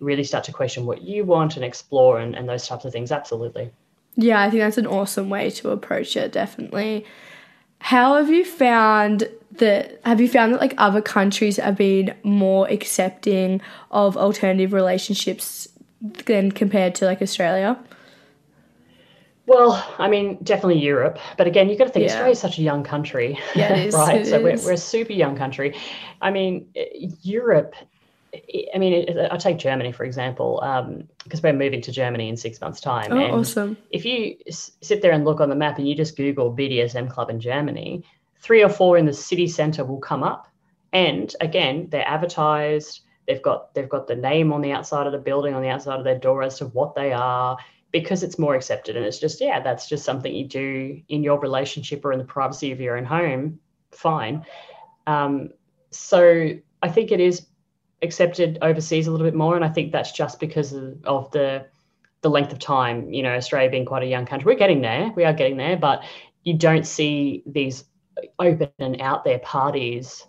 really 0.00 0.24
start 0.24 0.44
to 0.44 0.52
question 0.52 0.84
what 0.84 1.02
you 1.02 1.24
want 1.24 1.56
and 1.56 1.64
explore 1.64 2.18
and, 2.20 2.34
and 2.34 2.48
those 2.48 2.66
types 2.66 2.84
of 2.84 2.92
things 2.92 3.12
absolutely 3.12 3.70
Yeah, 4.16 4.40
I 4.40 4.50
think 4.50 4.62
that's 4.62 4.78
an 4.78 4.86
awesome 4.86 5.28
way 5.28 5.50
to 5.50 5.70
approach 5.70 6.16
it, 6.16 6.32
definitely. 6.32 7.04
How 7.80 8.16
have 8.16 8.30
you 8.30 8.44
found 8.44 9.28
that 9.52 10.00
have 10.04 10.20
you 10.20 10.28
found 10.28 10.52
that 10.54 10.60
like 10.60 10.74
other 10.78 11.00
countries 11.00 11.56
have 11.58 11.76
been 11.76 12.14
more 12.22 12.66
accepting 12.68 13.60
of 13.90 14.16
alternative 14.16 14.72
relationships 14.72 15.68
than 16.26 16.50
compared 16.52 16.94
to 16.96 17.04
like 17.06 17.22
Australia? 17.22 17.78
well 19.46 19.94
i 19.98 20.08
mean 20.08 20.36
definitely 20.42 20.78
europe 20.78 21.18
but 21.38 21.46
again 21.46 21.68
you've 21.68 21.78
got 21.78 21.84
to 21.86 21.90
think 21.92 22.04
Yeah. 22.04 22.10
australia's 22.10 22.40
such 22.40 22.58
a 22.58 22.62
young 22.62 22.82
country 22.82 23.38
Yeah, 23.54 23.72
it 23.76 23.86
is, 23.86 23.94
right 23.94 24.26
so 24.26 24.40
we're, 24.42 24.56
we're 24.64 24.72
a 24.72 24.76
super 24.76 25.12
young 25.12 25.36
country 25.36 25.74
i 26.20 26.30
mean 26.30 26.68
eh, 26.74 26.84
europe 27.22 27.74
I 28.74 28.78
mean, 28.78 29.18
I'll 29.30 29.38
take 29.38 29.58
Germany 29.58 29.92
for 29.92 30.04
example, 30.04 30.60
because 31.24 31.40
um, 31.40 31.42
we're 31.42 31.52
moving 31.52 31.80
to 31.82 31.92
Germany 31.92 32.28
in 32.28 32.36
six 32.36 32.60
months' 32.60 32.80
time. 32.80 33.12
Oh, 33.12 33.18
and 33.18 33.34
awesome! 33.34 33.76
If 33.90 34.04
you 34.04 34.36
s- 34.46 34.72
sit 34.82 35.02
there 35.02 35.12
and 35.12 35.24
look 35.24 35.40
on 35.40 35.48
the 35.48 35.56
map 35.56 35.78
and 35.78 35.88
you 35.88 35.94
just 35.94 36.16
Google 36.16 36.54
BDSM 36.54 37.10
club 37.10 37.30
in 37.30 37.40
Germany, 37.40 38.04
three 38.40 38.62
or 38.62 38.68
four 38.68 38.96
in 38.96 39.06
the 39.06 39.12
city 39.12 39.46
centre 39.48 39.84
will 39.84 39.98
come 39.98 40.22
up, 40.22 40.48
and 40.92 41.34
again, 41.40 41.88
they're 41.90 42.06
advertised. 42.06 43.00
They've 43.26 43.42
got 43.42 43.74
they've 43.74 43.88
got 43.88 44.06
the 44.06 44.16
name 44.16 44.52
on 44.52 44.60
the 44.60 44.72
outside 44.72 45.06
of 45.06 45.12
the 45.12 45.18
building, 45.18 45.54
on 45.54 45.62
the 45.62 45.68
outside 45.68 45.98
of 45.98 46.04
their 46.04 46.18
door 46.18 46.42
as 46.42 46.58
to 46.58 46.66
what 46.66 46.94
they 46.94 47.12
are, 47.12 47.56
because 47.92 48.22
it's 48.22 48.38
more 48.38 48.54
accepted. 48.54 48.96
And 48.96 49.04
it's 49.04 49.18
just 49.18 49.40
yeah, 49.40 49.60
that's 49.60 49.88
just 49.88 50.04
something 50.04 50.34
you 50.34 50.46
do 50.46 51.00
in 51.08 51.22
your 51.22 51.40
relationship 51.40 52.04
or 52.04 52.12
in 52.12 52.18
the 52.18 52.24
privacy 52.24 52.72
of 52.72 52.80
your 52.80 52.96
own 52.96 53.04
home. 53.04 53.58
Fine. 53.90 54.44
Um, 55.06 55.50
so 55.90 56.50
I 56.82 56.88
think 56.88 57.10
it 57.10 57.20
is 57.20 57.46
accepted 58.02 58.58
overseas 58.62 59.06
a 59.06 59.10
little 59.10 59.26
bit 59.26 59.34
more, 59.34 59.56
and 59.56 59.64
I 59.64 59.68
think 59.68 59.92
that's 59.92 60.12
just 60.12 60.40
because 60.40 60.72
of, 60.72 61.04
of 61.04 61.30
the 61.30 61.66
the 62.22 62.30
length 62.30 62.52
of 62.52 62.58
time. 62.58 63.12
You 63.12 63.22
know, 63.22 63.34
Australia 63.34 63.70
being 63.70 63.84
quite 63.84 64.02
a 64.02 64.06
young 64.06 64.26
country, 64.26 64.46
we're 64.46 64.58
getting 64.58 64.82
there. 64.82 65.12
We 65.14 65.24
are 65.24 65.32
getting 65.32 65.56
there, 65.56 65.76
but 65.76 66.02
you 66.44 66.54
don't 66.54 66.86
see 66.86 67.42
these 67.46 67.84
open 68.38 68.70
and 68.78 69.00
out 69.00 69.24
there 69.24 69.38
parties 69.40 70.26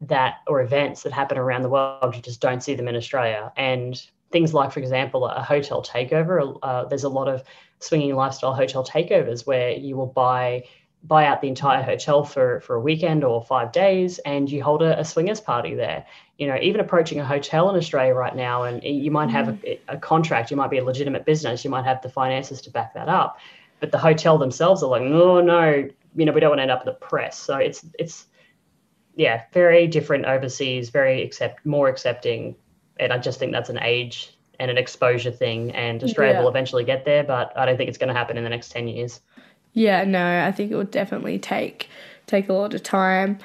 that 0.00 0.36
or 0.46 0.60
events 0.62 1.02
that 1.02 1.12
happen 1.12 1.38
around 1.38 1.62
the 1.62 1.68
world. 1.68 2.14
You 2.14 2.22
just 2.22 2.40
don't 2.40 2.62
see 2.62 2.74
them 2.74 2.88
in 2.88 2.96
Australia, 2.96 3.52
and 3.56 4.00
things 4.32 4.52
like, 4.52 4.72
for 4.72 4.80
example, 4.80 5.26
a 5.26 5.42
hotel 5.42 5.82
takeover. 5.82 6.58
Uh, 6.62 6.84
there's 6.84 7.04
a 7.04 7.08
lot 7.08 7.28
of 7.28 7.42
swinging 7.78 8.14
lifestyle 8.14 8.54
hotel 8.54 8.84
takeovers 8.84 9.46
where 9.46 9.70
you 9.70 9.96
will 9.96 10.06
buy 10.06 10.64
buy 11.06 11.26
out 11.26 11.40
the 11.40 11.48
entire 11.48 11.82
hotel 11.82 12.24
for 12.24 12.60
for 12.60 12.74
a 12.74 12.80
weekend 12.80 13.22
or 13.22 13.42
five 13.42 13.70
days 13.72 14.18
and 14.20 14.50
you 14.50 14.62
hold 14.62 14.82
a, 14.82 14.98
a, 14.98 15.04
swingers 15.04 15.40
party 15.40 15.74
there 15.74 16.04
you 16.38 16.46
know 16.46 16.58
even 16.60 16.80
approaching 16.80 17.20
a 17.20 17.24
hotel 17.24 17.70
in 17.70 17.76
australia 17.76 18.14
right 18.14 18.34
now 18.34 18.64
and 18.64 18.82
you 18.82 19.10
might 19.10 19.30
have 19.30 19.46
mm. 19.46 19.64
a, 19.64 19.94
a, 19.94 19.98
contract 19.98 20.50
you 20.50 20.56
might 20.56 20.70
be 20.70 20.78
a 20.78 20.84
legitimate 20.84 21.24
business 21.24 21.64
you 21.64 21.70
might 21.70 21.84
have 21.84 22.00
the 22.02 22.08
finances 22.08 22.60
to 22.60 22.70
back 22.70 22.94
that 22.94 23.08
up 23.08 23.38
but 23.80 23.92
the 23.92 23.98
hotel 23.98 24.38
themselves 24.38 24.82
are 24.82 24.90
like 24.90 25.02
no 25.02 25.40
no 25.40 25.88
you 26.16 26.24
know 26.24 26.32
we 26.32 26.40
don't 26.40 26.50
want 26.50 26.58
to 26.58 26.62
end 26.62 26.70
up 26.70 26.80
in 26.80 26.86
the 26.86 26.92
press 26.92 27.38
so 27.38 27.56
it's 27.56 27.84
it's 27.98 28.26
yeah 29.14 29.42
very 29.52 29.86
different 29.86 30.24
overseas 30.24 30.90
very 30.90 31.22
accept 31.22 31.64
more 31.64 31.88
accepting 31.88 32.56
and 32.98 33.12
i 33.12 33.18
just 33.18 33.38
think 33.38 33.52
that's 33.52 33.70
an 33.70 33.78
age 33.82 34.32
and 34.58 34.70
an 34.70 34.78
exposure 34.78 35.30
thing 35.30 35.70
and 35.72 36.02
australia 36.02 36.34
yeah. 36.34 36.40
will 36.40 36.48
eventually 36.48 36.84
get 36.84 37.04
there 37.04 37.22
but 37.22 37.52
i 37.56 37.66
don't 37.66 37.76
think 37.76 37.88
it's 37.88 37.98
going 37.98 38.08
to 38.08 38.14
happen 38.14 38.36
in 38.36 38.44
the 38.44 38.50
next 38.50 38.70
10 38.70 38.88
years 38.88 39.20
yeah, 39.76 40.04
no, 40.04 40.46
I 40.46 40.52
think 40.52 40.72
it 40.72 40.74
would 40.74 40.90
definitely 40.90 41.38
take 41.38 41.90
take 42.26 42.48
a 42.48 42.54
lot 42.54 42.72
of 42.72 42.82
time. 42.82 43.38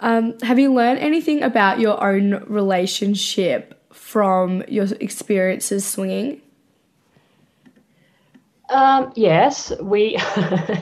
Um, 0.00 0.38
have 0.40 0.58
you 0.58 0.72
learned 0.74 0.98
anything 0.98 1.42
about 1.42 1.80
your 1.80 2.02
own 2.04 2.44
relationship 2.44 3.82
from 3.90 4.62
your 4.68 4.84
experiences 5.00 5.86
swinging? 5.86 6.42
Um, 8.68 9.10
yes, 9.16 9.72
we 9.80 10.18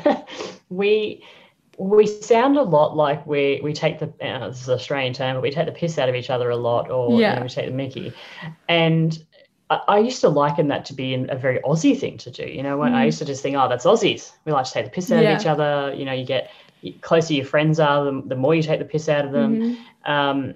we 0.69 1.23
we 1.79 2.07
sound 2.09 2.57
a 2.57 2.63
lot 2.63 2.97
like 2.97 3.25
we 3.25 3.61
we 3.63 3.73
take 3.73 4.01
the 4.01 4.13
uh, 4.21 4.49
this 4.49 4.63
is 4.63 4.69
a 4.69 4.81
strange 4.81 5.17
term, 5.17 5.37
but 5.37 5.43
we 5.43 5.53
take 5.53 5.67
the 5.67 5.73
piss 5.73 5.97
out 5.97 6.09
of 6.09 6.17
each 6.17 6.29
other 6.29 6.51
a 6.51 6.57
lot, 6.57 6.91
or 6.91 7.21
yeah. 7.21 7.35
you 7.35 7.37
know, 7.37 7.43
we 7.45 7.49
take 7.49 7.67
the 7.67 7.73
Mickey, 7.73 8.13
and 8.69 9.25
I, 9.71 9.99
used 9.99 10.21
to 10.23 10.29
liken 10.29 10.69
that 10.69 10.85
to 10.87 10.95
be 10.95 11.15
a 11.15 11.37
very 11.37 11.59
Aussie 11.61 11.99
thing 11.99 12.17
to 12.19 12.31
do. 12.31 12.45
You 12.45 12.63
know, 12.63 12.79
when 12.79 12.93
mm. 12.93 12.97
I 12.97 13.05
used 13.05 13.19
to 13.19 13.25
just 13.25 13.43
think, 13.43 13.57
oh, 13.57 13.69
that's 13.69 13.85
Aussies. 13.85 14.33
We 14.45 14.53
like 14.53 14.65
to 14.65 14.73
take 14.73 14.87
the 14.87 14.91
piss 14.91 15.13
out 15.13 15.23
yeah. 15.23 15.33
of 15.33 15.41
each 15.41 15.47
other. 15.47 15.95
You 15.95 16.05
know, 16.05 16.13
you 16.13 16.25
get 16.25 16.51
closer 17.01 17.35
your 17.35 17.45
friends 17.45 17.79
are, 17.79 18.05
the, 18.05 18.23
the 18.27 18.37
more 18.37 18.55
you 18.55 18.63
take 18.63 18.79
the 18.79 18.85
piss 18.85 19.09
out 19.09 19.25
of 19.25 19.33
them. 19.33 19.61
Mm-hmm. 19.61 20.11
Um, 20.11 20.55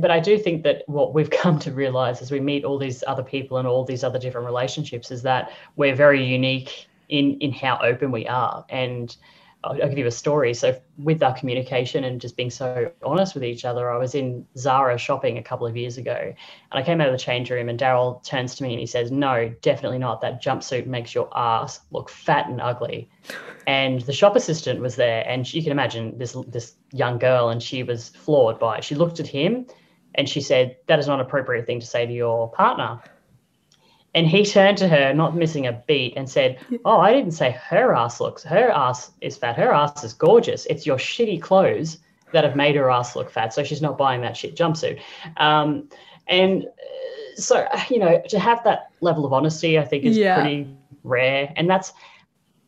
but 0.00 0.10
I 0.10 0.20
do 0.20 0.38
think 0.38 0.62
that 0.62 0.84
what 0.86 1.14
we've 1.14 1.30
come 1.42 1.58
to 1.60 1.72
realize 1.72 2.22
as 2.22 2.30
we 2.30 2.40
meet 2.40 2.64
all 2.64 2.78
these 2.78 3.02
other 3.06 3.22
people 3.22 3.58
and 3.58 3.66
all 3.66 3.84
these 3.84 4.04
other 4.04 4.18
different 4.18 4.46
relationships 4.46 5.10
is 5.10 5.22
that 5.22 5.50
we're 5.76 5.94
very 5.94 6.24
unique 6.24 6.86
in 7.08 7.36
in 7.40 7.52
how 7.52 7.78
open 7.82 8.10
we 8.10 8.26
are 8.26 8.64
and 8.70 9.16
I'll, 9.64 9.80
I'll, 9.82 9.88
give 9.88 9.98
you 9.98 10.06
a 10.06 10.10
story. 10.10 10.54
So 10.54 10.78
with 10.98 11.22
our 11.22 11.32
communication 11.34 12.04
and 12.04 12.20
just 12.20 12.36
being 12.36 12.50
so 12.50 12.90
honest 13.04 13.34
with 13.34 13.44
each 13.44 13.64
other, 13.64 13.90
I 13.90 13.96
was 13.96 14.14
in 14.14 14.46
Zara 14.56 14.98
shopping 14.98 15.38
a 15.38 15.42
couple 15.42 15.66
of 15.66 15.76
years 15.76 15.98
ago, 15.98 16.16
and 16.16 16.34
I 16.72 16.82
came 16.82 17.00
out 17.00 17.08
of 17.08 17.12
the 17.12 17.18
change 17.18 17.50
room, 17.50 17.68
and 17.68 17.78
Daryl 17.78 18.24
turns 18.24 18.54
to 18.56 18.62
me 18.62 18.72
and 18.72 18.80
he 18.80 18.86
says, 18.86 19.10
"No, 19.10 19.52
definitely 19.62 19.98
not. 19.98 20.20
That 20.20 20.42
jumpsuit 20.42 20.86
makes 20.86 21.14
your 21.14 21.28
ass 21.36 21.80
look 21.90 22.10
fat 22.10 22.48
and 22.48 22.60
ugly." 22.60 23.08
And 23.66 24.00
the 24.02 24.12
shop 24.12 24.36
assistant 24.36 24.80
was 24.80 24.96
there, 24.96 25.24
and 25.28 25.52
you 25.52 25.62
can 25.62 25.72
imagine 25.72 26.18
this 26.18 26.36
this 26.48 26.74
young 26.92 27.18
girl, 27.18 27.48
and 27.48 27.62
she 27.62 27.82
was 27.82 28.08
floored 28.10 28.58
by 28.58 28.78
it. 28.78 28.84
She 28.84 28.94
looked 28.94 29.20
at 29.20 29.26
him, 29.26 29.66
and 30.14 30.28
she 30.28 30.40
said, 30.40 30.76
"That 30.86 30.98
is 30.98 31.06
not 31.06 31.20
an 31.20 31.26
appropriate 31.26 31.66
thing 31.66 31.80
to 31.80 31.86
say 31.86 32.06
to 32.06 32.12
your 32.12 32.50
partner." 32.50 33.00
And 34.14 34.26
he 34.26 34.44
turned 34.44 34.76
to 34.78 34.88
her, 34.88 35.14
not 35.14 35.36
missing 35.36 35.66
a 35.66 35.72
beat, 35.72 36.14
and 36.16 36.28
said, 36.28 36.58
Oh, 36.84 36.98
I 36.98 37.12
didn't 37.12 37.32
say 37.32 37.52
her 37.52 37.94
ass 37.94 38.20
looks. 38.20 38.42
Her 38.42 38.70
ass 38.70 39.10
is 39.20 39.36
fat. 39.36 39.56
Her 39.56 39.72
ass 39.72 40.04
is 40.04 40.12
gorgeous. 40.12 40.66
It's 40.66 40.84
your 40.84 40.98
shitty 40.98 41.40
clothes 41.40 41.98
that 42.32 42.44
have 42.44 42.56
made 42.56 42.76
her 42.76 42.90
ass 42.90 43.16
look 43.16 43.30
fat. 43.30 43.54
So 43.54 43.64
she's 43.64 43.80
not 43.82 43.96
buying 43.96 44.20
that 44.22 44.36
shit 44.36 44.56
jumpsuit. 44.56 45.00
Um, 45.38 45.88
and 46.26 46.64
uh, 46.64 47.40
so, 47.40 47.66
you 47.88 47.98
know, 47.98 48.22
to 48.28 48.38
have 48.38 48.62
that 48.64 48.90
level 49.00 49.24
of 49.24 49.32
honesty, 49.32 49.78
I 49.78 49.84
think 49.84 50.04
is 50.04 50.16
yeah. 50.16 50.40
pretty 50.40 50.76
rare. 51.04 51.52
And 51.56 51.68
that's, 51.68 51.92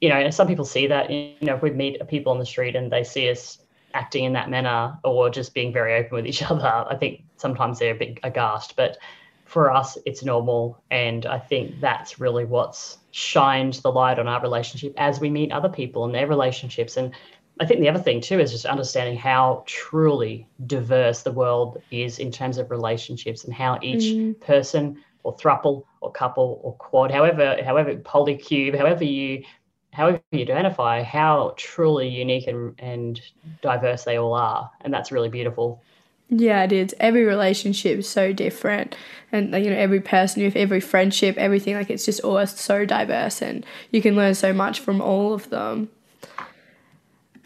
you 0.00 0.08
know, 0.08 0.30
some 0.30 0.46
people 0.46 0.64
see 0.64 0.86
that, 0.86 1.10
you 1.10 1.34
know, 1.42 1.54
if 1.56 1.62
we 1.62 1.70
meet 1.70 2.06
people 2.08 2.32
on 2.32 2.38
the 2.38 2.46
street 2.46 2.76
and 2.76 2.90
they 2.90 3.04
see 3.04 3.30
us 3.30 3.58
acting 3.94 4.24
in 4.24 4.32
that 4.32 4.50
manner 4.50 4.98
or 5.04 5.30
just 5.30 5.54
being 5.54 5.72
very 5.72 5.94
open 5.94 6.14
with 6.14 6.26
each 6.26 6.42
other, 6.50 6.86
I 6.88 6.96
think 6.96 7.22
sometimes 7.36 7.78
they're 7.78 7.94
a 7.94 7.98
bit 7.98 8.18
aghast. 8.22 8.76
But 8.76 8.98
for 9.44 9.70
us, 9.70 9.98
it's 10.06 10.24
normal. 10.24 10.82
And 10.90 11.26
I 11.26 11.38
think 11.38 11.80
that's 11.80 12.20
really 12.20 12.44
what's 12.44 12.98
shined 13.10 13.74
the 13.74 13.92
light 13.92 14.18
on 14.18 14.26
our 14.26 14.40
relationship 14.40 14.94
as 14.96 15.20
we 15.20 15.30
meet 15.30 15.52
other 15.52 15.68
people 15.68 16.04
and 16.04 16.14
their 16.14 16.26
relationships. 16.26 16.96
And 16.96 17.14
I 17.60 17.66
think 17.66 17.80
the 17.80 17.88
other 17.88 18.00
thing 18.00 18.20
too 18.20 18.40
is 18.40 18.50
just 18.50 18.66
understanding 18.66 19.16
how 19.16 19.62
truly 19.66 20.48
diverse 20.66 21.22
the 21.22 21.32
world 21.32 21.80
is 21.90 22.18
in 22.18 22.32
terms 22.32 22.58
of 22.58 22.70
relationships 22.70 23.44
and 23.44 23.54
how 23.54 23.78
each 23.82 24.14
mm. 24.14 24.40
person 24.40 25.02
or 25.22 25.36
thruple 25.36 25.84
or 26.00 26.10
couple 26.10 26.60
or 26.62 26.74
quad, 26.74 27.10
however, 27.10 27.56
however 27.64 27.94
polycule, 27.96 28.76
however 28.76 29.04
you 29.04 29.44
however 29.92 30.20
you 30.32 30.42
identify, 30.42 31.02
how 31.02 31.54
truly 31.56 32.08
unique 32.08 32.48
and, 32.48 32.74
and 32.80 33.20
diverse 33.62 34.02
they 34.02 34.18
all 34.18 34.34
are. 34.34 34.68
And 34.80 34.92
that's 34.92 35.12
really 35.12 35.28
beautiful. 35.28 35.82
Yeah, 36.30 36.64
it 36.64 36.72
is. 36.72 36.94
Every 37.00 37.24
relationship 37.24 37.98
is 37.98 38.08
so 38.08 38.32
different, 38.32 38.96
and 39.30 39.52
you 39.52 39.70
know, 39.70 39.76
every 39.76 40.00
person, 40.00 40.42
with 40.42 40.56
every 40.56 40.80
friendship, 40.80 41.36
everything 41.36 41.74
like 41.74 41.90
it's 41.90 42.06
just 42.06 42.20
all 42.20 42.44
so 42.46 42.84
diverse, 42.84 43.42
and 43.42 43.64
you 43.90 44.00
can 44.00 44.16
learn 44.16 44.34
so 44.34 44.52
much 44.52 44.80
from 44.80 45.00
all 45.00 45.34
of 45.34 45.50
them. 45.50 45.90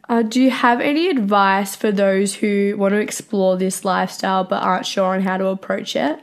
Uh, 0.09 0.23
do 0.23 0.41
you 0.41 0.51
have 0.51 0.81
any 0.81 1.09
advice 1.09 1.77
for 1.77 1.93
those 1.93 2.35
who 2.35 2.75
want 2.79 2.93
to 2.93 2.99
explore 2.99 3.59
this 3.59 3.85
lifestyle 3.85 4.43
but 4.43 4.63
aren't 4.63 4.87
sure 4.87 5.15
on 5.15 5.21
how 5.21 5.37
to 5.37 5.47
approach 5.49 5.95
it? 5.95 6.19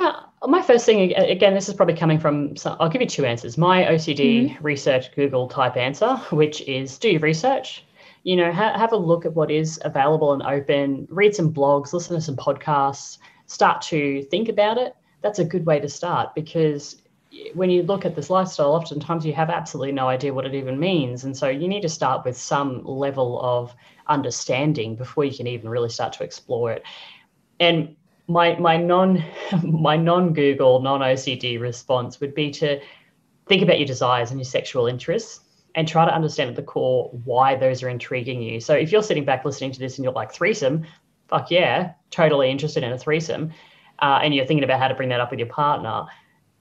Yeah, 0.00 0.20
my 0.46 0.62
first 0.62 0.86
thing 0.86 1.12
again, 1.14 1.52
this 1.52 1.68
is 1.68 1.74
probably 1.74 1.96
coming 1.96 2.18
from. 2.18 2.56
Some, 2.56 2.76
I'll 2.80 2.88
give 2.88 3.02
you 3.02 3.08
two 3.08 3.26
answers. 3.26 3.58
My 3.58 3.84
OCD 3.84 4.50
mm-hmm. 4.50 4.64
research 4.64 5.14
Google 5.14 5.48
type 5.48 5.76
answer, 5.76 6.16
which 6.30 6.62
is 6.62 6.96
do 6.96 7.10
your 7.10 7.20
research 7.20 7.84
you 8.22 8.36
know, 8.36 8.52
ha- 8.52 8.78
have 8.78 8.92
a 8.92 8.96
look 8.96 9.24
at 9.24 9.34
what 9.34 9.50
is 9.50 9.80
available 9.84 10.32
and 10.32 10.42
open, 10.42 11.06
read 11.10 11.34
some 11.34 11.52
blogs, 11.52 11.92
listen 11.92 12.16
to 12.16 12.22
some 12.22 12.36
podcasts, 12.36 13.18
start 13.46 13.80
to 13.82 14.22
think 14.24 14.48
about 14.48 14.78
it. 14.78 14.94
That's 15.22 15.38
a 15.38 15.44
good 15.44 15.66
way 15.66 15.80
to 15.80 15.88
start 15.88 16.34
because 16.34 17.02
when 17.54 17.70
you 17.70 17.82
look 17.82 18.04
at 18.04 18.14
this 18.14 18.30
lifestyle, 18.30 18.72
oftentimes 18.72 19.24
you 19.24 19.32
have 19.34 19.50
absolutely 19.50 19.92
no 19.92 20.08
idea 20.08 20.32
what 20.32 20.46
it 20.46 20.54
even 20.54 20.78
means. 20.78 21.24
And 21.24 21.36
so 21.36 21.48
you 21.48 21.68
need 21.68 21.82
to 21.82 21.88
start 21.88 22.24
with 22.24 22.36
some 22.36 22.84
level 22.84 23.40
of 23.42 23.74
understanding 24.06 24.96
before 24.96 25.24
you 25.24 25.36
can 25.36 25.46
even 25.46 25.68
really 25.68 25.90
start 25.90 26.12
to 26.14 26.24
explore 26.24 26.72
it. 26.72 26.82
And 27.60 27.96
my 28.28 28.56
my 28.58 28.76
non 28.76 29.22
my 29.62 29.96
non 29.96 30.32
Google, 30.32 30.80
non 30.80 31.00
OCD 31.00 31.60
response 31.60 32.20
would 32.20 32.34
be 32.34 32.50
to 32.52 32.80
think 33.46 33.62
about 33.62 33.78
your 33.78 33.86
desires 33.86 34.30
and 34.30 34.38
your 34.38 34.44
sexual 34.44 34.86
interests 34.86 35.40
and 35.78 35.86
try 35.86 36.04
to 36.04 36.12
understand 36.12 36.50
at 36.50 36.56
the 36.56 36.62
core 36.62 37.08
why 37.24 37.54
those 37.54 37.84
are 37.84 37.88
intriguing 37.88 38.42
you. 38.42 38.58
So 38.58 38.74
if 38.74 38.90
you're 38.90 39.00
sitting 39.00 39.24
back 39.24 39.44
listening 39.44 39.70
to 39.70 39.78
this 39.78 39.96
and 39.96 40.02
you're 40.02 40.12
like 40.12 40.32
threesome, 40.32 40.84
fuck 41.28 41.52
yeah, 41.52 41.92
totally 42.10 42.50
interested 42.50 42.82
in 42.82 42.90
a 42.90 42.98
threesome, 42.98 43.52
uh, 44.00 44.18
and 44.20 44.34
you're 44.34 44.44
thinking 44.44 44.64
about 44.64 44.80
how 44.80 44.88
to 44.88 44.96
bring 44.96 45.08
that 45.10 45.20
up 45.20 45.30
with 45.30 45.38
your 45.38 45.48
partner, 45.48 46.06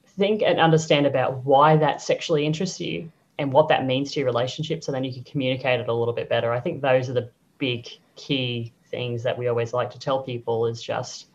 think 0.06 0.43
and 0.43 0.60
understand 0.60 1.08
about 1.08 1.43
why 1.45 1.75
that 1.77 1.99
sexually 1.99 2.45
interests 2.45 2.80
you 2.80 3.12
and 3.39 3.51
what 3.51 3.69
that 3.69 3.88
means 3.88 4.12
to 4.12 4.19
your 4.19 4.27
relationship, 4.27 4.84
so 4.84 4.91
then 4.91 5.03
you 5.03 5.12
can 5.12 5.23
communicate 5.23 5.80
it 5.80 5.89
a 5.89 5.93
little 5.93 6.13
bit 6.13 6.30
better. 6.30 6.53
I 6.53 6.60
think 6.60 6.84
those 6.84 7.10
are 7.10 7.13
the 7.13 7.32
big 7.58 7.88
key 8.15 8.71
things 8.91 9.23
that 9.23 9.36
we 9.36 9.47
always 9.47 9.74
like 9.74 9.89
to 9.89 9.99
tell 9.99 10.22
people 10.22 10.68
is 10.68 10.80
just 10.84 11.26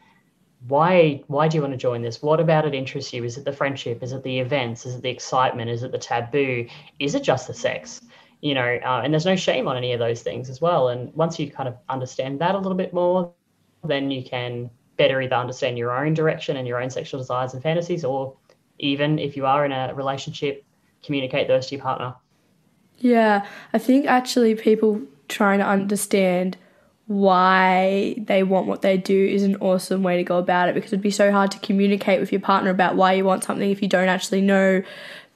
why 0.68 1.22
why 1.26 1.48
do 1.48 1.56
you 1.56 1.62
want 1.62 1.72
to 1.72 1.78
join 1.78 2.02
this? 2.02 2.22
What 2.22 2.40
about 2.40 2.64
it 2.66 2.74
interests 2.74 3.12
you? 3.12 3.24
Is 3.24 3.36
it 3.36 3.44
the 3.44 3.52
friendship? 3.52 4.02
Is 4.02 4.12
it 4.12 4.22
the 4.22 4.38
events? 4.38 4.86
Is 4.86 4.94
it 4.94 5.02
the 5.02 5.10
excitement? 5.10 5.70
Is 5.70 5.82
it 5.82 5.92
the 5.92 5.98
taboo? 5.98 6.66
Is 6.98 7.14
it 7.14 7.22
just 7.22 7.46
the 7.46 7.54
sex? 7.54 8.00
You 8.40 8.54
know 8.54 8.78
uh, 8.84 9.02
and 9.04 9.12
there's 9.12 9.26
no 9.26 9.36
shame 9.36 9.68
on 9.68 9.76
any 9.76 9.92
of 9.92 9.98
those 9.98 10.22
things 10.22 10.50
as 10.50 10.60
well. 10.60 10.88
And 10.88 11.14
once 11.14 11.38
you 11.38 11.50
kind 11.50 11.68
of 11.68 11.76
understand 11.88 12.40
that 12.40 12.54
a 12.54 12.58
little 12.58 12.76
bit 12.76 12.92
more 12.92 13.32
then 13.84 14.10
you 14.10 14.22
can 14.22 14.70
better 14.96 15.20
either 15.20 15.34
understand 15.34 15.78
your 15.78 15.90
own 16.04 16.14
direction 16.14 16.56
and 16.56 16.66
your 16.66 16.80
own 16.80 16.90
sexual 16.90 17.18
desires 17.18 17.54
and 17.54 17.62
fantasies, 17.62 18.04
or 18.04 18.36
even 18.78 19.18
if 19.18 19.36
you 19.36 19.46
are 19.46 19.64
in 19.64 19.72
a 19.72 19.92
relationship, 19.94 20.64
communicate 21.02 21.48
those 21.48 21.66
to 21.66 21.76
your 21.76 21.82
partner. 21.82 22.14
Yeah, 22.98 23.46
I 23.72 23.78
think 23.78 24.06
actually 24.06 24.54
people 24.54 25.00
trying 25.28 25.58
to 25.58 25.66
understand 25.66 26.56
why 27.06 28.14
they 28.18 28.42
want 28.42 28.66
what 28.66 28.82
they 28.82 28.96
do 28.96 29.26
is 29.26 29.42
an 29.42 29.56
awesome 29.56 30.02
way 30.02 30.16
to 30.16 30.22
go 30.24 30.38
about 30.38 30.68
it 30.68 30.74
because 30.74 30.92
it'd 30.92 31.02
be 31.02 31.10
so 31.10 31.30
hard 31.32 31.50
to 31.50 31.58
communicate 31.58 32.20
with 32.20 32.32
your 32.32 32.40
partner 32.40 32.70
about 32.70 32.96
why 32.96 33.12
you 33.12 33.24
want 33.24 33.44
something 33.44 33.70
if 33.70 33.82
you 33.82 33.88
don't 33.88 34.08
actually 34.08 34.40
know 34.40 34.82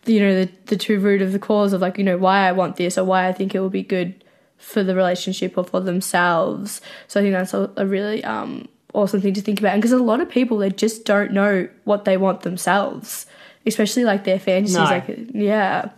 you 0.07 0.21
know 0.21 0.45
the, 0.45 0.51
the 0.67 0.77
true 0.77 0.99
root 0.99 1.21
of 1.21 1.33
the 1.33 1.39
cause 1.39 1.73
of 1.73 1.81
like 1.81 1.99
you 1.99 2.05
know 2.05 2.17
why 2.17 2.49
i 2.49 2.53
want 2.53 2.77
this 2.77 2.97
or 2.97 3.05
why 3.05 3.27
i 3.27 3.33
think 3.33 3.55
it 3.55 3.61
will 3.61 3.69
be 3.69 3.83
good 3.83 4.15
for 4.59 4.83
the 4.83 4.95
relationship 4.95 5.59
or 5.59 5.65
for 5.65 5.81
themselves. 5.81 6.81
So 7.09 7.21
i 7.21 7.23
think 7.23 7.35
that's 7.35 7.53
a, 7.53 7.71
a 7.77 7.85
really 7.87 8.25
um, 8.25 8.67
awesome 8.95 9.21
thing 9.21 9.35
to 9.35 9.43
think 9.43 9.61
about. 9.61 9.77
Because 9.77 9.93
a 9.93 9.99
lot 9.99 10.21
of 10.21 10.31
people 10.31 10.57
they 10.59 10.71
just 10.71 11.05
don't 11.05 11.33
know 11.33 11.69
what 11.85 12.05
they 12.07 12.17
want 12.17 12.41
themselves 12.41 13.27
especially 13.67 14.05
like 14.05 14.25
their 14.25 14.39
fantasies 14.39 14.77
No. 14.77 14.85
like 14.85 15.05
yeah. 15.35 15.91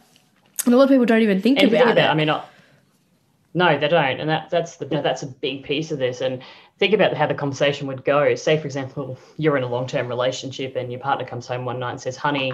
And 0.64 0.74
a 0.74 0.76
lot 0.76 0.84
of 0.84 0.90
people 0.90 1.04
don't 1.06 1.22
even 1.22 1.40
think 1.40 1.58
and 1.58 1.68
about 1.68 1.84
think 1.84 1.92
about 1.92 2.04
it. 2.04 2.10
I 2.10 2.14
mean, 2.14 2.26
not, 2.26 2.50
no, 3.55 3.78
they 3.78 3.88
don't, 3.88 4.20
and 4.20 4.28
that 4.28 4.51
that's 4.51 4.76
the 4.76 4.86
that's 4.86 5.22
a 5.22 5.26
big 5.26 5.64
piece 5.64 5.90
of 5.90 5.99
this. 5.99 6.20
And 6.20 6.42
think 6.78 6.92
about 6.92 7.14
how 7.14 7.26
the 7.26 7.34
conversation 7.34 7.86
would 7.86 8.05
go. 8.05 8.34
Say, 8.34 8.59
for 8.59 8.66
example, 8.66 9.18
you're 9.36 9.57
in 9.57 9.62
a 9.62 9.68
long 9.68 9.86
term 9.86 10.09
relationship, 10.09 10.76
and 10.76 10.92
your 10.92 11.01
partner 11.01 11.24
comes 11.24 11.46
home 11.46 11.64
one 11.64 11.78
night 11.78 11.92
and 11.92 12.01
says, 12.01 12.16
"Honey." 12.16 12.53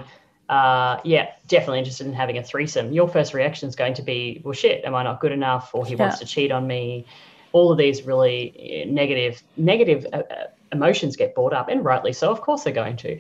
Uh, 0.48 1.00
yeah, 1.04 1.30
definitely 1.48 1.78
interested 1.78 2.06
in 2.06 2.12
having 2.12 2.36
a 2.36 2.42
threesome. 2.42 2.92
Your 2.92 3.08
first 3.08 3.32
reaction 3.32 3.66
is 3.66 3.74
going 3.74 3.94
to 3.94 4.02
be, 4.02 4.42
well, 4.44 4.52
shit, 4.52 4.84
am 4.84 4.94
I 4.94 5.02
not 5.02 5.18
good 5.20 5.32
enough? 5.32 5.70
Or 5.72 5.86
he 5.86 5.96
wants 5.96 6.18
to 6.18 6.26
cheat 6.26 6.52
on 6.52 6.66
me. 6.66 7.06
All 7.52 7.72
of 7.72 7.78
these 7.78 8.02
really 8.02 8.54
eh, 8.58 8.84
negative, 8.86 9.42
negative 9.56 10.06
uh, 10.12 10.16
uh, 10.18 10.46
emotions 10.70 11.16
get 11.16 11.34
brought 11.34 11.54
up, 11.54 11.68
and 11.70 11.82
rightly 11.82 12.12
so. 12.12 12.30
Of 12.30 12.42
course, 12.42 12.64
they're 12.64 12.74
going 12.74 12.96
to, 12.98 13.18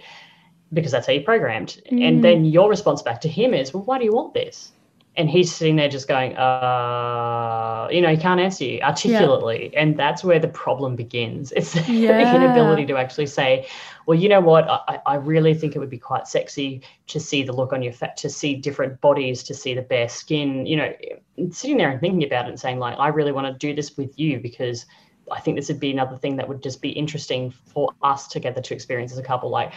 because 0.74 0.92
that's 0.92 1.06
how 1.06 1.14
you're 1.14 1.22
programmed. 1.22 1.80
And 1.90 2.22
then 2.22 2.44
your 2.44 2.68
response 2.68 3.00
back 3.00 3.22
to 3.22 3.28
him 3.28 3.54
is, 3.54 3.72
well, 3.72 3.84
why 3.84 3.98
do 3.98 4.04
you 4.04 4.12
want 4.12 4.34
this? 4.34 4.72
And 5.16 5.30
he's 5.30 5.54
sitting 5.54 5.76
there 5.76 5.88
just 5.88 6.08
going, 6.08 6.36
uh, 6.36 7.88
you 7.90 8.00
know, 8.00 8.08
he 8.10 8.16
can't 8.16 8.40
answer 8.40 8.64
you 8.64 8.80
articulately. 8.82 9.72
And 9.76 9.96
that's 9.96 10.24
where 10.24 10.40
the 10.40 10.48
problem 10.48 10.96
begins. 10.96 11.52
It's 11.52 11.72
the 12.06 12.14
Yeah. 12.16 12.20
inability 12.32 12.86
to 12.86 12.96
actually 12.96 13.26
say, 13.26 13.66
well, 14.06 14.18
you 14.18 14.28
know 14.28 14.40
what? 14.40 14.68
I, 14.68 15.00
I 15.06 15.14
really 15.16 15.54
think 15.54 15.76
it 15.76 15.78
would 15.78 15.90
be 15.90 15.98
quite 15.98 16.26
sexy 16.26 16.82
to 17.08 17.20
see 17.20 17.42
the 17.44 17.52
look 17.52 17.72
on 17.72 17.82
your 17.82 17.92
face, 17.92 18.10
to 18.18 18.28
see 18.30 18.56
different 18.56 19.00
bodies, 19.00 19.42
to 19.44 19.54
see 19.54 19.74
the 19.74 19.82
bare 19.82 20.08
skin, 20.08 20.66
you 20.66 20.76
know, 20.76 20.92
sitting 21.50 21.76
there 21.76 21.90
and 21.90 22.00
thinking 22.00 22.24
about 22.24 22.46
it 22.46 22.50
and 22.50 22.60
saying, 22.60 22.78
like, 22.80 22.98
I 22.98 23.08
really 23.08 23.32
want 23.32 23.46
to 23.46 23.54
do 23.66 23.74
this 23.74 23.96
with 23.96 24.18
you 24.18 24.40
because 24.40 24.86
I 25.30 25.40
think 25.40 25.56
this 25.56 25.68
would 25.68 25.80
be 25.80 25.90
another 25.92 26.16
thing 26.16 26.36
that 26.36 26.48
would 26.48 26.62
just 26.62 26.82
be 26.82 26.90
interesting 26.90 27.50
for 27.50 27.90
us 28.02 28.28
together 28.28 28.60
to 28.60 28.74
experience 28.74 29.12
as 29.12 29.18
a 29.18 29.22
couple. 29.22 29.50
Like, 29.50 29.72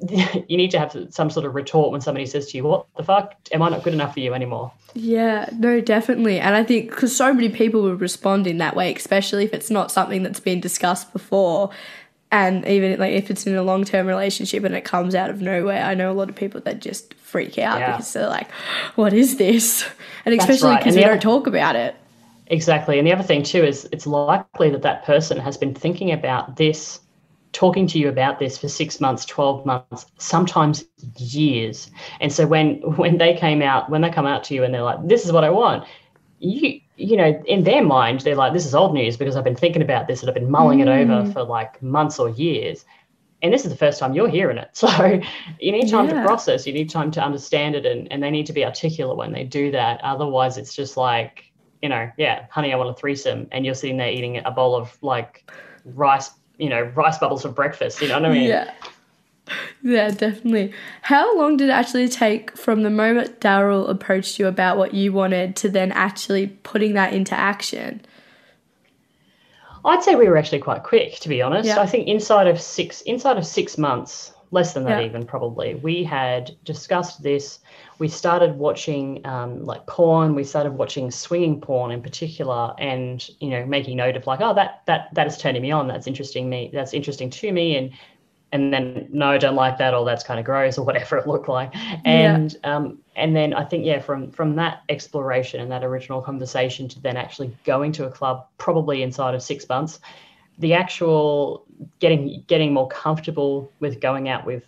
you 0.48 0.56
need 0.56 0.70
to 0.70 0.78
have 0.78 0.96
some 1.10 1.30
sort 1.30 1.44
of 1.44 1.54
retort 1.54 1.90
when 1.90 2.00
somebody 2.00 2.26
says 2.26 2.50
to 2.50 2.56
you, 2.56 2.64
What 2.64 2.86
the 2.96 3.02
fuck? 3.02 3.34
Am 3.52 3.62
I 3.62 3.68
not 3.68 3.82
good 3.82 3.92
enough 3.94 4.14
for 4.14 4.20
you 4.20 4.34
anymore? 4.34 4.72
Yeah, 4.94 5.48
no, 5.54 5.80
definitely. 5.80 6.38
And 6.40 6.54
I 6.54 6.64
think 6.64 6.90
because 6.90 7.14
so 7.16 7.32
many 7.34 7.48
people 7.48 7.82
would 7.82 8.00
respond 8.00 8.46
in 8.46 8.58
that 8.58 8.76
way, 8.76 8.94
especially 8.94 9.44
if 9.44 9.52
it's 9.52 9.70
not 9.70 9.90
something 9.92 10.22
that's 10.22 10.40
been 10.40 10.60
discussed 10.60 11.12
before. 11.12 11.70
And 12.30 12.66
even 12.66 12.98
like 12.98 13.12
if 13.12 13.30
it's 13.30 13.46
in 13.46 13.56
a 13.56 13.62
long 13.62 13.84
term 13.84 14.06
relationship 14.06 14.62
and 14.64 14.74
it 14.74 14.84
comes 14.84 15.14
out 15.14 15.30
of 15.30 15.40
nowhere, 15.40 15.82
I 15.82 15.94
know 15.94 16.10
a 16.10 16.14
lot 16.14 16.28
of 16.28 16.36
people 16.36 16.60
that 16.62 16.80
just 16.80 17.14
freak 17.14 17.58
out 17.58 17.78
Yeah. 17.80 17.92
because 17.92 18.12
they're 18.12 18.28
like, 18.28 18.50
what 18.96 19.12
is 19.12 19.36
this? 19.36 19.86
And 20.24 20.34
especially 20.38 20.76
because 20.76 20.94
And 20.94 20.96
they 20.96 21.06
the 21.06 21.08
don't 21.08 21.22
talk 21.22 21.46
about 21.46 21.74
it. 21.74 21.96
Exactly. 22.48 22.98
And 22.98 23.06
the 23.06 23.12
other 23.12 23.22
thing, 23.22 23.42
too, 23.42 23.62
is 23.62 23.88
it's 23.92 24.06
likely 24.06 24.70
that 24.70 24.82
that 24.82 25.04
person 25.04 25.38
has 25.38 25.56
been 25.56 25.74
thinking 25.74 26.10
about 26.12 26.56
this, 26.56 27.00
talking 27.52 27.86
to 27.88 27.98
you 27.98 28.08
about 28.08 28.38
this 28.38 28.58
for 28.58 28.68
six 28.68 29.00
months, 29.00 29.24
12 29.24 29.64
months, 29.64 30.06
sometimes 30.18 30.84
years. 31.16 31.90
And 32.20 32.32
so 32.32 32.46
when 32.46 32.74
when 32.96 33.18
they 33.18 33.34
came 33.34 33.62
out, 33.62 33.90
when 33.90 34.02
they 34.02 34.10
come 34.10 34.26
out 34.26 34.44
to 34.44 34.54
you 34.54 34.64
and 34.64 34.72
they're 34.72 34.82
like, 34.82 35.06
this 35.06 35.24
is 35.24 35.32
what 35.32 35.44
I 35.44 35.50
want, 35.50 35.84
you 36.38 36.80
you 36.98 37.16
know, 37.16 37.40
in 37.46 37.62
their 37.62 37.84
mind, 37.84 38.20
they're 38.20 38.34
like, 38.34 38.52
this 38.52 38.66
is 38.66 38.74
old 38.74 38.92
news 38.92 39.16
because 39.16 39.36
I've 39.36 39.44
been 39.44 39.54
thinking 39.54 39.82
about 39.82 40.08
this 40.08 40.20
and 40.20 40.28
I've 40.28 40.34
been 40.34 40.50
mulling 40.50 40.80
it 40.80 40.88
over 40.88 41.22
mm. 41.22 41.32
for 41.32 41.44
like 41.44 41.80
months 41.80 42.18
or 42.18 42.28
years. 42.28 42.84
And 43.40 43.54
this 43.54 43.64
is 43.64 43.70
the 43.70 43.76
first 43.76 44.00
time 44.00 44.14
you're 44.14 44.28
hearing 44.28 44.58
it. 44.58 44.70
So 44.74 45.20
you 45.60 45.70
need 45.70 45.88
time 45.88 46.08
Yeah. 46.08 46.14
to 46.14 46.22
process, 46.22 46.66
you 46.66 46.72
need 46.72 46.90
time 46.90 47.12
to 47.12 47.22
understand 47.22 47.76
it, 47.76 47.86
and, 47.86 48.10
and 48.12 48.20
they 48.20 48.30
need 48.32 48.46
to 48.46 48.52
be 48.52 48.64
articulate 48.64 49.16
when 49.16 49.32
they 49.32 49.44
do 49.44 49.70
that. 49.70 50.00
Otherwise, 50.02 50.58
it's 50.58 50.74
just 50.74 50.96
like, 50.96 51.44
you 51.82 51.88
know, 51.88 52.10
yeah, 52.18 52.46
honey, 52.50 52.72
I 52.72 52.76
want 52.76 52.90
a 52.90 52.94
threesome. 52.94 53.46
And 53.52 53.64
you're 53.64 53.76
sitting 53.76 53.96
there 53.96 54.10
eating 54.10 54.42
a 54.44 54.50
bowl 54.50 54.74
of 54.74 55.00
like 55.00 55.48
rice, 55.84 56.30
you 56.58 56.68
know, 56.68 56.82
rice 56.94 57.18
bubbles 57.18 57.42
for 57.42 57.48
breakfast. 57.48 58.02
You 58.02 58.08
know 58.08 58.14
what 58.20 58.26
I 58.26 58.32
mean? 58.32 58.48
Yeah. 58.48 58.72
Yeah, 59.82 60.10
definitely. 60.10 60.74
How 61.02 61.36
long 61.38 61.56
did 61.56 61.70
it 61.70 61.72
actually 61.72 62.08
take 62.08 62.56
from 62.56 62.82
the 62.82 62.90
moment 62.90 63.40
Daryl 63.40 63.88
approached 63.88 64.38
you 64.38 64.46
about 64.46 64.76
what 64.76 64.92
you 64.92 65.12
wanted 65.12 65.56
to 65.56 65.70
then 65.70 65.90
actually 65.92 66.48
putting 66.64 66.92
that 66.94 67.14
into 67.14 67.34
action? 67.34 68.02
I'd 69.84 70.02
say 70.02 70.16
we 70.16 70.28
were 70.28 70.36
actually 70.36 70.58
quite 70.58 70.82
quick, 70.82 71.20
to 71.20 71.28
be 71.28 71.40
honest. 71.40 71.68
Yeah. 71.68 71.80
I 71.80 71.86
think 71.86 72.08
inside 72.08 72.46
of 72.46 72.60
six 72.60 73.00
inside 73.02 73.38
of 73.38 73.46
six 73.46 73.78
months, 73.78 74.32
less 74.50 74.74
than 74.74 74.84
that 74.84 75.00
Yeah. 75.00 75.06
even 75.08 75.24
probably, 75.24 75.76
we 75.76 76.04
had 76.04 76.50
discussed 76.64 77.22
this. 77.22 77.60
We 77.98 78.08
started 78.08 78.56
watching 78.56 79.26
um, 79.26 79.64
like 79.64 79.86
porn. 79.86 80.34
We 80.34 80.44
started 80.44 80.72
watching 80.72 81.10
swinging 81.10 81.60
porn 81.60 81.90
in 81.90 82.02
particular, 82.02 82.74
and 82.78 83.28
you 83.40 83.50
know, 83.50 83.66
making 83.66 83.96
note 83.96 84.16
of 84.16 84.26
like, 84.26 84.40
oh, 84.40 84.54
that 84.54 84.82
that 84.86 85.08
that 85.14 85.26
is 85.26 85.36
turning 85.36 85.62
me 85.62 85.70
on. 85.70 85.88
That's 85.88 86.06
interesting 86.06 86.48
me. 86.48 86.70
That's 86.72 86.94
interesting 86.94 87.30
to 87.30 87.52
me, 87.52 87.76
and 87.76 87.90
and 88.52 88.72
then 88.72 89.08
no, 89.10 89.30
I 89.30 89.38
don't 89.38 89.56
like 89.56 89.78
that, 89.78 89.94
or 89.94 90.04
that's 90.04 90.24
kind 90.24 90.40
of 90.40 90.46
gross, 90.46 90.78
or 90.78 90.84
whatever 90.84 91.18
it 91.18 91.26
looked 91.26 91.48
like. 91.48 91.74
And 92.04 92.56
um, 92.64 92.98
and 93.16 93.34
then 93.36 93.52
I 93.52 93.64
think 93.64 93.84
yeah, 93.84 93.98
from 93.98 94.30
from 94.30 94.54
that 94.56 94.82
exploration 94.88 95.60
and 95.60 95.70
that 95.70 95.84
original 95.84 96.22
conversation 96.22 96.88
to 96.88 97.00
then 97.00 97.16
actually 97.16 97.56
going 97.64 97.92
to 97.92 98.06
a 98.06 98.10
club, 98.10 98.46
probably 98.58 99.02
inside 99.02 99.34
of 99.34 99.42
six 99.42 99.68
months, 99.68 100.00
the 100.58 100.72
actual 100.72 101.64
getting 101.98 102.42
getting 102.46 102.72
more 102.72 102.88
comfortable 102.88 103.70
with 103.80 104.00
going 104.00 104.28
out 104.28 104.46
with 104.46 104.64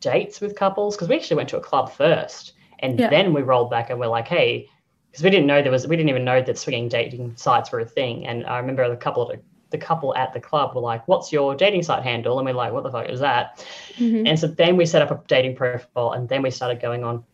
dates 0.00 0.40
with 0.40 0.56
couples 0.56 0.96
because 0.96 1.08
we 1.08 1.14
actually 1.14 1.36
went 1.36 1.48
to 1.50 1.56
a 1.56 1.60
club 1.60 1.92
first, 1.92 2.54
and 2.80 2.98
Yeah. 2.98 3.10
then 3.10 3.32
we 3.32 3.42
rolled 3.42 3.70
back 3.70 3.90
and 3.90 3.98
we're 4.00 4.06
like, 4.06 4.28
hey. 4.28 4.68
Because 5.10 5.24
we 5.24 5.30
didn't 5.30 5.48
know 5.48 5.60
there 5.60 5.72
was, 5.72 5.88
we 5.88 5.96
didn't 5.96 6.10
even 6.10 6.24
know 6.24 6.40
that 6.40 6.56
swinging 6.56 6.88
dating 6.88 7.34
sites 7.34 7.72
were 7.72 7.80
a 7.80 7.84
thing. 7.84 8.28
And 8.28 8.46
I 8.46 8.58
remember 8.58 8.88
the 8.88 8.96
couple 8.96 9.28
of 9.28 9.40
the 9.70 9.78
couple 9.78 10.14
at 10.14 10.32
the 10.32 10.40
club 10.40 10.74
were 10.74 10.80
like, 10.80 11.06
"What's 11.08 11.32
your 11.32 11.54
dating 11.54 11.82
site 11.82 12.02
handle?" 12.02 12.38
And 12.38 12.46
we're 12.46 12.54
like, 12.54 12.72
"What 12.72 12.82
the 12.84 12.92
fuck 12.92 13.08
is 13.08 13.20
that?" 13.20 13.64
Mm-hmm. 13.96 14.26
And 14.26 14.38
so 14.38 14.46
then 14.46 14.76
we 14.76 14.86
set 14.86 15.02
up 15.02 15.10
a 15.10 15.20
dating 15.26 15.56
profile, 15.56 16.12
and 16.12 16.28
then 16.28 16.42
we 16.42 16.50
started 16.50 16.80
going 16.80 17.02
on 17.04 17.24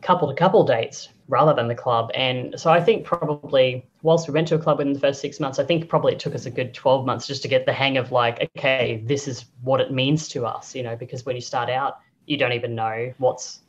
couple 0.00 0.28
to 0.28 0.34
couple 0.34 0.64
dates 0.64 1.10
rather 1.28 1.54
than 1.54 1.68
the 1.68 1.74
club. 1.74 2.10
And 2.14 2.58
so 2.58 2.70
I 2.72 2.80
think 2.80 3.04
probably 3.04 3.86
whilst 4.02 4.28
we 4.28 4.34
went 4.34 4.48
to 4.48 4.56
a 4.56 4.58
club 4.58 4.78
within 4.78 4.92
the 4.92 4.98
first 4.98 5.20
six 5.20 5.38
months, 5.38 5.58
I 5.60 5.64
think 5.64 5.88
probably 5.88 6.12
it 6.12 6.18
took 6.18 6.34
us 6.34 6.44
a 6.46 6.50
good 6.50 6.74
12 6.74 7.06
months 7.06 7.26
just 7.26 7.42
to 7.42 7.48
get 7.48 7.66
the 7.66 7.72
hang 7.72 7.96
of 7.96 8.10
like, 8.10 8.50
okay, 8.58 9.02
this 9.06 9.28
is 9.28 9.46
what 9.62 9.80
it 9.80 9.92
means 9.92 10.28
to 10.30 10.44
us, 10.44 10.74
you 10.74 10.82
know, 10.82 10.96
because 10.96 11.24
when 11.24 11.36
you 11.36 11.40
start 11.42 11.70
out, 11.70 11.98
you 12.26 12.36
don't 12.36 12.52
even 12.52 12.74
know 12.74 13.12
what's 13.18 13.60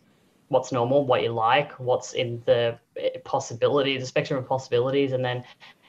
what's 0.54 0.72
normal, 0.72 1.06
what 1.06 1.24
you 1.24 1.30
like, 1.30 1.72
what's 1.74 2.14
in 2.14 2.42
the 2.46 2.78
eh, 2.98 3.10
possibilities, 3.26 4.02
the 4.02 4.08
spectrum 4.08 4.40
of 4.40 4.48
possibilities, 4.48 5.12
and 5.12 5.26
then 5.26 5.44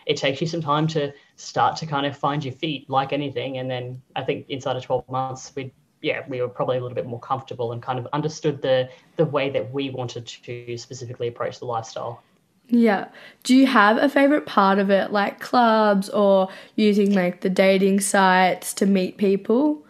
it 0.06 0.16
takes 0.16 0.40
you 0.40 0.46
some 0.46 0.60
time 0.60 0.86
to 0.88 1.12
start 1.36 1.76
to 1.76 1.86
kind 1.86 2.06
of 2.06 2.16
find 2.16 2.44
your 2.44 2.54
feet 2.54 2.88
like 2.90 3.12
anything. 3.12 3.58
And 3.58 3.70
then 3.70 4.02
I 4.16 4.22
think 4.22 4.46
inside 4.48 4.76
of 4.76 4.84
12 4.84 5.08
months, 5.08 5.52
we 5.54 5.72
yeah, 6.02 6.20
we 6.28 6.42
were 6.42 6.48
probably 6.48 6.76
a 6.76 6.80
little 6.80 6.94
bit 6.94 7.06
more 7.06 7.20
comfortable 7.20 7.72
and 7.72 7.82
kind 7.82 7.98
of 7.98 8.06
understood 8.12 8.60
the 8.60 8.90
the 9.16 9.24
way 9.24 9.48
that 9.50 9.72
we 9.72 9.90
wanted 9.90 10.26
to 10.26 10.76
specifically 10.76 11.28
approach 11.28 11.58
the 11.60 11.64
lifestyle. 11.64 12.22
Yeah. 12.68 13.08
Do 13.42 13.54
you 13.54 13.66
have 13.66 13.98
a 13.98 14.08
favorite 14.08 14.46
part 14.46 14.78
of 14.78 14.90
it, 14.90 15.12
like 15.12 15.40
clubs 15.40 16.08
or 16.08 16.48
using 16.76 17.14
like 17.14 17.40
the 17.40 17.50
dating 17.50 18.00
sites 18.00 18.72
to 18.74 18.86
meet 18.86 19.16
people? 19.18 19.83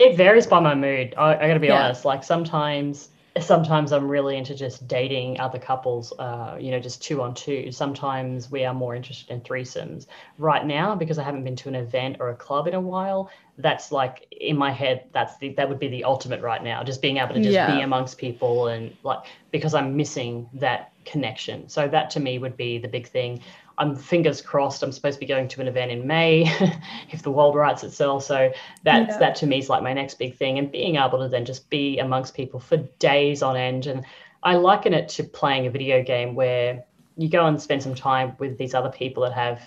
It 0.00 0.16
varies 0.16 0.46
by 0.46 0.60
my 0.60 0.74
mood. 0.74 1.14
I, 1.18 1.36
I 1.36 1.46
got 1.48 1.54
to 1.54 1.60
be 1.60 1.68
Yeah. 1.68 1.84
honest. 1.84 2.06
Like 2.06 2.24
sometimes, 2.24 3.10
sometimes 3.38 3.92
I'm 3.92 4.08
really 4.08 4.36
into 4.38 4.54
just 4.54 4.88
dating 4.88 5.38
other 5.38 5.58
couples. 5.58 6.12
Uh, 6.18 6.56
you 6.58 6.70
know, 6.70 6.80
just 6.80 7.02
two 7.02 7.20
on 7.22 7.34
two. 7.34 7.70
Sometimes 7.70 8.50
we 8.50 8.64
are 8.64 8.72
more 8.74 8.94
interested 8.96 9.30
in 9.32 9.42
threesomes. 9.42 10.06
Right 10.38 10.64
now, 10.64 10.94
because 10.96 11.18
I 11.18 11.22
haven't 11.22 11.44
been 11.44 11.56
to 11.56 11.68
an 11.68 11.74
event 11.74 12.16
or 12.18 12.30
a 12.30 12.34
club 12.36 12.66
in 12.66 12.74
a 12.74 12.80
while, 12.80 13.30
that's 13.58 13.92
like 13.92 14.26
in 14.32 14.56
my 14.56 14.72
head. 14.72 15.04
That's 15.12 15.36
the 15.36 15.52
that 15.56 15.68
would 15.68 15.78
be 15.78 15.88
the 15.88 16.04
ultimate 16.04 16.40
right 16.40 16.62
now. 16.64 16.82
Just 16.82 17.02
being 17.02 17.18
able 17.18 17.34
to 17.34 17.40
just 17.40 17.54
Yeah. 17.54 17.66
be 17.66 17.82
amongst 17.82 18.16
people 18.18 18.68
and 18.68 18.96
like 19.02 19.20
because 19.52 19.74
I'm 19.74 19.96
missing 19.96 20.48
that 20.54 20.92
connection. 21.04 21.68
So 21.68 21.88
that 21.88 22.10
to 22.10 22.20
me 22.20 22.38
would 22.38 22.56
be 22.56 22.78
the 22.78 22.88
big 22.88 23.06
thing. 23.08 23.42
I'm 23.80 23.96
fingers 23.96 24.42
crossed. 24.42 24.82
I'm 24.82 24.92
supposed 24.92 25.16
to 25.16 25.20
be 25.20 25.26
going 25.26 25.48
to 25.48 25.60
an 25.60 25.66
event 25.66 25.90
in 25.90 26.06
May, 26.06 26.44
if 27.10 27.22
the 27.22 27.30
world 27.30 27.54
rights 27.56 27.82
itself. 27.82 28.24
So 28.24 28.52
that's 28.84 29.14
Yeah. 29.14 29.18
that 29.18 29.34
to 29.36 29.46
me 29.46 29.58
is 29.58 29.68
like 29.68 29.82
my 29.82 29.94
next 29.94 30.18
big 30.18 30.36
thing, 30.36 30.58
and 30.58 30.70
being 30.70 30.96
able 30.96 31.18
to 31.18 31.28
then 31.28 31.44
just 31.44 31.68
be 31.70 31.98
amongst 31.98 32.34
people 32.34 32.60
for 32.60 32.76
days 32.98 33.42
on 33.42 33.56
end. 33.56 33.86
And 33.86 34.04
I 34.42 34.54
liken 34.56 34.94
it 34.94 35.08
to 35.10 35.24
playing 35.24 35.66
a 35.66 35.70
video 35.70 36.02
game 36.02 36.34
where 36.34 36.84
you 37.16 37.28
go 37.28 37.46
and 37.46 37.60
spend 37.60 37.82
some 37.82 37.94
time 37.94 38.36
with 38.38 38.56
these 38.58 38.74
other 38.74 38.90
people 38.90 39.22
that 39.24 39.32
have 39.32 39.62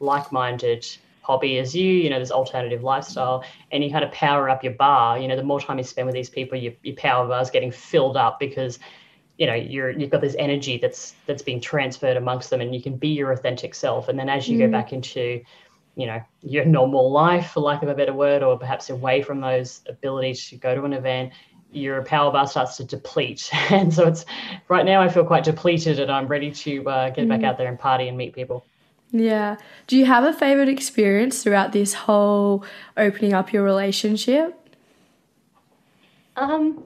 like-minded 0.00 0.86
hobby 1.22 1.58
as 1.58 1.74
you, 1.74 1.88
you 1.88 2.10
know, 2.10 2.18
this 2.18 2.32
alternative 2.32 2.82
lifestyle, 2.82 3.44
and 3.70 3.84
you 3.84 3.90
kind 3.90 4.04
of 4.04 4.10
power 4.10 4.50
up 4.50 4.64
your 4.64 4.72
bar. 4.72 5.18
You 5.18 5.28
know, 5.28 5.36
the 5.36 5.44
more 5.44 5.60
time 5.60 5.78
you 5.78 5.84
spend 5.84 6.06
with 6.06 6.14
these 6.16 6.30
people, 6.30 6.58
your, 6.58 6.72
your 6.82 6.96
power 6.96 7.26
bar 7.28 7.40
is 7.40 7.50
getting 7.50 7.70
filled 7.70 8.16
up 8.16 8.40
because 8.40 8.80
you 9.38 9.46
know 9.46 9.54
you're 9.54 9.90
you've 9.90 10.10
got 10.10 10.20
this 10.20 10.36
energy 10.38 10.78
that's 10.78 11.14
that's 11.26 11.42
being 11.42 11.60
transferred 11.60 12.16
amongst 12.16 12.50
them 12.50 12.60
and 12.60 12.74
you 12.74 12.82
can 12.82 12.96
be 12.96 13.08
your 13.08 13.32
authentic 13.32 13.74
self. 13.74 14.08
And 14.08 14.18
then 14.18 14.28
as 14.28 14.48
you 14.48 14.56
mm. 14.56 14.60
go 14.60 14.70
back 14.70 14.92
into 14.92 15.42
you 15.96 16.06
know 16.06 16.22
your 16.42 16.64
normal 16.64 17.10
life 17.10 17.50
for 17.50 17.60
lack 17.60 17.82
of 17.82 17.88
a 17.88 17.94
better 17.94 18.12
word 18.12 18.42
or 18.42 18.58
perhaps 18.58 18.90
away 18.90 19.22
from 19.22 19.40
those 19.40 19.80
abilities 19.88 20.48
to 20.48 20.56
go 20.56 20.74
to 20.74 20.84
an 20.84 20.92
event 20.92 21.32
your 21.72 22.02
power 22.02 22.30
bar 22.30 22.46
starts 22.46 22.76
to 22.76 22.84
deplete. 22.84 23.50
And 23.70 23.92
so 23.92 24.06
it's 24.06 24.24
right 24.68 24.84
now 24.84 25.00
i 25.00 25.08
feel 25.08 25.24
quite 25.24 25.44
depleted 25.44 25.98
and 25.98 26.10
i'm 26.10 26.26
ready 26.26 26.50
to 26.50 26.88
uh, 26.88 27.10
get 27.10 27.26
mm. 27.26 27.28
back 27.28 27.42
out 27.42 27.58
there 27.58 27.68
and 27.68 27.78
party 27.78 28.08
and 28.08 28.16
meet 28.16 28.34
people. 28.34 28.64
Yeah. 29.14 29.56
Do 29.88 29.98
you 29.98 30.06
have 30.06 30.24
a 30.24 30.32
favorite 30.32 30.70
experience 30.70 31.42
throughout 31.42 31.72
this 31.72 31.92
whole 31.92 32.64
opening 32.96 33.34
up 33.34 33.52
your 33.52 33.62
relationship? 33.62 34.58
Um 36.36 36.82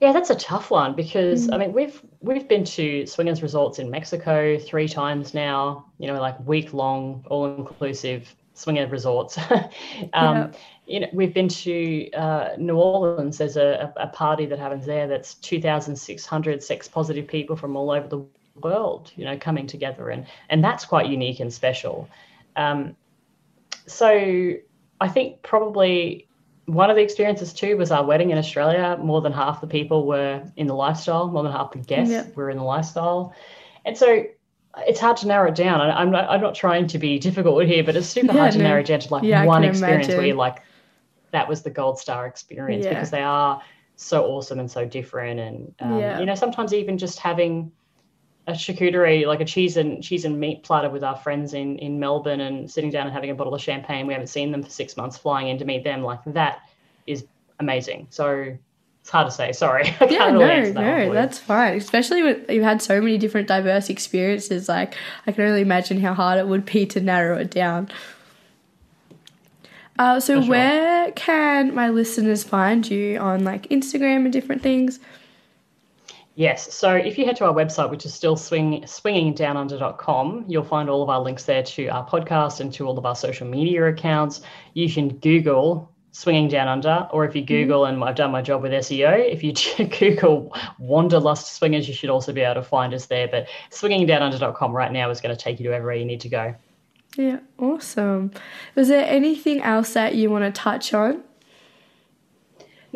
yeah, 0.00 0.12
that's 0.12 0.30
a 0.30 0.34
tough 0.34 0.70
one 0.70 0.94
because 0.94 1.48
mm. 1.48 1.54
I 1.54 1.58
mean 1.58 1.72
we've 1.72 2.02
we've 2.20 2.48
been 2.48 2.64
to 2.64 3.06
swingers 3.06 3.42
resorts 3.42 3.78
in 3.78 3.90
Mexico 3.90 4.58
three 4.58 4.88
times 4.88 5.34
now. 5.34 5.86
You 5.98 6.08
know, 6.08 6.20
like 6.20 6.38
week 6.46 6.72
long, 6.74 7.24
all 7.28 7.46
inclusive 7.46 8.34
swinger 8.54 8.86
resorts. 8.86 9.38
um, 9.50 9.66
yeah. 10.12 10.52
You 10.86 11.00
know, 11.00 11.08
we've 11.12 11.34
been 11.34 11.48
to 11.48 12.10
uh, 12.12 12.50
New 12.58 12.76
Orleans. 12.76 13.38
There's 13.38 13.56
a, 13.56 13.92
a 13.96 14.06
party 14.08 14.46
that 14.46 14.58
happens 14.58 14.86
there. 14.86 15.08
That's 15.08 15.34
2,600 15.34 16.62
sex 16.62 16.86
positive 16.86 17.26
people 17.26 17.56
from 17.56 17.76
all 17.76 17.90
over 17.90 18.06
the 18.06 18.24
world. 18.60 19.10
You 19.16 19.24
know, 19.24 19.36
coming 19.38 19.66
together, 19.66 20.10
and 20.10 20.26
and 20.50 20.62
that's 20.62 20.84
quite 20.84 21.06
unique 21.06 21.40
and 21.40 21.52
special. 21.52 22.08
Um, 22.54 22.96
so 23.86 24.52
I 25.00 25.08
think 25.08 25.42
probably 25.42 26.28
one 26.66 26.90
of 26.90 26.96
the 26.96 27.02
experiences 27.02 27.52
too 27.52 27.76
was 27.76 27.90
our 27.90 28.04
wedding 28.04 28.30
in 28.30 28.38
Australia. 28.38 28.98
More 29.00 29.20
than 29.20 29.32
half 29.32 29.60
the 29.60 29.66
people 29.66 30.06
were 30.06 30.42
in 30.56 30.66
the 30.66 30.74
lifestyle. 30.74 31.28
More 31.28 31.42
than 31.42 31.52
half 31.52 31.72
the 31.72 31.78
guests 31.78 32.12
yeah. 32.12 32.26
were 32.34 32.50
in 32.50 32.58
the 32.58 32.64
lifestyle, 32.64 33.34
and 33.84 33.96
so 33.96 34.24
it's 34.78 35.00
hard 35.00 35.16
to 35.18 35.26
narrow 35.26 35.48
it 35.48 35.54
down. 35.54 35.80
I'm 35.80 36.10
not. 36.10 36.28
I'm 36.28 36.40
not 36.40 36.54
trying 36.54 36.86
to 36.88 36.98
be 36.98 37.18
difficult 37.18 37.64
here, 37.64 37.84
but 37.84 37.96
it's 37.96 38.08
super 38.08 38.32
yeah, 38.34 38.40
hard 38.40 38.52
to 38.52 38.58
no. 38.58 38.64
narrow 38.64 38.80
it 38.80 38.86
down 38.86 39.00
to 39.00 39.14
like 39.14 39.22
yeah, 39.22 39.44
one 39.44 39.64
experience 39.64 40.06
imagine. 40.06 40.18
where 40.18 40.26
you're 40.26 40.36
like, 40.36 40.62
that 41.30 41.48
was 41.48 41.62
the 41.62 41.70
gold 41.70 41.98
star 41.98 42.26
experience 42.26 42.86
because 42.86 43.10
they 43.10 43.22
are 43.22 43.62
so 43.96 44.26
awesome 44.26 44.58
and 44.58 44.70
so 44.70 44.84
different. 44.84 45.40
And 45.40 45.74
um, 45.80 46.20
you 46.20 46.26
know, 46.26 46.34
sometimes 46.34 46.74
even 46.74 46.98
just 46.98 47.18
having 47.18 47.72
a 48.46 48.52
charcuterie, 48.52 49.26
like 49.26 49.40
a 49.40 49.44
cheese 49.44 49.76
and 49.76 50.02
cheese 50.02 50.24
and 50.24 50.38
meat 50.38 50.62
platter 50.62 50.88
with 50.88 51.02
our 51.02 51.16
friends 51.16 51.54
in 51.54 51.78
in 51.78 51.98
Melbourne 51.98 52.40
and 52.40 52.70
sitting 52.70 52.90
down 52.90 53.06
and 53.06 53.14
having 53.14 53.30
a 53.30 53.34
bottle 53.34 53.54
of 53.54 53.60
champagne. 53.60 54.06
We 54.06 54.12
haven't 54.12 54.28
seen 54.28 54.52
them 54.52 54.62
for 54.62 54.70
six 54.70 54.96
months, 54.96 55.16
flying 55.18 55.48
in 55.48 55.58
to 55.58 55.64
meet 55.64 55.84
them. 55.84 56.02
Like 56.02 56.20
that 56.26 56.60
is 57.06 57.26
amazing. 57.58 58.06
So 58.10 58.56
it's 59.00 59.10
hard 59.10 59.26
to 59.28 59.32
say. 59.32 59.52
Sorry. 59.52 59.84
I 60.00 60.06
yeah, 60.06 60.30
no, 60.30 60.38
that 60.38 60.74
no, 60.74 61.12
that's 61.12 61.38
fine. 61.38 61.76
Especially 61.76 62.22
when 62.22 62.44
you've 62.48 62.64
had 62.64 62.82
so 62.82 63.00
many 63.00 63.18
different 63.18 63.48
diverse 63.48 63.90
experiences. 63.90 64.68
Like 64.68 64.96
I 65.26 65.32
can 65.32 65.44
only 65.44 65.60
imagine 65.60 66.00
how 66.00 66.14
hard 66.14 66.38
it 66.38 66.46
would 66.46 66.64
be 66.64 66.86
to 66.86 67.00
narrow 67.00 67.38
it 67.38 67.50
down. 67.50 67.88
Uh, 69.98 70.20
so 70.20 70.40
sure. 70.40 70.50
where 70.50 71.12
can 71.12 71.74
my 71.74 71.88
listeners 71.88 72.44
find 72.44 72.88
you 72.90 73.18
on 73.18 73.44
like 73.44 73.68
Instagram 73.68 74.24
and 74.24 74.32
different 74.32 74.62
things? 74.62 75.00
Yes. 76.36 76.74
So 76.74 76.94
if 76.94 77.16
you 77.16 77.24
head 77.24 77.36
to 77.36 77.46
our 77.46 77.54
website, 77.54 77.90
which 77.90 78.04
is 78.04 78.12
still 78.12 78.36
swing, 78.36 78.82
swingingdownunder.com, 78.82 80.44
you'll 80.46 80.64
find 80.64 80.90
all 80.90 81.02
of 81.02 81.08
our 81.08 81.20
links 81.20 81.44
there 81.44 81.62
to 81.62 81.86
our 81.88 82.06
podcast 82.06 82.60
and 82.60 82.70
to 82.74 82.86
all 82.86 82.98
of 82.98 83.06
our 83.06 83.16
social 83.16 83.46
media 83.46 83.86
accounts. 83.86 84.42
You 84.74 84.92
can 84.92 85.16
Google 85.16 85.90
Swinging 86.12 86.48
Down 86.48 86.68
Under, 86.68 87.08
or 87.10 87.24
if 87.24 87.34
you 87.34 87.40
mm-hmm. 87.40 87.54
Google, 87.54 87.82
mm-hmm. 87.82 87.94
and 87.94 88.04
I've 88.04 88.16
done 88.16 88.32
my 88.32 88.42
job 88.42 88.62
with 88.62 88.72
SEO, 88.72 89.18
if 89.18 89.42
you 89.42 89.54
Google 89.98 90.54
Wanderlust 90.78 91.54
Swingers, 91.54 91.88
you 91.88 91.94
should 91.94 92.10
also 92.10 92.34
be 92.34 92.42
able 92.42 92.60
to 92.60 92.62
find 92.62 92.92
us 92.92 93.06
there. 93.06 93.28
But 93.28 93.48
swingingdownunder.com 93.70 94.72
right 94.72 94.92
now 94.92 95.08
is 95.08 95.22
going 95.22 95.34
to 95.34 95.42
take 95.42 95.58
you 95.58 95.70
to 95.70 95.74
everywhere 95.74 95.96
you 95.96 96.04
need 96.04 96.20
to 96.20 96.28
go. 96.28 96.54
Yeah, 97.16 97.38
awesome. 97.58 98.30
Was 98.74 98.88
there 98.88 99.06
anything 99.08 99.62
else 99.62 99.94
that 99.94 100.14
you 100.14 100.28
want 100.28 100.44
to 100.44 100.52
touch 100.52 100.92
on? 100.92 101.22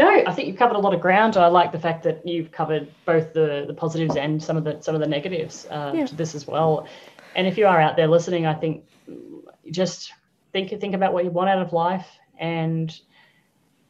No, 0.01 0.09
I 0.09 0.33
think 0.33 0.49
you've 0.49 0.57
covered 0.57 0.77
a 0.77 0.81
lot 0.81 0.95
of 0.95 1.01
ground. 1.03 1.37
I 1.37 1.49
like 1.49 1.73
the 1.73 1.79
fact 1.79 2.05
that 2.05 2.27
you've 2.27 2.51
covered 2.51 2.91
both 3.05 3.35
the, 3.35 3.65
the 3.67 3.75
positives 3.75 4.17
and 4.17 4.43
some 4.43 4.57
of 4.57 4.65
the 4.65 4.81
some 4.81 4.95
of 4.95 5.01
the 5.03 5.07
negatives 5.07 5.67
uh, 5.71 5.93
yeah. 5.95 6.07
to 6.07 6.15
this 6.15 6.35
as 6.35 6.47
well. 6.47 6.89
And 7.37 7.47
if 7.47 7.59
you 7.59 7.67
are 7.67 7.79
out 7.79 7.97
there 7.97 8.07
listening, 8.07 8.47
I 8.47 8.55
think 8.55 8.87
just 9.71 10.15
think 10.55 10.71
think 10.81 10.95
about 10.95 11.13
what 11.13 11.25
you 11.25 11.31
want 11.31 11.51
out 11.51 11.61
of 11.61 11.75
life 11.75 12.07
and 12.39 12.99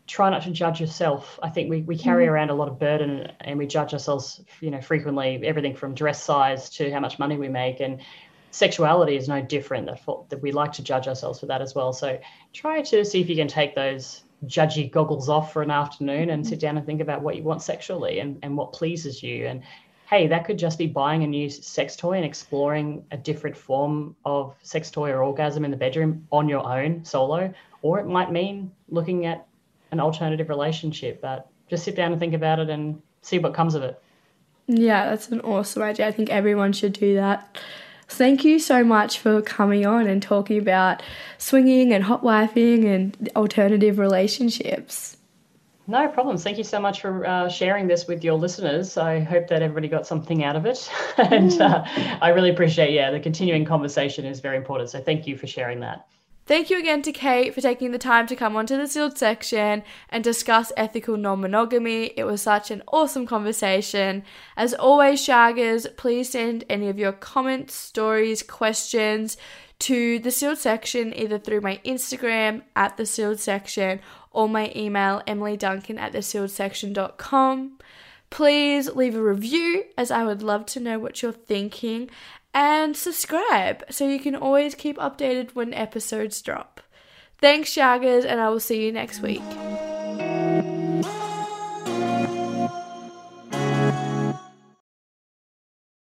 try 0.09 0.29
not 0.31 0.43
to 0.43 0.51
judge 0.51 0.81
yourself. 0.81 1.39
I 1.45 1.49
think 1.49 1.71
we, 1.71 1.83
we 1.83 1.97
carry 1.97 2.27
mm. 2.27 2.31
around 2.31 2.51
a 2.51 2.55
lot 2.55 2.67
of 2.67 2.81
burden 2.81 3.31
and 3.43 3.57
we 3.57 3.69
judge 3.69 3.93
ourselves, 3.93 4.43
you 4.61 4.73
know, 4.73 4.81
frequently, 4.81 5.41
everything 5.45 5.77
from 5.77 5.95
dress 5.95 6.21
size 6.21 6.71
to 6.71 6.91
how 6.91 6.99
much 6.99 7.21
money 7.21 7.37
we 7.37 7.49
make. 7.49 7.79
And 7.79 8.01
sexuality 8.51 9.15
is 9.15 9.29
no 9.29 9.41
different 9.41 9.87
that, 9.87 10.01
that 10.31 10.43
we 10.43 10.51
like 10.51 10.73
to 10.73 10.83
judge 10.83 11.07
ourselves 11.07 11.39
for 11.39 11.47
that 11.47 11.63
as 11.63 11.77
well. 11.77 11.93
So 11.93 12.19
try 12.53 12.83
to 12.83 13.05
see 13.05 13.21
if 13.21 13.29
you 13.29 13.37
can 13.37 13.47
take 13.47 13.77
those 13.77 14.25
judgy 14.47 14.91
goggles 14.91 15.29
off 15.29 15.53
for 15.53 15.63
an 15.63 15.71
afternoon 15.71 16.31
and 16.31 16.47
sit 16.47 16.55
mm-hmm. 16.55 16.61
down 16.61 16.77
and 16.79 16.87
think 16.87 17.01
about 17.01 17.23
what 17.23 17.37
you 17.37 17.43
want 17.43 17.63
sexually 17.63 18.21
and, 18.21 18.39
and 18.43 18.57
what 18.57 18.73
pleases 18.73 19.23
you. 19.23 19.47
And 19.47 19.63
hey, 20.09 20.27
that 20.27 20.45
could 20.45 20.59
just 20.59 20.79
be 20.79 20.87
buying 20.87 21.23
a 21.23 21.27
new 21.27 21.49
sex 21.49 21.95
toy 21.95 22.15
and 22.15 22.25
exploring 22.25 23.05
a 23.13 23.17
different 23.17 23.57
form 23.57 24.17
of 24.25 24.57
sex 24.63 24.91
toy 24.91 25.11
or 25.11 25.23
orgasm 25.23 25.65
in 25.65 25.71
the 25.71 25.77
bedroom 25.77 26.27
on 26.33 26.49
your 26.49 26.67
own 26.67 27.05
solo. 27.05 27.53
Or 27.83 28.01
it 28.01 28.07
might 28.07 28.33
mean 28.33 28.73
looking 28.89 29.27
at 29.27 29.47
an 29.93 30.01
alternative 30.01 30.49
relationship. 30.49 31.21
But 31.21 31.49
just 31.69 31.85
sit 31.85 31.95
down 31.95 32.13
and 32.13 32.21
think 32.21 32.35
about 32.35 32.59
it 32.59 32.71
and 32.71 33.01
see 33.23 33.39
what 33.39 33.55
comes 33.55 33.75
of 33.75 33.83
it. 33.83 34.03
Yeah, 34.67 35.11
that's 35.11 35.29
an 35.29 35.41
awesome 35.41 35.83
idea. 35.83 36.07
I 36.07 36.13
think 36.13 36.31
everyone 36.31 36.73
should 36.73 36.93
do 36.93 37.15
that. 37.15 37.59
Thank 38.11 38.45
you 38.45 38.59
so 38.59 38.83
much 38.83 39.21
for 39.21 39.41
coming 39.41 39.87
on 39.87 40.09
and 40.09 40.21
talking 40.21 40.59
about 40.59 41.01
swinging 41.39 41.93
and 41.93 42.03
hot 42.03 42.23
wifing 42.23 42.85
and 42.85 43.31
alternative 43.37 44.01
relationships. 44.01 45.17
No 45.87 46.09
problems. 46.09 46.43
Thank 46.43 46.59
you 46.59 46.65
so 46.65 46.81
much 46.81 47.01
for 47.01 47.25
uh, 47.25 47.49
sharing 47.49 47.87
this 47.87 48.09
with 48.09 48.25
your 48.25 48.35
listeners. 48.35 48.97
I 48.97 49.21
hope 49.21 49.47
that 49.47 49.63
everybody 49.63 49.87
got 49.87 50.09
something 50.09 50.43
out 50.43 50.57
of 50.57 50.67
it. 50.67 50.91
and 51.19 51.53
mm. 51.53 51.61
uh, 51.61 52.19
I 52.21 52.31
really 52.31 52.51
appreciate, 52.51 52.93
yeah, 52.93 53.13
the 53.13 53.21
continuing 53.21 53.65
conversation 53.65 54.25
is 54.25 54.41
very 54.41 54.57
important. 54.57 54.91
So 54.91 55.01
thank 55.01 55.29
you 55.29 55.37
for 55.37 55.47
sharing 55.47 55.79
that. 55.81 56.07
Thank 56.51 56.69
you 56.69 56.81
again 56.81 57.01
to 57.03 57.13
Kate 57.13 57.55
for 57.55 57.61
taking 57.61 57.93
the 57.93 57.97
time 57.97 58.27
to 58.27 58.35
come 58.35 58.57
onto 58.57 58.77
the 58.77 58.89
sealed 58.89 59.17
section 59.17 59.85
and 60.09 60.25
discuss 60.25 60.73
ethical 60.77 61.17
non 61.17 61.43
monogamy. 61.43 62.07
It 62.17 62.25
was 62.25 62.43
such 62.43 62.73
an 62.73 62.83
awesome 62.89 63.25
conversation. 63.25 64.25
As 64.57 64.75
always, 64.75 65.25
Shaggers, 65.25 65.97
please 65.97 66.31
send 66.31 66.65
any 66.69 66.89
of 66.89 66.99
your 66.99 67.13
comments, 67.13 67.77
stories, 67.77 68.43
questions 68.43 69.37
to 69.79 70.19
the 70.19 70.33
sealed 70.33 70.59
section 70.59 71.17
either 71.17 71.39
through 71.39 71.61
my 71.61 71.79
Instagram 71.85 72.63
at 72.75 72.97
the 72.97 73.07
sealed 73.07 73.39
section 73.39 74.01
or 74.33 74.49
my 74.49 74.73
email 74.75 75.23
emilyduncan 75.29 76.01
at 76.01 76.11
the 76.11 76.21
sealed 76.21 76.51
section.com. 76.51 77.79
Please 78.31 78.89
leave 78.95 79.15
a 79.15 79.23
review 79.23 79.85
as 79.97 80.11
I 80.11 80.25
would 80.25 80.43
love 80.43 80.67
to 80.67 80.81
know 80.81 80.99
what 80.99 81.23
you're 81.23 81.33
thinking 81.33 82.11
and 82.53 82.97
subscribe 82.97 83.85
so 83.91 84.09
you 84.09 84.19
can 84.19 84.35
always 84.35 84.75
keep 84.75 84.97
updated 84.99 85.55
when 85.55 85.73
episodes 85.75 86.41
drop. 86.43 86.81
Thanks, 87.39 87.71
Shaggers, 87.71 88.25
and 88.25 88.41
I 88.41 88.51
will 88.51 88.61
see 88.61 88.85
you 88.85 88.93
next 88.93 89.21
week. 89.21 89.43